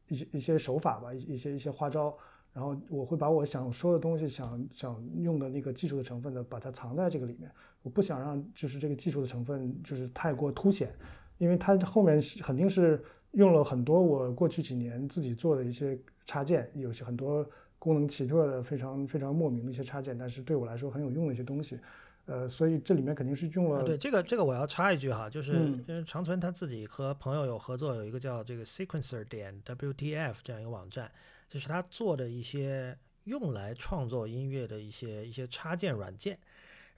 [0.10, 2.14] 一些一些手法吧，一一些一些花招。
[2.54, 7.52] 然后我会把我想说的东西、想想用的那个技术的成分呢，把它藏在这个里面。
[7.82, 10.96] 我不想让就是这个技术的成分就是太过凸显，
[11.38, 17.46] 因为它后面是肯定是用了很多我过去几年自己做的一些插件，有些很多
[17.80, 21.78] 功能奇特的、非常非常莫名的一些插件，但是对我来说很有用的一些东西。
[22.26, 23.80] 呃，所以这里面肯定是用了。
[23.80, 31.12] 啊，对这个这个我要插一句哈，就是嗯因为长存他自己和朋友有合作，有一个叫这个 Sequencer 点 WTF 这样一个网站，
[31.48, 36.38] 就是他做的一些用来创作音乐的一些一些插件软件。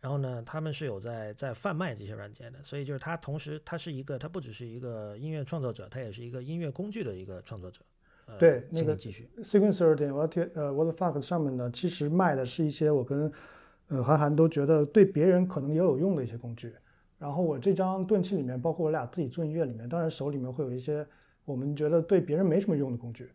[0.01, 7.81] 然后呢，他们是有在在贩卖这些软件的，所以就是他同时他是一个，他不只是一个音乐创作者，他也是一个音乐工具的一个创作者。
[8.27, 9.27] 呃、对那个继续。
[9.37, 13.31] Sequencer 点 What 呃 What the fuck 上面呢，其实卖的是一些我跟
[13.87, 16.73] 呃韩寒都觉得对别人可能也有用的一些工具。
[17.17, 21.07] 然后我这张钝器里面，包括我俩自己做音乐里面，当然手里面会有一些
[21.45, 23.31] 我们觉得对别人没什么用的工具。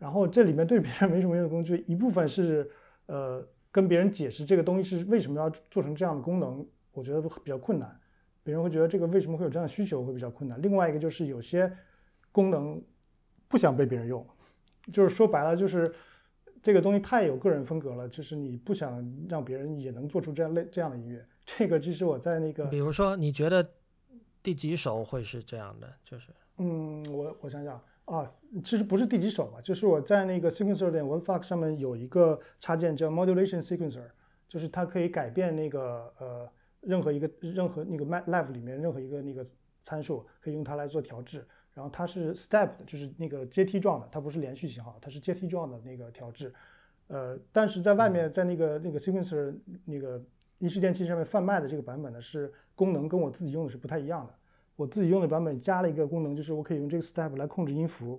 [0.00, 2.68] 然后这里面对别人没什么用的工具，一部分是
[3.06, 7.96] 呃跟别人解释这个东西是为什么要做成这样的功能，我觉得比较困难。
[8.42, 10.60] 别人会觉得这个为什么会有这样的需求会比较困难。
[10.62, 11.70] 另外一个就是有些
[12.32, 12.82] 功能
[13.46, 14.26] 不想被别人用，
[14.90, 15.94] 就是说白了就是
[16.62, 21.22] 这个东西太有个人风格了，就是你不想让别人也能做出这样类这样的音乐。
[21.44, 23.68] 这个其实我在那个比如说，你觉得
[24.42, 25.92] 第几首会是这样的？
[26.02, 27.78] 就是嗯，我我想想
[28.10, 28.28] 啊，
[28.64, 34.02] 其实不是第几首吧，就是我在那个 sequencer 点 what fuck 上面有一个插件叫 modulation sequencer，
[34.48, 36.50] 就是它可以改变那个呃
[36.80, 39.46] 任何一个任何那个 ma- live 里面任何一个那个
[39.84, 41.46] 参数，可以用它来做调制。
[41.72, 46.52] 然后它是 step 的，就是那个阶梯状的，它不是连续信号，它是阶梯状的那个调制。
[47.06, 49.54] 呃，但是在外面，在那个那个 sequencer
[49.84, 50.20] 那个
[50.58, 54.34] 一式电器上面贩卖的这个版本呢，是功能跟我自己用的是不太一样的。
[54.80, 58.18] 我自己用的版本加了一个功能，就是我可以用这个 step 来控制音符，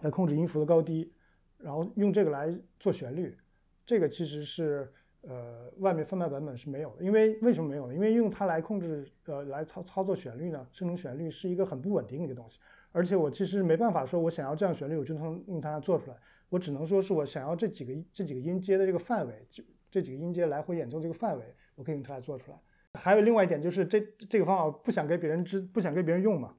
[0.00, 1.12] 来控制音符的高低，
[1.58, 2.50] 然后用这个来
[2.80, 3.36] 做旋律。
[3.84, 4.90] 这个其实是
[5.20, 7.94] 呃外面贩卖版本是没有的，因为为什么没有呢？
[7.94, 12.58] 因为用它来控制呃来操操作旋律呢，生成旋律是一个很不稳定的一个东西，
[12.90, 16.16] 而且我其实没办法说我想要这样旋律我就能用它做出来，
[16.48, 21.44] 我只能说是我想要这几个这几个音阶的这个范围，就这几个音阶来回演奏这个范围，
[21.74, 22.56] 我可以用它来做出来。
[22.96, 26.54] 还有另外一点就是这这个方法不想给别人知，不想给别人用嘛，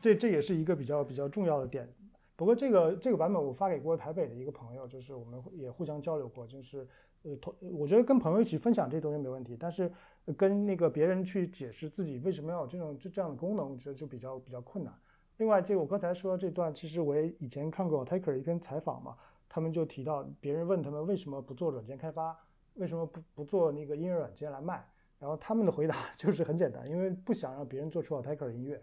[0.00, 1.88] 这这也是一个比较比较重要的点。
[2.36, 6.88] 不过这个这个版本我发给过台北的一个朋友，就是我们也互相交流过，就是
[7.22, 9.88] 呃，同我觉得跟朋友一起分享这东西没问题，但是
[10.36, 14.92] 跟那个别人去解释自己为什么要有这种这这样的功能，我觉得就比较比较困难。
[15.36, 19.16] 另外，这个我刚才说这段，其实我也以前看过 Taker 一篇采访嘛，
[19.48, 22.36] 他们就提到别人问他们为什么不做软件开发，
[22.74, 24.84] 为什么不不做那个音乐软件来卖，
[25.24, 28.78] 然后他们的回答 就是很简单，因为不想让别人做出 Taker 的音乐。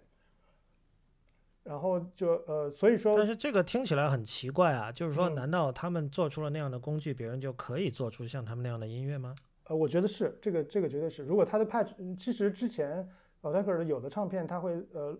[1.63, 9.35] 然后就呃，所以说，但是这个听起来很奇怪啊，就是说，嗯难道他们做出了那样的工具，别人就可以做出像他们那样的音乐吗？
[9.65, 11.21] 呃，我觉得是这个，这个绝对是。
[11.21, 13.07] 如果他的 patch，嗯其实之前
[13.41, 15.15] a t a c k e r 有的唱片他会呃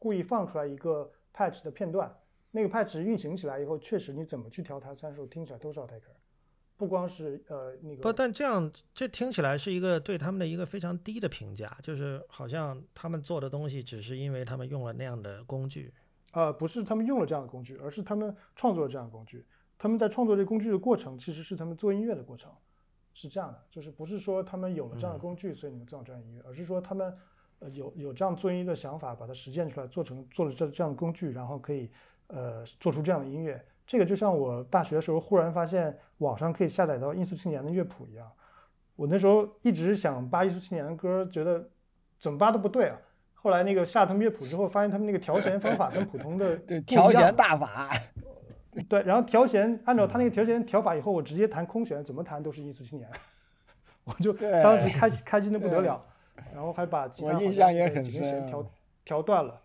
[0.00, 2.12] 故意放出来一个 patch 的片段，
[2.50, 6.16] 那个 patch 运行起来以后，确实你怎么去调它参数，听起来都是 a t a c k e r
[6.76, 15.94] 不光是呃那个不，但这样这听起来是一个对他们的一个非常低的评价，就是好像他们做的东西只是因为他们用了那样的工具。
[16.32, 19.46] 呃，不是他们用了这样的工具，而是他们创作了这样的工具。
[19.78, 22.50] 他们在创作这工具的过程，其实是他们做音乐的过程，
[23.12, 27.16] 是这样的，就是不是说他们有了这样的工具，所以你们做这样的音乐，而是说他们
[27.60, 31.88] 呃有有这样做音乐的想法，把它实践出来，做成做了这这样的工具，然后可以
[32.26, 33.64] 呃做出这样的音乐。
[33.86, 38.30] 这个就像我大学的时候忽然发现网上可以下载到音速青年的乐谱一样，
[38.96, 41.68] 我那时候一直想扒音速青年的歌，觉得
[42.18, 42.96] 怎么扒都不对啊。
[43.34, 47.90] 后来那个下他们乐谱之后，发现他们那个调弦方法跟普通的对，调弦大法，
[48.88, 53.06] 对，然后调弦按照他那个调弦调法以后，我直接弹空弦，怎么弹都是艺术青年，
[54.04, 56.02] 我就当时开开心的不得了，
[56.54, 58.02] 然后还把吉他我印象也很
[58.46, 58.72] 调
[59.04, 59.60] 调断了，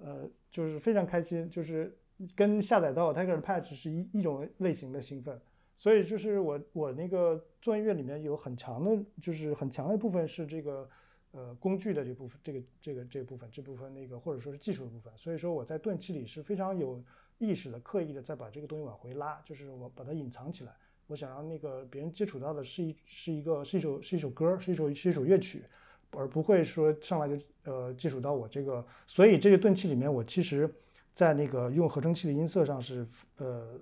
[0.00, 1.98] 呃，就是非常开心，就是
[2.36, 5.40] 跟下载到 Tiger 的 patch 是一一种类型的兴奋，
[5.76, 10.88] 所以就是我我那个做音乐里面有很强的，就是很强的部分是这个
[11.32, 17.02] 呃工具的这部分，这个这个这部分这部分那个或者说是技术的部分，所以说我在钝器里是非常有
[17.38, 20.72] 意识的、刻意的在把这个东西往回拉，就是我把它隐藏起来。
[21.06, 25.62] 我想让那个别人接触到的是一是一个是一首是一首歌，是一首是一首乐曲，
[26.12, 28.82] 而不会说上来就呃接触到我这个。
[29.06, 30.72] 所以这个钝器里面，我其实
[31.14, 33.78] 在那个用合成器的音色上是呃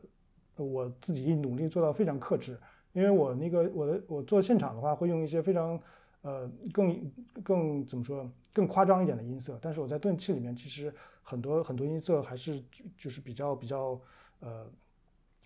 [0.57, 2.59] 我自己努力做到非常克制，
[2.93, 5.81] 因为我那个我的我做现场的话会用一些非常
[6.21, 10.93] 呃更更怎么说更夸张一点的音色，但是我在钝器里面其实
[11.23, 12.63] 很多很多音色还是
[12.99, 13.99] 就是比较比较
[14.41, 14.67] 呃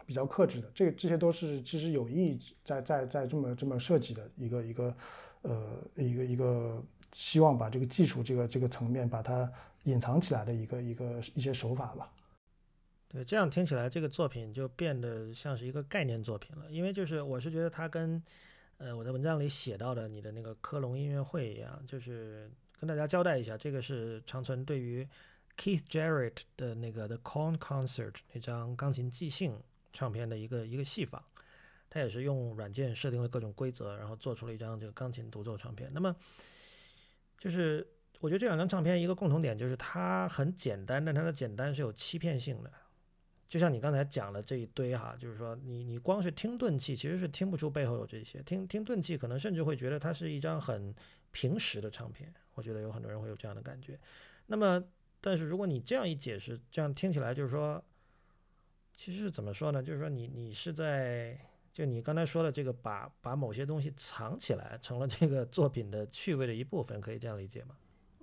[0.05, 4.95] 比较克制的，这这些都是其实有意在在在这么这么设计的一个一个
[5.43, 5.63] 呃
[5.95, 6.83] 一个一个
[7.13, 9.51] 希望把这个技术这个这个层面把它
[9.87, 12.13] 隐藏起来的一个一个一些手法吧。
[13.09, 18.23] 对，这样听起来这个作品就变得像是一个概念作品了，因为就是我是觉得它跟
[18.79, 25.07] 呃我在文章里写到的你的那个科隆音乐会一样，就是跟大家交代一下，这个是长存对于
[25.57, 29.59] Keith Jarrett 的那个 The Corn Concert 那张钢琴即兴
[29.93, 31.25] 唱片的一个一个戏仿。
[31.89, 35.89] 他也是用软件设定了各种规则，然后做出了一张这个钢琴独奏唱片。
[35.95, 36.15] 那么，
[37.39, 37.87] 就是
[38.21, 42.73] 我觉得这两张唱片一个共同点就是它很简单，但它的简单是有欺骗性的。
[43.49, 48.43] 就像你刚才讲的这一堆哈，就是说你你光是听钝器，其实是听不出背后有这些。
[48.43, 50.93] 听听钝器，可能甚至会觉得它是一张很
[51.31, 52.33] 平实的唱片。
[52.55, 53.99] 我觉得有很多人会有这样的感觉。
[54.47, 54.83] 那么，
[55.21, 57.81] 但是如果你这样一解释，这样听起来就是说，
[58.95, 59.81] 其实怎么说呢？
[59.81, 61.39] 就是说你你是在
[61.73, 67.77] 就你刚才说的这个把把某些东西藏起来，成了这个作品的趣味的一部分，可以这样理解吗？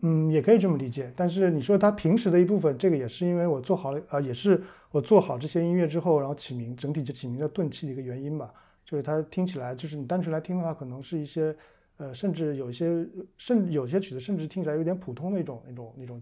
[0.05, 1.11] 嗯，也可以这么理解。
[1.15, 4.61] 但是你说它平时的一部分，这个也是因为我做好了，呃，也是
[4.91, 8.53] 我做好这些音乐之后，然后起名，整体就起名叫钝器的一个原因吧。
[8.83, 11.55] 就是它听起来，就是你单纯来听的话，可能是一些，
[11.95, 13.07] 呃，甚至有一些，
[13.37, 16.21] 甚至有些曲子甚至听起来有点普通的一种、一种、一种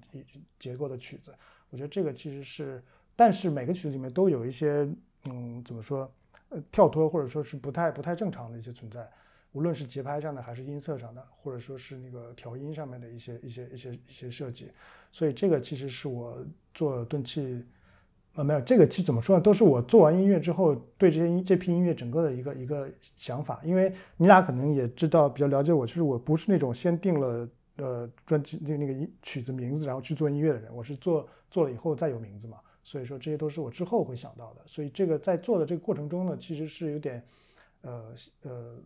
[0.60, 1.34] 结构的曲子。
[1.72, 2.84] 我觉得这个其实是，
[3.16, 4.88] 但是每个曲子里面都有一些，
[5.26, 6.08] 嗯，怎么说，
[6.50, 9.10] 呃，跳脱或者说是不太不太正常的一些存在。
[9.54, 14.72] 无论是节拍上的，还是音色上的，或者说是那个调音上面的一些一些一些一些设计，
[15.12, 16.42] 所以这个其实是我
[16.74, 17.62] 做钝器，
[18.36, 19.44] 呃，没有这个其实怎么说呢？
[19.44, 23.60] 都是我做完音乐之后对这些音这批音乐整个的一个一个想法。
[23.66, 32.58] 因为你俩可能也知道，比较了解我，就是我不是那种先定了呃专辑那那个曲子名字然后去做音乐的人，我是做做了以后再有名字嘛。
[32.84, 34.62] 所以说这些都是我之后会想到的。
[34.66, 37.22] 所以这个在做的这个过程中呢，其实是有点
[37.82, 38.14] 呃
[38.44, 38.78] 呃。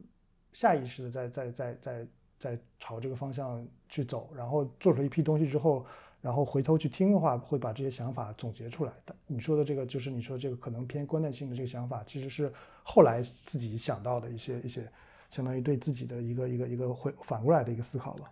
[0.56, 2.08] 下意识的在在在在
[2.40, 5.86] 在朝这个方向去走，然后做出一批东西之后，
[6.22, 9.14] 然后回头去听的话，会把这些想法总结出来的。
[9.28, 12.54] 你说的这个就是你说这个可能偏观念性的这个想法，其实是
[12.84, 14.90] 后来自己想到的一些一些，
[15.30, 18.32] 相当于对自己的一个一个一个回反过来的一个思考吧。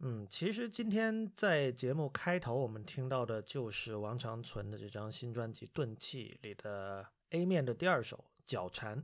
[0.00, 8.98] 嗯，其实今天在节目开头我们听到的就是王长存的这张新专辑《钝器》里的 A 面的第二首《脚缠》。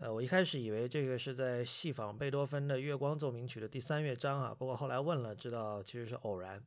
[0.00, 6.62] 呃，我一开始以为这个是在戏仿贝多芬的《月光奏鸣曲》的第三乐章啊，不过后来问了，知道其实是偶然。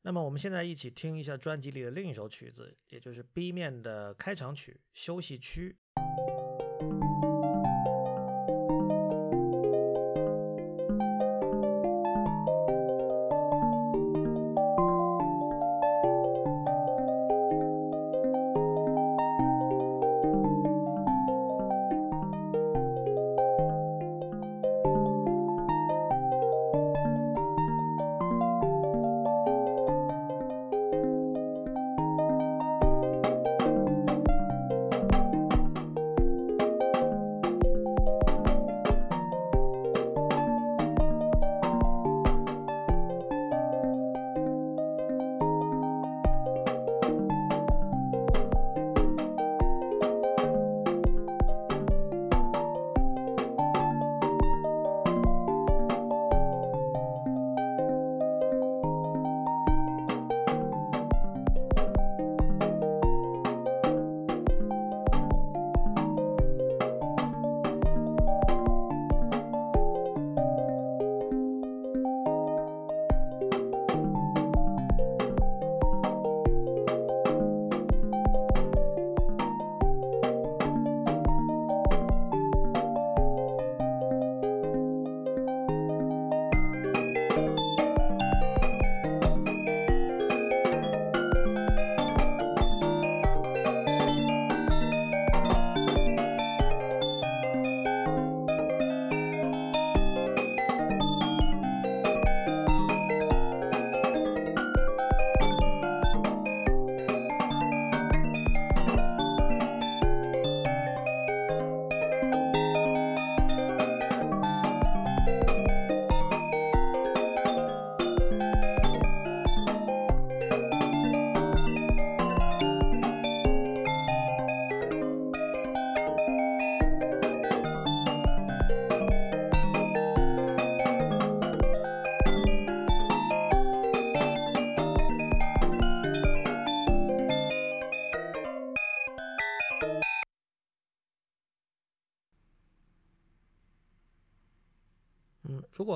[0.00, 5.76] 那么我们现在一起听一下专辑里的另一首曲子，也就是 B 面的开场曲《休息区》。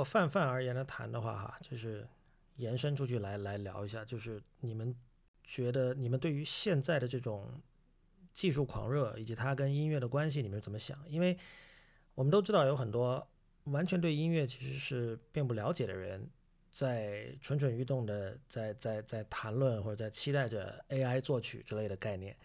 [0.09, 2.09] 泛泛而言的谈的话，哈，就是
[2.56, 4.94] 延伸出去来来聊一下，就是你们
[5.44, 7.47] 觉得你们对于现在的这种
[8.32, 10.98] 技术狂热以及它跟音乐的关系，你们怎么想？
[11.09, 11.36] 因为
[12.14, 13.28] 我们都知道有很多
[13.64, 16.28] 完全对音乐其实是并不了解的人，
[16.70, 22.36] 在蠢蠢欲动的在在在谈论或者在期待着 AI 作曲之类的概念。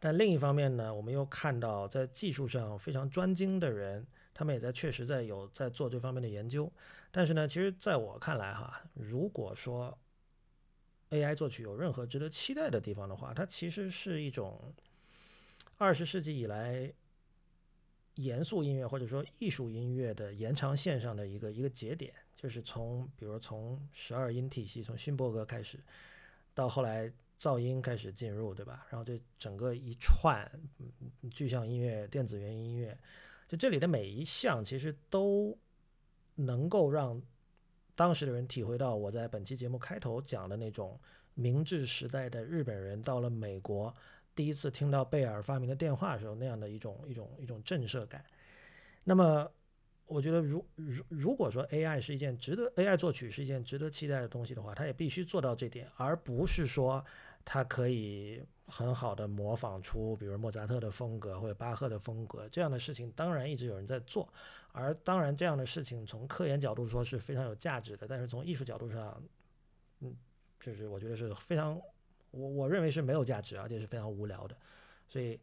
[0.00, 6.70] 但另一方面呢，我们又看到在技术上非常专精的人，他们也在确实在有在做这方面的研究。
[7.10, 9.96] 但是呢，其实在我看来哈，如果说
[11.10, 14.74] AI 作曲有任何值得期待的地方的话，它其实是一种
[15.78, 16.92] 二十世纪以来
[18.16, 25.78] 严肃音乐或者说艺术音乐的延长线上的一个一个节点，就是从比如从十二音体系，从勋伯格开始，
[26.52, 27.10] 到后来。
[27.36, 28.86] 噪音开始进入，对吧？
[28.88, 30.48] 然后这整个一串
[30.78, 32.96] 嗯具象音乐、电子元音乐，
[33.48, 35.56] 就这里的每一项，其实都
[36.34, 37.20] 能够让
[37.94, 40.98] 当时的人体会到我在本期节目开头讲的那种
[41.34, 43.94] 明治时代的日本人到了美国
[44.34, 48.24] 第一次听到贝尔发明的电话的时候那样的一种一种一种震慑感。
[49.04, 49.50] 那么，
[50.06, 57.04] 我觉得，如如如果说 AI 是一件值得 AI 作曲是一件值得期待的东西的话，它也必须做到这点，而不是说。
[57.46, 64.26] 它可以很好的模仿出，比如莫扎特的风格或者巴赫的风格，这样的事情当然一直有人在做，
[64.72, 69.22] 而当然这样的事情从科研角度说是非常有价值的，但是从艺术角度上，
[70.00, 70.16] 嗯，
[70.58, 71.78] 就是我觉得是非常，
[72.30, 74.56] 我我认为是没有价值，而且是非常无聊的。
[75.08, 75.38] 所以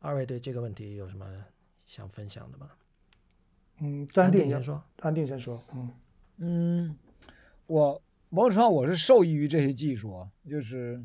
[0.00, 1.44] 二位对这个问题有什么
[1.86, 2.70] 想分享的吗？
[3.78, 5.94] 嗯，安定先说，安定先说，嗯
[6.38, 6.98] 嗯，
[7.66, 11.00] 我某种程度上我是受益于这些技术，就是。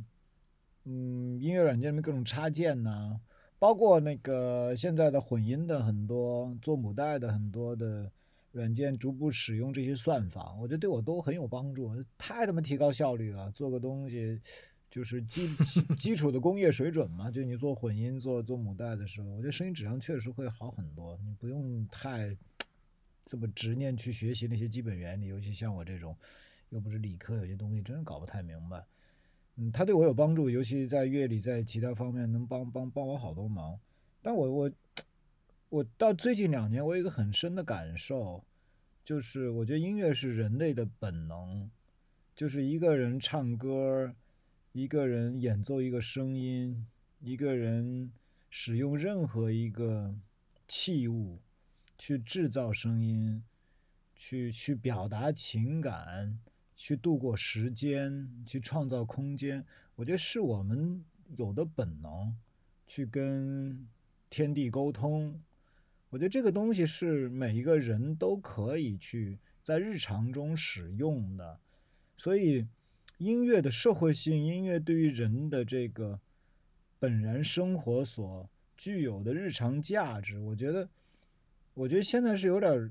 [0.86, 3.20] 嗯，音乐软件里面各种插件呐，
[3.60, 8.12] 包括那个现在的混音的很多做母带的很多的
[8.52, 13.52] 软件，逐步使用这些算法，我觉得对我都很有帮助，太他妈提高效率了。
[13.52, 14.42] 做个东西
[14.90, 15.48] 就是基
[16.00, 21.20] 基础的工业水准嘛，就你做混音做做母带的时候，我觉得声音质量确实会好很多。
[21.24, 22.36] 你不用太
[23.24, 26.18] 这么执念去学习那些基本原理，尤其像我这种
[26.70, 28.84] 又不是理科，有些东西真是搞不太明白。
[29.62, 33.78] 嗯，他对我有帮助，尤其在乐理，在其他方面能帮帮帮我好多忙。
[34.22, 34.72] 但我我
[35.68, 38.42] 我到最近两年，我有一个很深的感受，
[39.04, 41.70] 就是我觉得音乐是人类的本能，
[42.34, 44.16] 就是一个人唱歌，
[44.72, 46.88] 一个人演奏一个声音，
[47.20, 48.14] 一个人
[48.50, 50.16] 使用任何一个
[50.70, 51.40] 器物
[51.98, 53.44] 去制造声音，
[54.16, 56.40] 去去表达情感。
[56.82, 59.66] 去度过时间，去创造空间，
[59.98, 61.04] 我觉得是我们
[61.36, 62.34] 有的本能，
[62.88, 63.86] 去跟
[64.30, 65.42] 天地沟通。
[66.10, 71.60] 我觉得这个东西是每一个人都可以去在日常中使用的。
[72.18, 72.66] 所以，
[73.18, 76.22] 音乐的社会性，音乐对于人的这个
[76.98, 80.90] 本然生活所具有的日常价值，我觉得，
[81.74, 82.90] 我觉得现在是有点。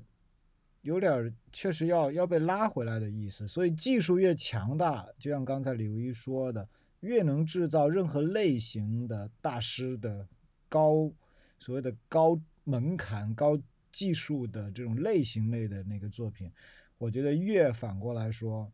[0.81, 6.67] 有点确实要要被拉回来的意思，所以技术越强大，就像刚才李如一说的，
[7.01, 10.27] 越能制造任何类型的大师的
[10.69, 11.11] 高
[11.57, 13.59] 所谓的高门槛、高
[13.91, 16.51] 技术的这种类型类的那个作品，
[16.97, 18.71] 我觉得越反过来说，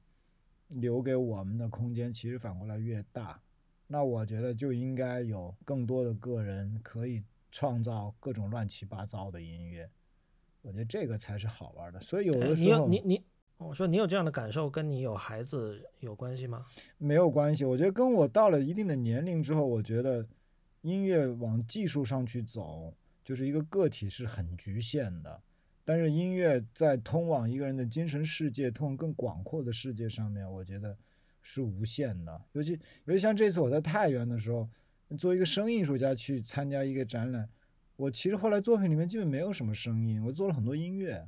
[0.67, 3.41] 留给我们的空间其实反过来越大。
[3.87, 9.89] 那我觉得就应该有更多的个人可以创造各种乱七八糟的音乐。
[10.65, 13.23] 我觉得这个才是好玩的，所以有的时候你你你，
[13.57, 16.65] 我说你有这样的感受，跟你有孩子有关系吗？
[16.97, 20.25] 没有关系，我觉得跟我到了一定的年龄之后，我觉得
[20.81, 22.91] 音乐往技术上去走，
[23.23, 25.39] 就是一个个体是很局限的，
[25.83, 30.97] 但是音乐在通往一个人的精神世界，通往更广阔的世界上面，我觉得
[31.43, 32.41] 是无限的。
[32.53, 32.71] 尤其
[33.03, 34.67] 尤其像这次我在太原的时候，
[35.15, 37.47] 作为一个声艺术家去参加一个展览。
[37.97, 41.25] 我其实后来作品里面基本没有什么声音，我做了很多音乐，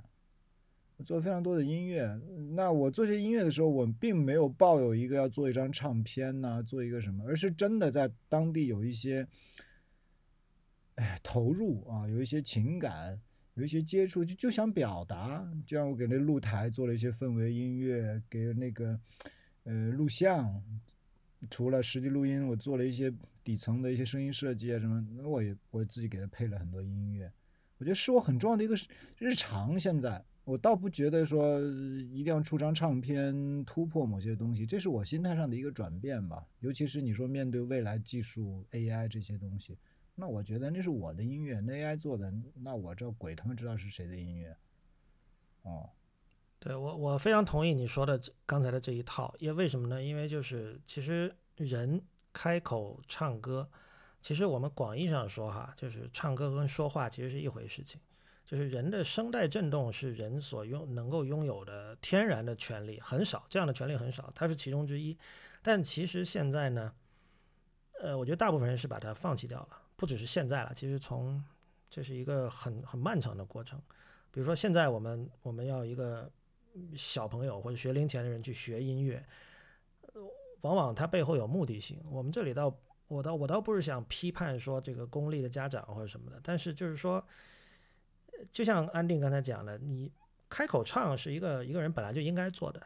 [0.97, 2.19] 我做了非常多的音乐。
[2.55, 9.25] 那我做这些音乐的时候，我并没有抱有一个要做一张唱片呐，做一个什么，而是真的在当地有一些，
[10.95, 13.17] 哎，投入啊，有一些情感，
[13.53, 15.49] 有一些接触，就就想表达。
[15.65, 18.99] 就像我给那露台做了一些氛围音乐，给那个
[19.63, 20.61] 呃录像，
[21.49, 23.09] 除了实际录音，我做了一些。
[23.47, 27.31] 底层的一些声音设计啊什么，那我也我自己给他配了很多音乐，
[27.77, 28.75] 我觉得是我很重要的一个
[29.17, 29.79] 日常。
[29.79, 31.57] 现在我倒不觉得说
[32.11, 36.45] 一定要出张唱片突破某些东西，这是我心态上的一个转变吧。
[36.59, 39.77] 尤其是你说面对未来技术 AI 这些东西，
[40.13, 44.57] 那我觉得那是我的音乐，那 AI 做的，那我这鬼他妈知道是谁的音乐。
[45.61, 45.89] 哦，
[46.59, 50.03] 对我我非常同意你说的刚才的这一套，因为为什么呢？
[50.03, 52.01] 因为就是其实人。
[52.37, 53.67] 开口唱歌，
[54.21, 57.99] 其实我们广义上说哈，就是唱歌跟说话其实是一回事情。
[58.45, 65.17] 就是人的声带振动是人所拥能够拥有的天然的权利，很少这样的权利很少，它是其中之一。
[65.63, 66.93] 但其实现在呢，
[67.99, 71.43] 呃，我觉得大部分人是把它放弃掉了，不只是现在了，其实从
[71.89, 73.81] 这是一个很很漫长的过程。
[74.29, 76.31] 比如说现在我们我们要一个
[76.95, 79.25] 小朋友或者学龄前的人去学音乐，
[80.61, 82.01] 往往他背后有目的性。
[82.09, 82.75] 我们这里倒
[83.07, 87.25] 我倒我倒不是想批判说这个公立的家长或者什么的，但是就是说，
[88.51, 90.11] 就像安定刚才讲的，你
[90.49, 92.81] 开口唱是一个一个人本来就应该做的，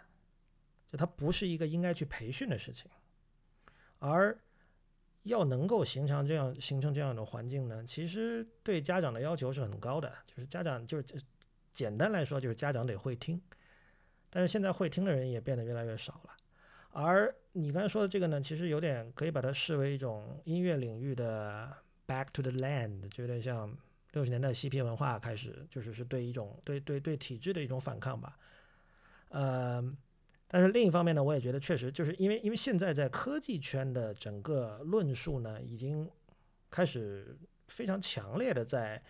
[0.92, 2.90] 就它不是一个应该去培训的事情，
[4.00, 4.38] 而
[5.24, 11.22] 要能够形成这样形成这样的环境呢，其实对家长的要求是很高的，就是家长就是
[11.72, 13.42] 简单来说就是家长得会听，
[14.30, 16.36] 但是现在会听的人也变得越来越少了。
[16.90, 21.70] 而你刚才说的这个呢，其实有点可以把它视为一种音乐领域的
[22.08, 23.76] back to the land，就有点像
[24.14, 28.38] 六十年代嬉皮文化开始，就是是对一种对对对体制的一种反抗吧。
[29.30, 29.84] 呃，
[30.48, 36.10] 但是另一方面呢，我也觉得确实就是因为因为现在在科技圈的整个论述呢，已经
[36.70, 37.38] 开始
[37.68, 39.02] 非常强烈的在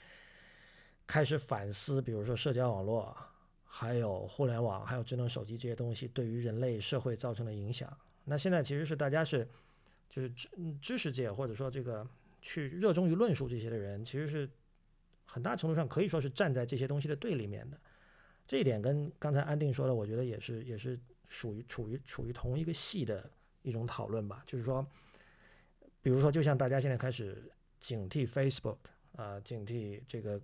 [1.06, 3.16] 开始反思，比如说社交网络。
[3.74, 7.90] 还有互联网，还有智能手机这些东西对于人类社会造成的影响。
[8.32, 9.46] 那现在其实是大家是，
[10.10, 10.48] 就是知
[10.82, 12.08] 知识界或者说这个
[12.42, 14.50] 去热衷于论述这些的人，其实是
[15.26, 17.78] 很大程度上可以说是站在这些东西的对立面的。
[18.48, 20.98] 这一点跟刚才安定说的，我觉得也是也是
[21.28, 23.30] 属于处于处于同一个系的
[23.64, 24.42] 一种讨论吧。
[24.48, 24.86] 就是说，
[26.02, 27.52] 比如说，就像大家现在开始
[27.82, 28.78] 警惕 Facebook
[29.18, 30.42] 啊、警惕这个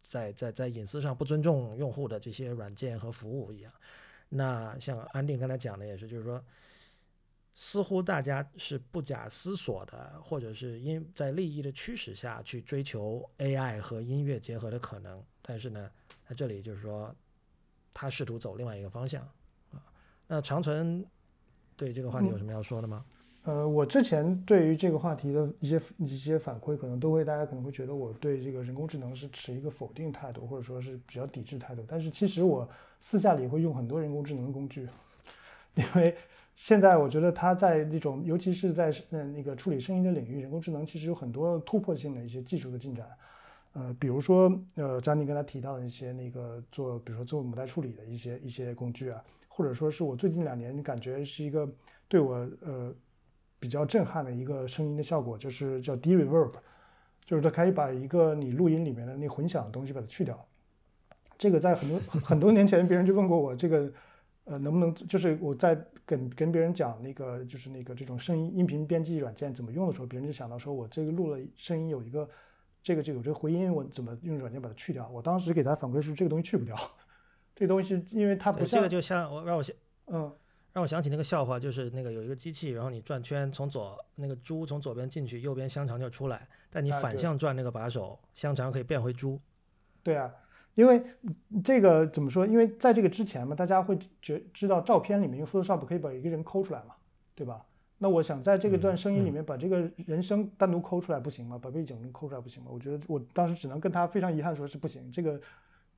[0.00, 3.72] 在在在隐私上不尊重用户的这些软件和服务一样。
[4.28, 6.40] 那像安定刚才讲的也是，就是说，
[7.54, 15.22] 似乎大家是不假思索的，或者是因在利益的驱使下去追求 AI 和音乐结合的可能。
[15.42, 15.90] 但是呢，
[16.26, 17.14] 在这里就是说，
[17.92, 19.22] 他试图走另外一个方向
[19.72, 19.82] 啊。
[20.26, 21.04] 那长存
[21.76, 23.04] 对这个话题有什么要说的吗？
[23.42, 31.82] 呃，我之前对于这个话题的一些一些反馈，可能都会大家可能会觉得我对这个人工智能是持一个否定态度，或者说是比较抵制态度。
[31.88, 32.68] 但是其实我
[33.00, 34.86] 私下里会用很多人工智能的工具，
[35.74, 36.14] 因为
[36.62, 43.06] 现在我觉得它在那种，尤其是在呃那个处理声音的领域，人工智能其实有很多突破性的一些技术的进展。
[43.72, 51.66] 呃，比如说呃，张宁刚才提到的一些那个做，比如说做母带处理的一些一些工具啊，或者说是我最近两年感觉是一个
[52.06, 52.94] 对我呃。
[53.62, 56.52] 比较震撼的一个声音的效果，就是叫 de-reverb，
[57.26, 60.48] 就是它可以把一个你录音里面的那混响的东西把它去掉。
[61.36, 63.92] 这个在很多很多年前，别人就问过我，这个
[64.44, 72.28] 呃能不能，就是我在跟跟别人讲那个就是那个这种声音音频编辑软件怎么用的时候，别人就想到说我这个录了声音有一个
[72.82, 75.08] 这个就有这个回音，我怎么用软件把它去掉？
[75.10, 76.76] 我当时给他反馈是这个东西去不掉，
[77.54, 79.76] 这个东西因为它不像这个就像我让我想
[80.06, 80.32] 嗯。
[80.72, 89.36] 让我想起那个笑话，就是那个有一个机器，然后你转圈，从左那个猪从左边进去，右边香肠就出来，但你反向转那个把手，香肠可以变回猪。
[90.00, 90.32] 对啊，
[90.74, 91.02] 因为
[91.64, 92.46] 这个怎么说？
[92.46, 96.94] 因为在这个之前嘛，大家会觉知道照片里面用 Photoshop 可以把一个人抠出来嘛，
[97.34, 97.64] 对吧？
[97.98, 101.58] 那我想在这个段声音里面把这个人声单独抠出来不行吗？
[101.60, 102.70] 把背景抠出来不行吗？
[102.72, 105.40] 我觉得我当时只能跟他非常遗憾说是不行，这个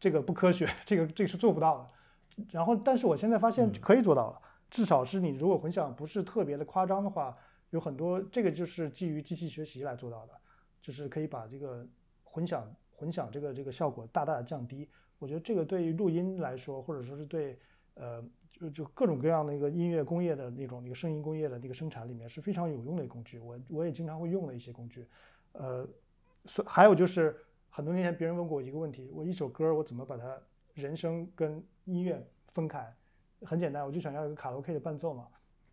[0.00, 2.44] 这个不科学，这个这个是做不到的。
[2.50, 4.40] 然后，但是我现在发现可以做到了。
[4.68, 7.36] 至少是你如果混响不是特别的夸张的话，
[7.70, 10.32] 有很多这个就是基于机器学习来做到的，
[10.80, 11.86] 就是可以把这个
[12.24, 12.66] 混响
[13.02, 14.88] 混响这个这个效果大大的降低。
[15.18, 17.58] 我觉得这个对于录音来说，或者说是对
[17.94, 23.40] 呃就就各种各样的一个音乐工业的那种那个声音工业的那个生产里面是非常有用的工具。
[23.40, 25.04] 我我也经常会用的一些工具。
[25.54, 25.84] 呃，
[26.46, 27.36] 所还有就是
[27.70, 30.38] 很多年前别人问过我一个问题：我一首歌我怎么把它
[30.74, 32.94] 人声跟音乐分开？
[33.42, 35.26] 很简单，我就想要一个卡拉 OK 的伴奏嘛。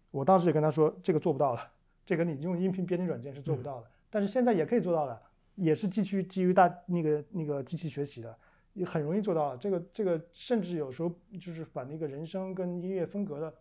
[0.10, 1.62] 我当时也跟他说，这个做不到了，
[2.04, 3.88] 这个你用音频编辑软件是做不到的。
[4.10, 5.22] 但是现在也可以做到的，
[5.60, 8.38] 也是基于基于大那个那个机器学习的，
[8.74, 9.58] 也很容易做到了。
[9.58, 13.54] 这个这个甚至有时候就是把那个人声跟音乐分隔的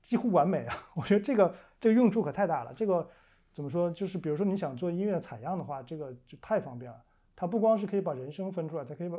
[0.00, 0.76] 几乎完美啊。
[0.96, 2.72] 我觉得这个这个用处可太大了。
[2.74, 3.08] 这个
[3.52, 3.90] 怎么说？
[3.90, 7.02] 就是比如说你想做音乐采样的话，这个就太方便了。
[7.36, 9.18] 它不光是可以把人声分出来，它可以把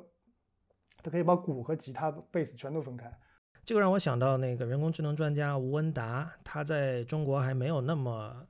[1.04, 3.12] 它可以把鼓和吉他、贝斯全都分开。
[3.66, 8.46] 这个让我想到那个人工智能专家吴文达，他在中国还没有那么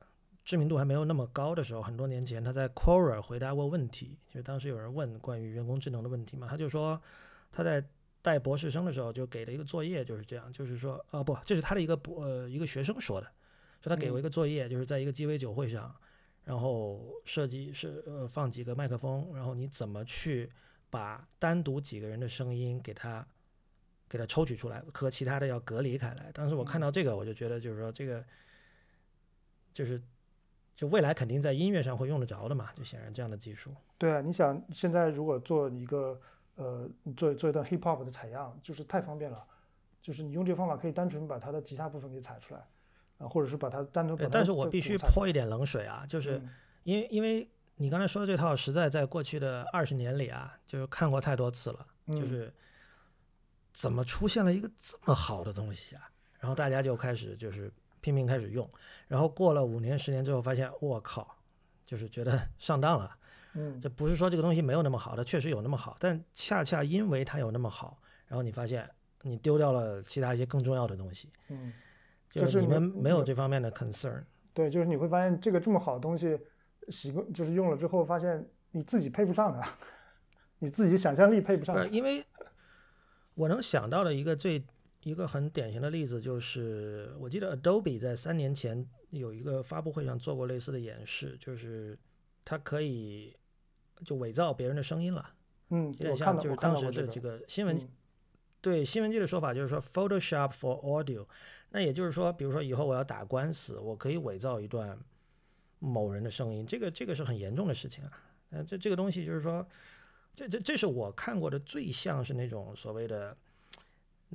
[0.46, 7.02] 知名度还没有那么高的时候，很多年前他在 Quora 回答过问题，就是当时有人问关于人工智能的问题嘛，他就说
[7.52, 7.84] 他在
[8.22, 13.28] 带博士生的时候就给了一个作业，就是这样，就是说啊不，这是他的一个博呃一个学生说的，
[13.82, 15.94] 说他给我一个作业，就是在一个鸡尾酒会上，
[16.44, 20.50] 然后设计是呃放几个麦克风，然后你怎么去
[20.90, 23.28] 把单独几个人的声音给他。
[24.08, 26.32] 给它抽取出来，和其他的要隔离开来。
[26.32, 28.24] 当时我看到这个，我就觉得，就是说这个，
[29.74, 30.00] 就是
[30.76, 33.74] 就未来肯定在音乐上会用得着的嘛，就显然这样的技术。
[33.98, 36.20] 对啊，你想现在如果做一个
[36.56, 39.44] 呃做做一段 hip hop 的采样，就是太方便了，
[40.02, 42.60] 就是你用这个方法可以单纯把它的吉他部分给采出来，
[43.18, 46.50] 啊，或者是把它单独把对，它但是我必须泼一点冷水啊，就是嗯
[46.84, 52.54] 因为因为你刚才说的这套，实在在过去的二十年里啊，就是看过太多次了，就嗯是
[53.72, 56.10] 怎么出现了一个这么好的东西啊？
[56.40, 57.72] 然后大家就开始就是
[58.06, 58.70] 拼命开始用，
[59.08, 61.28] 然后过了五年十年之后，发现我靠，
[61.84, 63.18] 就是觉得 上当了。
[63.56, 68.88] 嗯这不是说这个东西没有那么好，它确实有那么好，但恰恰因为它有那么好，然后你发现
[69.24, 71.74] 你丢掉了其他一些更重要的东西，嗯，
[72.30, 74.24] 就就是你们没有这方面的 concern。
[74.54, 76.38] 对，就是你会发现这个这么好的东西，
[76.90, 79.80] 习惯就是用了之后发现你自己配不上啊，
[80.60, 82.24] 你自己想象力配不上因为
[83.34, 84.64] 我能想到的一个最
[85.06, 91.96] 一个很典型的例子，就是我记得 Adobe 在三年前有一个发布会上做过类似的演示，就是
[92.44, 93.38] 它可以
[94.04, 95.32] 就伪造别人的声音了，
[95.70, 97.88] 嗯，有点像就是当时的这个新闻嗯
[98.62, 101.28] 对新闻界的说法就是说 Photoshop for audio，
[101.70, 105.00] 那也就是说，比如说以后我要打官司，我可以伪造一段
[105.78, 108.12] 某人的声音，这个这个是很严重的事情啊。
[108.50, 109.64] 那，这这个东西就是说，
[110.34, 113.38] 这这这是我看过的最像是那种所谓的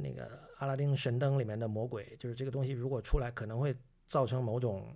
[0.01, 0.29] 那个
[0.59, 3.75] 阿拉丁神灯里面的魔鬼，就是这个东西如果出来可能会
[4.07, 4.87] 造成某种。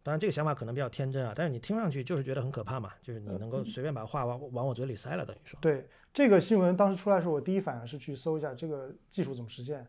[0.00, 5.58] 当然，这个想法可能比较天真啊，但是你听上去就是觉得很可怕嘛，就是你能够随便把话往往我嘴里塞了，等于说。
[5.60, 9.86] 对这个新闻当时出来的时候，我第一反应是去搜一下这个技术怎么实现，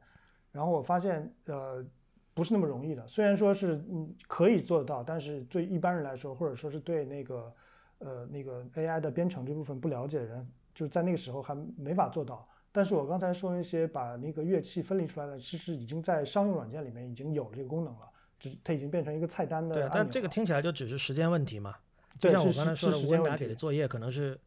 [0.51, 1.85] 然后我发现呃
[2.34, 3.07] 不是那么容易的。
[3.07, 7.53] 虽然说是嗯可以做得到，但是对一般人来说，或者说是对那个
[7.99, 10.45] 呃那个 AI 的编程这部分不了解的人，
[10.76, 12.45] 就是在那个时候还没法做到。
[12.71, 18.09] 但是我刚才说那些把那个乐器分离出来的，其实已经在商用软件里面已经有了这个功能了，
[18.39, 21.75] 只它已经变成一个菜单的对，但这个听起来就只是时间问题嘛。
[22.19, 24.37] 就像我刚才说的，温达给的作业可能是，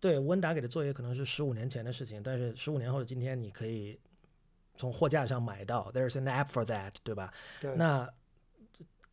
[0.00, 3.98] 对温达给的作业可能是十五年前的事情，但是十五年后的今天，你可以
[4.76, 7.32] 从货架上买到，there's an app for that，对吧？
[7.60, 8.08] 对那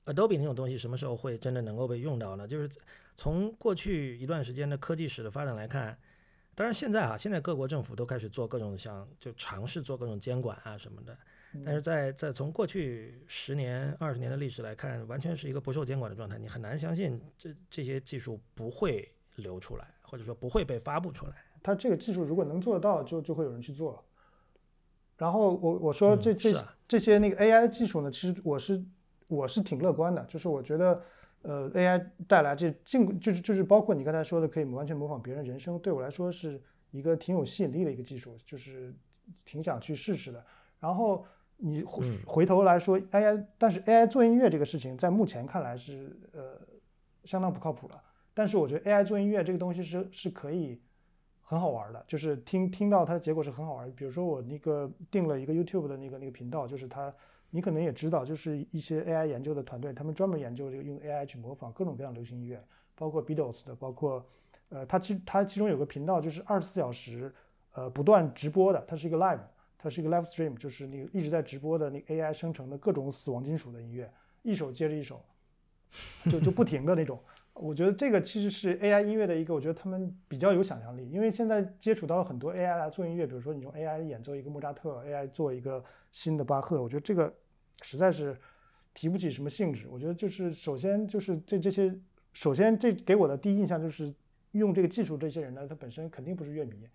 [0.05, 2.47] Adobe 那种东西什么时候会真的能够被用到呢？
[2.47, 2.69] 就是
[3.15, 5.95] 从过去一段时间的科技史的发展来看，
[6.57, 11.15] 当然现在啊，现在各国政府都开始做各种像就尝试做各种监管啊什么的，
[11.63, 21.33] 但是在在从过去十年、二十年的历史来看，完全是一个不受监管的状态，你很难相信这这些技术不会流出来，或者说不会被发布出来。
[21.61, 24.03] 它这个技术如果能做得到，就就会有人去做。
[25.15, 28.83] 然后我我说嗯这这、这些那个 AI 技术呢，其实我是
[29.27, 30.99] 我是挺乐观的，就是我觉得
[31.47, 36.61] 呃 AI 带来这尽就是就是包括你刚才说的可以完全模仿别人人声，对我来说是
[36.91, 38.93] 一个挺有吸引力的一个技术，就是
[39.45, 40.45] 挺想去试试的。
[40.77, 41.25] 然后
[41.55, 46.59] 你回嗯回头来说 AI，但是 AI 做音乐这个事情，在目前看来是呃
[47.23, 48.03] 相当不靠谱了。
[48.33, 50.79] 但是我觉得 AI 做音乐这个东西是是可以
[51.41, 53.93] 很好玩的，就是听听到它的结果是很好玩的。
[53.93, 57.11] 比如说我那个定了一个 YouTube 的那个那个频道，就是它，
[57.49, 62.61] 你可能也知道，就是一些 AI 研究的团队，他们专门研究这个用 AI 去模仿各种各样流行音乐，
[62.95, 64.25] 包括 Beatles 的，包括
[64.69, 67.33] 呃，它其它其中有个频道就是二十四小时
[67.73, 69.39] 呃不断直播的，它是一个 live，
[69.77, 74.11] 它是一个 live stream，就是那个一直在直播的那个 AI 生成的各种死亡金属的音乐，
[74.43, 75.23] 一首接着一首，
[76.29, 77.17] 就就不停的那种。
[77.59, 87.33] 我觉得这个其实是 AI 音乐的一个，我觉得他们比较有想象力，因为现在接触到了很多 AI 来做音乐，比如说你用 AI 演奏一个莫扎特，AI 做一个新的巴赫，我觉得这个
[87.81, 88.37] 实在是
[88.93, 89.87] 提不起什么兴致。
[89.89, 91.93] 我觉得就是首先就是这这些，
[92.33, 94.13] 首先这给我的第一印象就是
[94.51, 96.87] 用这个技术这些人呢，他本身肯定不是乐迷，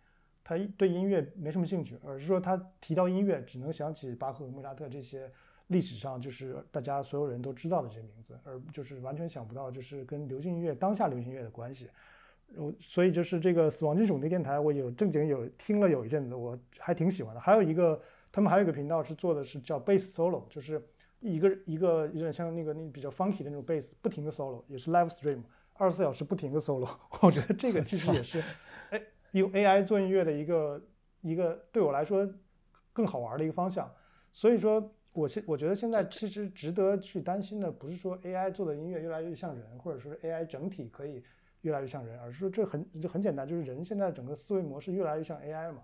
[0.44, 5.30] 他对音乐没什么兴趣，而是说他提到音乐只能想起巴赫、莫扎特这些。
[5.72, 11.88] 历史上就是大家所有人都知道的这些名字，而就是完全想不到就是跟流行音乐当下流行音乐的关系。
[12.54, 17.40] 我所以就是这个死亡金属那电台，我有正经有听了有一阵子，我还挺喜欢的。
[17.40, 17.98] 还有一个
[18.30, 20.80] 他们还有一个频道是做的是叫 bass solo，就是
[21.20, 25.40] 一个一个有点像那个那比较 funky 的那种 bass，不停的 solo，也是 live stream，
[25.72, 26.88] 二十四小时不停的 solo。
[27.22, 28.44] 我觉得这个其实也是，
[28.90, 30.82] 哎，用 AI 做音乐的一个
[31.22, 32.28] 一个对我来说
[32.92, 33.90] 更好玩的一个方向。
[34.30, 34.92] 所以说。
[35.12, 41.22] 我现我觉得现在其实值得去担心的，不是说 AI 做的音乐越来越像人，或者说 AI 整体可以
[41.60, 45.82] 越来越像人，而是说这很就很简单，就是人现在整个思维模式越来越像 AI 了嘛，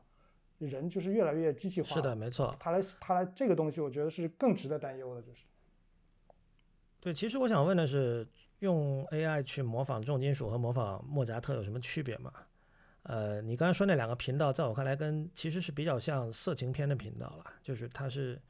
[0.59, 1.89] 人就是越来越机器化。
[1.89, 2.57] 是的，没错。
[2.59, 5.43] 它来它来这个东西，我觉得是更值得担忧的，就是。
[6.99, 8.27] 对，其实我想问的是，
[8.61, 12.33] 用 AI 去模仿重金属和模仿莫扎特有什么区别吗？
[13.03, 18.41] 呃，你刚才说那两个频道，在我看来跟其实是比较像色情片的频道了，就是它是。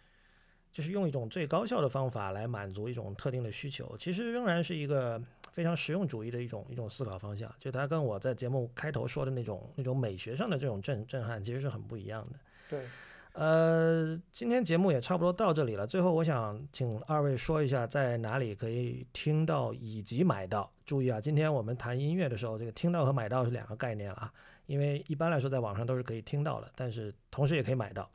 [0.73, 5.20] 就是用一种最高效的方法来满足一种特定的需求，其实仍然是一个
[5.51, 12.39] 非常实用主义的一种一种思考方向，就它跟我在节目开头说的那种那种美学上的这种震震撼其实是很不一样的。
[12.69, 12.85] 对，
[13.32, 15.86] 呃，今天节目也差不多到这里了。
[15.86, 20.70] 最后，我想请二位说一下在哪里可以听到以及买到。
[20.85, 24.32] 注意啊，今天我们谈音乐的时候，这个听到和买到是两个概念啊。
[24.66, 28.09] 因为一般来说，在网上都是可以听到的，但是同时也可以买到。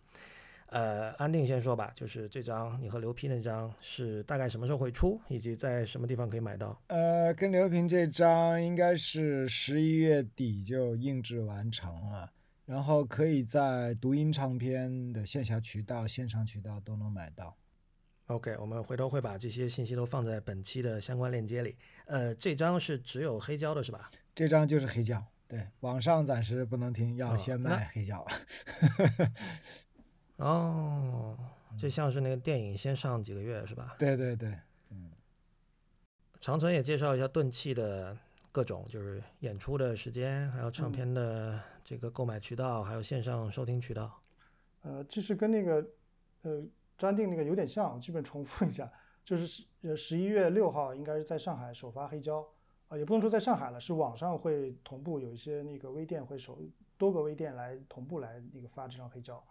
[0.73, 6.81] 呃，安定先说吧，就是这张你和刘批那张是大概什么时候会出，以及在什么地方可以买到？
[6.87, 12.31] 呃，跟刘平这张应该是十一月底就印制完成了，
[12.65, 17.55] 然后可以在读音唱片的线下渠道、线上渠道都能买到。
[18.25, 21.77] OK，我们回头会把这些信息都放在本期的相关链接里。
[22.05, 24.09] 呃，这张是只有黑胶的是吧？
[24.33, 28.21] 这张就是黑胶，对，网上暂时不能听，要哦先那卖黑胶。
[28.21, 28.27] 哦，
[31.77, 33.95] 这像是那个电影先上几个月是吧？
[33.97, 34.57] 对对对，
[34.89, 35.11] 嗯
[36.39, 38.18] 长存也介绍一下钝器的
[38.51, 44.22] 各种，就是演出的时间，还有唱片的这个购买渠道，还有线上收听渠道。
[44.84, 45.85] 呃，其实跟那个
[46.41, 46.61] 呃
[46.97, 48.91] 詹定那个有点像，基本重复一下，
[49.23, 52.45] 就是十呃十一月六号应该是在上海首发黑胶，
[52.89, 56.60] 啊、也不能说在上海了，是网上会同步有一些那个微店会首
[56.97, 59.43] 多个微店来同步来那个发这张黑胶。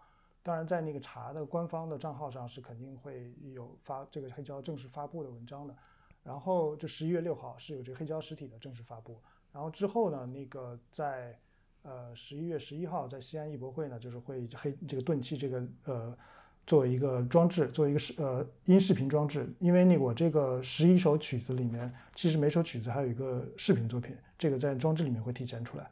[0.43, 5.73] 当然，在那个茶的官方的账号上是肯定会有发这个黑胶正式发布的文章的。
[6.21, 9.17] 然后就十一月六号是有这个黑胶实体的正式发布。
[9.51, 11.37] 然后之后呢，那个在
[11.81, 16.17] 呃十一月十一号在西安艺博会呢，就是会黑这个钝器这个呃
[16.65, 19.49] 作为一个装置，作为一个视呃音视频装置。
[19.59, 25.91] 因为那个我这个十一首曲子里面，其实每首曲子还有一个视频作品，这个在装置里面会体现出来。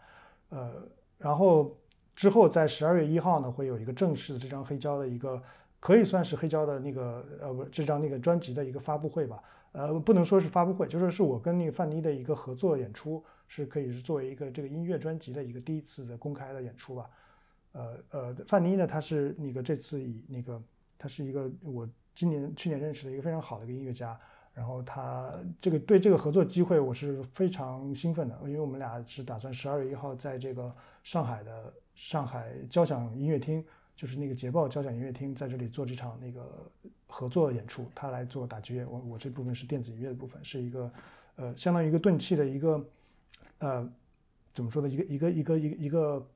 [0.49, 0.87] 呃，
[1.17, 1.77] 然后
[2.21, 5.41] 之后在十二月一号呢，会有一个正式的这张黑胶的一个
[5.79, 9.41] 可以算是黑胶的那个呃不这张那个专辑的一个发布会吧。
[9.71, 17.09] 呃，不能说是发布会，就是是我跟那个范妮的一个合作演出，是可以是作为一个这个音乐专辑的一个第一次的公开的演出吧。
[17.71, 20.61] 呃呃，范妮呢，她是那个这次以那个，
[20.99, 24.15] 她是一个我今年去年认识的一个非常好的一个音乐家，
[24.53, 30.71] 然后她这个对这个合作机会我是非常兴奋的，因为我们俩是打算十二月一号在这个
[31.01, 33.63] 上海的上海交响音乐厅，
[33.95, 36.71] 就是那个捷豹交响音乐厅，在这里做这场那个
[37.07, 40.91] 合作演出，他来做打击乐，我我这部分是电子音乐的部分，是一个
[41.35, 42.85] 呃相当于一个钝器的一个
[43.59, 43.87] 呃
[44.53, 46.27] 怎么说呢，一个一个一个一个一个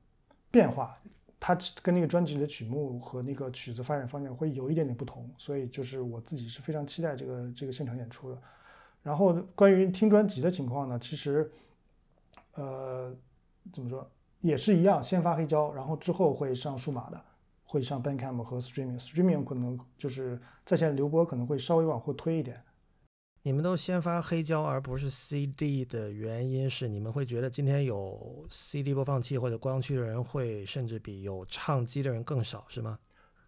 [0.50, 0.94] 变化，
[1.40, 8.40] 它跟那个专辑的曲目和那个曲子发展方向会有一点点不同，所以就是我自己是非常期待这个这个现场演出的。
[9.02, 11.50] 然后关于听专辑的情况呢，其实
[12.54, 13.14] 呃
[13.72, 14.10] 怎么说？
[14.40, 17.20] 也是一样，先发黑胶，然后之后会上数码的。
[17.68, 22.62] 会上 Bandcamp 和 Streaming，Streaming 可能就是在线流播可能会稍微往后推一点。
[23.42, 32.98] 你们都先发黑胶而不是 CD 的原因是，你们会觉得今天有 CD 播放器或者光驱的人会甚至比有唱机的人更少，是吗？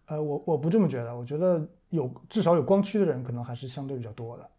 [0.07, 4.51] 呃，我我不这么觉得，我觉得有至少有光驱的人可能还是相对比较多的。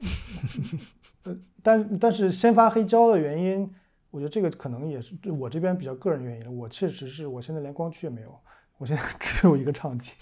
[1.24, 3.70] 呃，但但是先发黑胶的原因，
[4.14, 6.50] 我觉得这个可能也是我这边比较个人原因了。
[6.52, 8.40] 我确实是我现在连光驱也没有，
[8.78, 10.12] 我现在 只有一个唱机。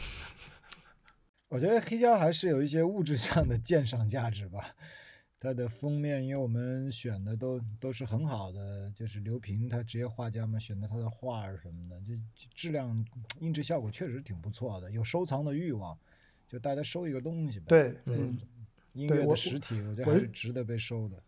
[1.48, 4.74] 我觉得黑胶还是有一些物质上的鉴赏价值吧。
[5.38, 13.04] 它的封面，因为我们选的都都是很好的，就是刘平他职业画家嘛，选的他的画什么的，就就质量
[13.40, 15.98] 音质效果确实挺不错的，有收藏的欲望，
[16.48, 17.66] 就大家收一个东西吧。
[17.68, 18.38] 对，对嗯，
[18.94, 21.22] 音乐的实体，我觉得还是值得被收的。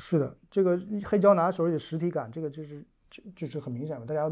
[0.00, 4.28] 是的，这个黑胶拿手里的实体感，这个就是就就是很明显嘛，大家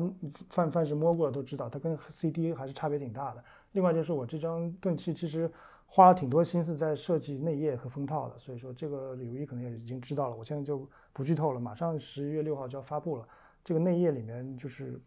[0.48, 3.44] 凡凡是摸过的都知道，它跟 CD 还是差别挺大的。
[3.72, 5.48] 另外就是我这张钝器其实
[5.86, 11.60] 花了挺多心思在设计内页和封套的，所以说这个柳一可能也已经知道了，我现在就不剧透了。
[11.60, 13.28] 马上十一月六号就要发布了，
[13.62, 14.98] 这个内页里面就是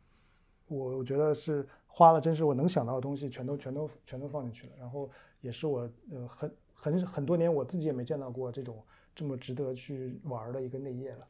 [0.68, 5.10] 我我觉得是花了，真是我能想到的东西全都全都全都放进去了，然后
[5.42, 8.84] 也是我呃很很很多年我自己也没见到过这种
[9.16, 11.28] 这么值得去玩的一个内页了，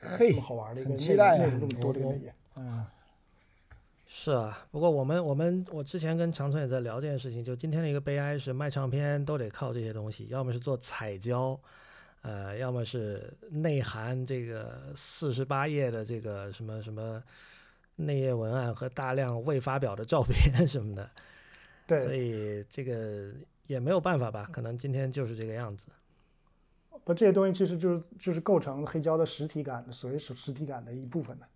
[0.18, 2.34] 嘿这么好玩儿的一个内期待啊内容这么多的一个内页。
[2.56, 2.84] 嗯，
[4.06, 11.58] 是啊，不过我们我们我之前跟长春也在聊这件事情，就今天的一个悲哀是卖唱片都得靠这些东西，要么是做彩胶，
[12.22, 17.22] 呃，要么是内含这个四十八页的这个什么什么
[17.96, 21.10] 内页文案和大量未发表的照片什么的，
[21.86, 23.30] 对所，以这个
[23.66, 25.88] 也没有办法吧，可能今天就是这个样子。
[27.08, 31.46] 不，这些东西其实就是就是构成黑胶的实体感的，所谓实实体感的一部分的。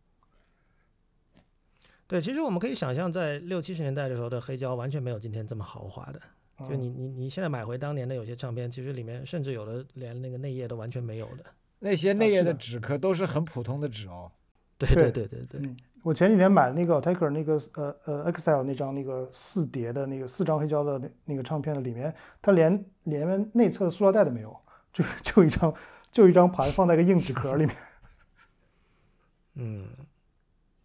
[2.06, 6.20] 对，其实我们可以想象，在六七十年代的时候的黑胶完全没有今天这么豪华的，
[6.66, 11.44] 就你你你现在买回当年的有些唱片，其实里面甚至有的连那个内页都完全没有的。
[11.80, 14.32] 那些内页的纸壳都是很普通的纸哦。
[14.78, 24.56] 对对对对对对，嗯，我前几天买那个 Attacker 那个呃呃 Excel 那张那个四碟的那个四张黑胶的那那个唱片的里面，它连连内侧的塑料袋都没有，
[24.93, 25.74] 就就一张
[26.10, 27.77] 就一张盘放在个硬纸壳里面。
[29.55, 29.89] 嗯，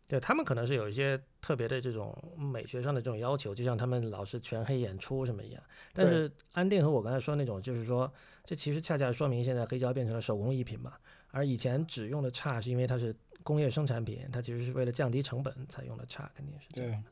[0.08, 5.64] 对他们可能是有一些特别的这种美学上的这种要求，就像他们老是全黑演出什么一样。
[5.94, 8.12] 但是安定和我刚才说那种，就是说
[8.44, 10.94] 这其实恰恰说明现在黑胶变成了手工艺品嘛，
[11.32, 17.04] 而以前只用的差是因为它是工业生产品，它其实是为了降低成本才用的差，肯定是这样。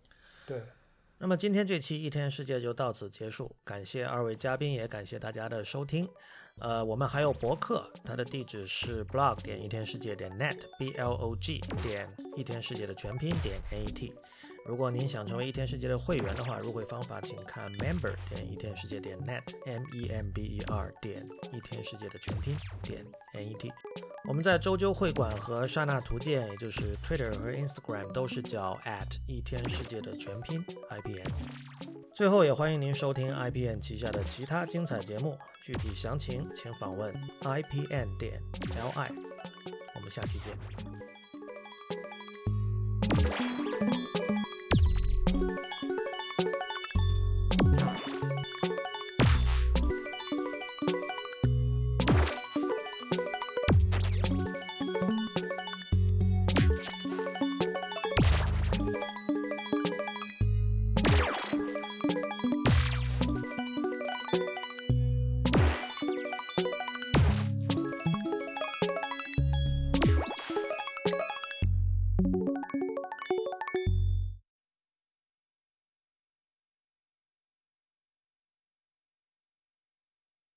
[0.46, 0.66] 对，对，
[1.20, 6.10] 那么今天这期一天世界就到此结束，感谢二位嘉宾，也感谢大家的收听。
[6.61, 14.14] 呃，我们还有博客，它的地址是 blog 点一天世界点 net，b l o g 点一天世界的全拼点 n e t。
[14.65, 23.69] 如果您想成为一天世界的会员的话，入会方法请看 member 点一天世界点 net，m e m b e r 点一天世界的全拼点 n e t。
[24.23, 31.95] 我们在周究会馆和刹那图鉴，也就是 Twitter 和 Instagram 都是叫 at 一天世界的全拼 IPN。
[32.16, 39.10] 最后也欢迎您收听 IPN 旗下的其他精彩节目，具体详情请访问 IPN 点 Li。
[39.96, 40.58] 我们下期见。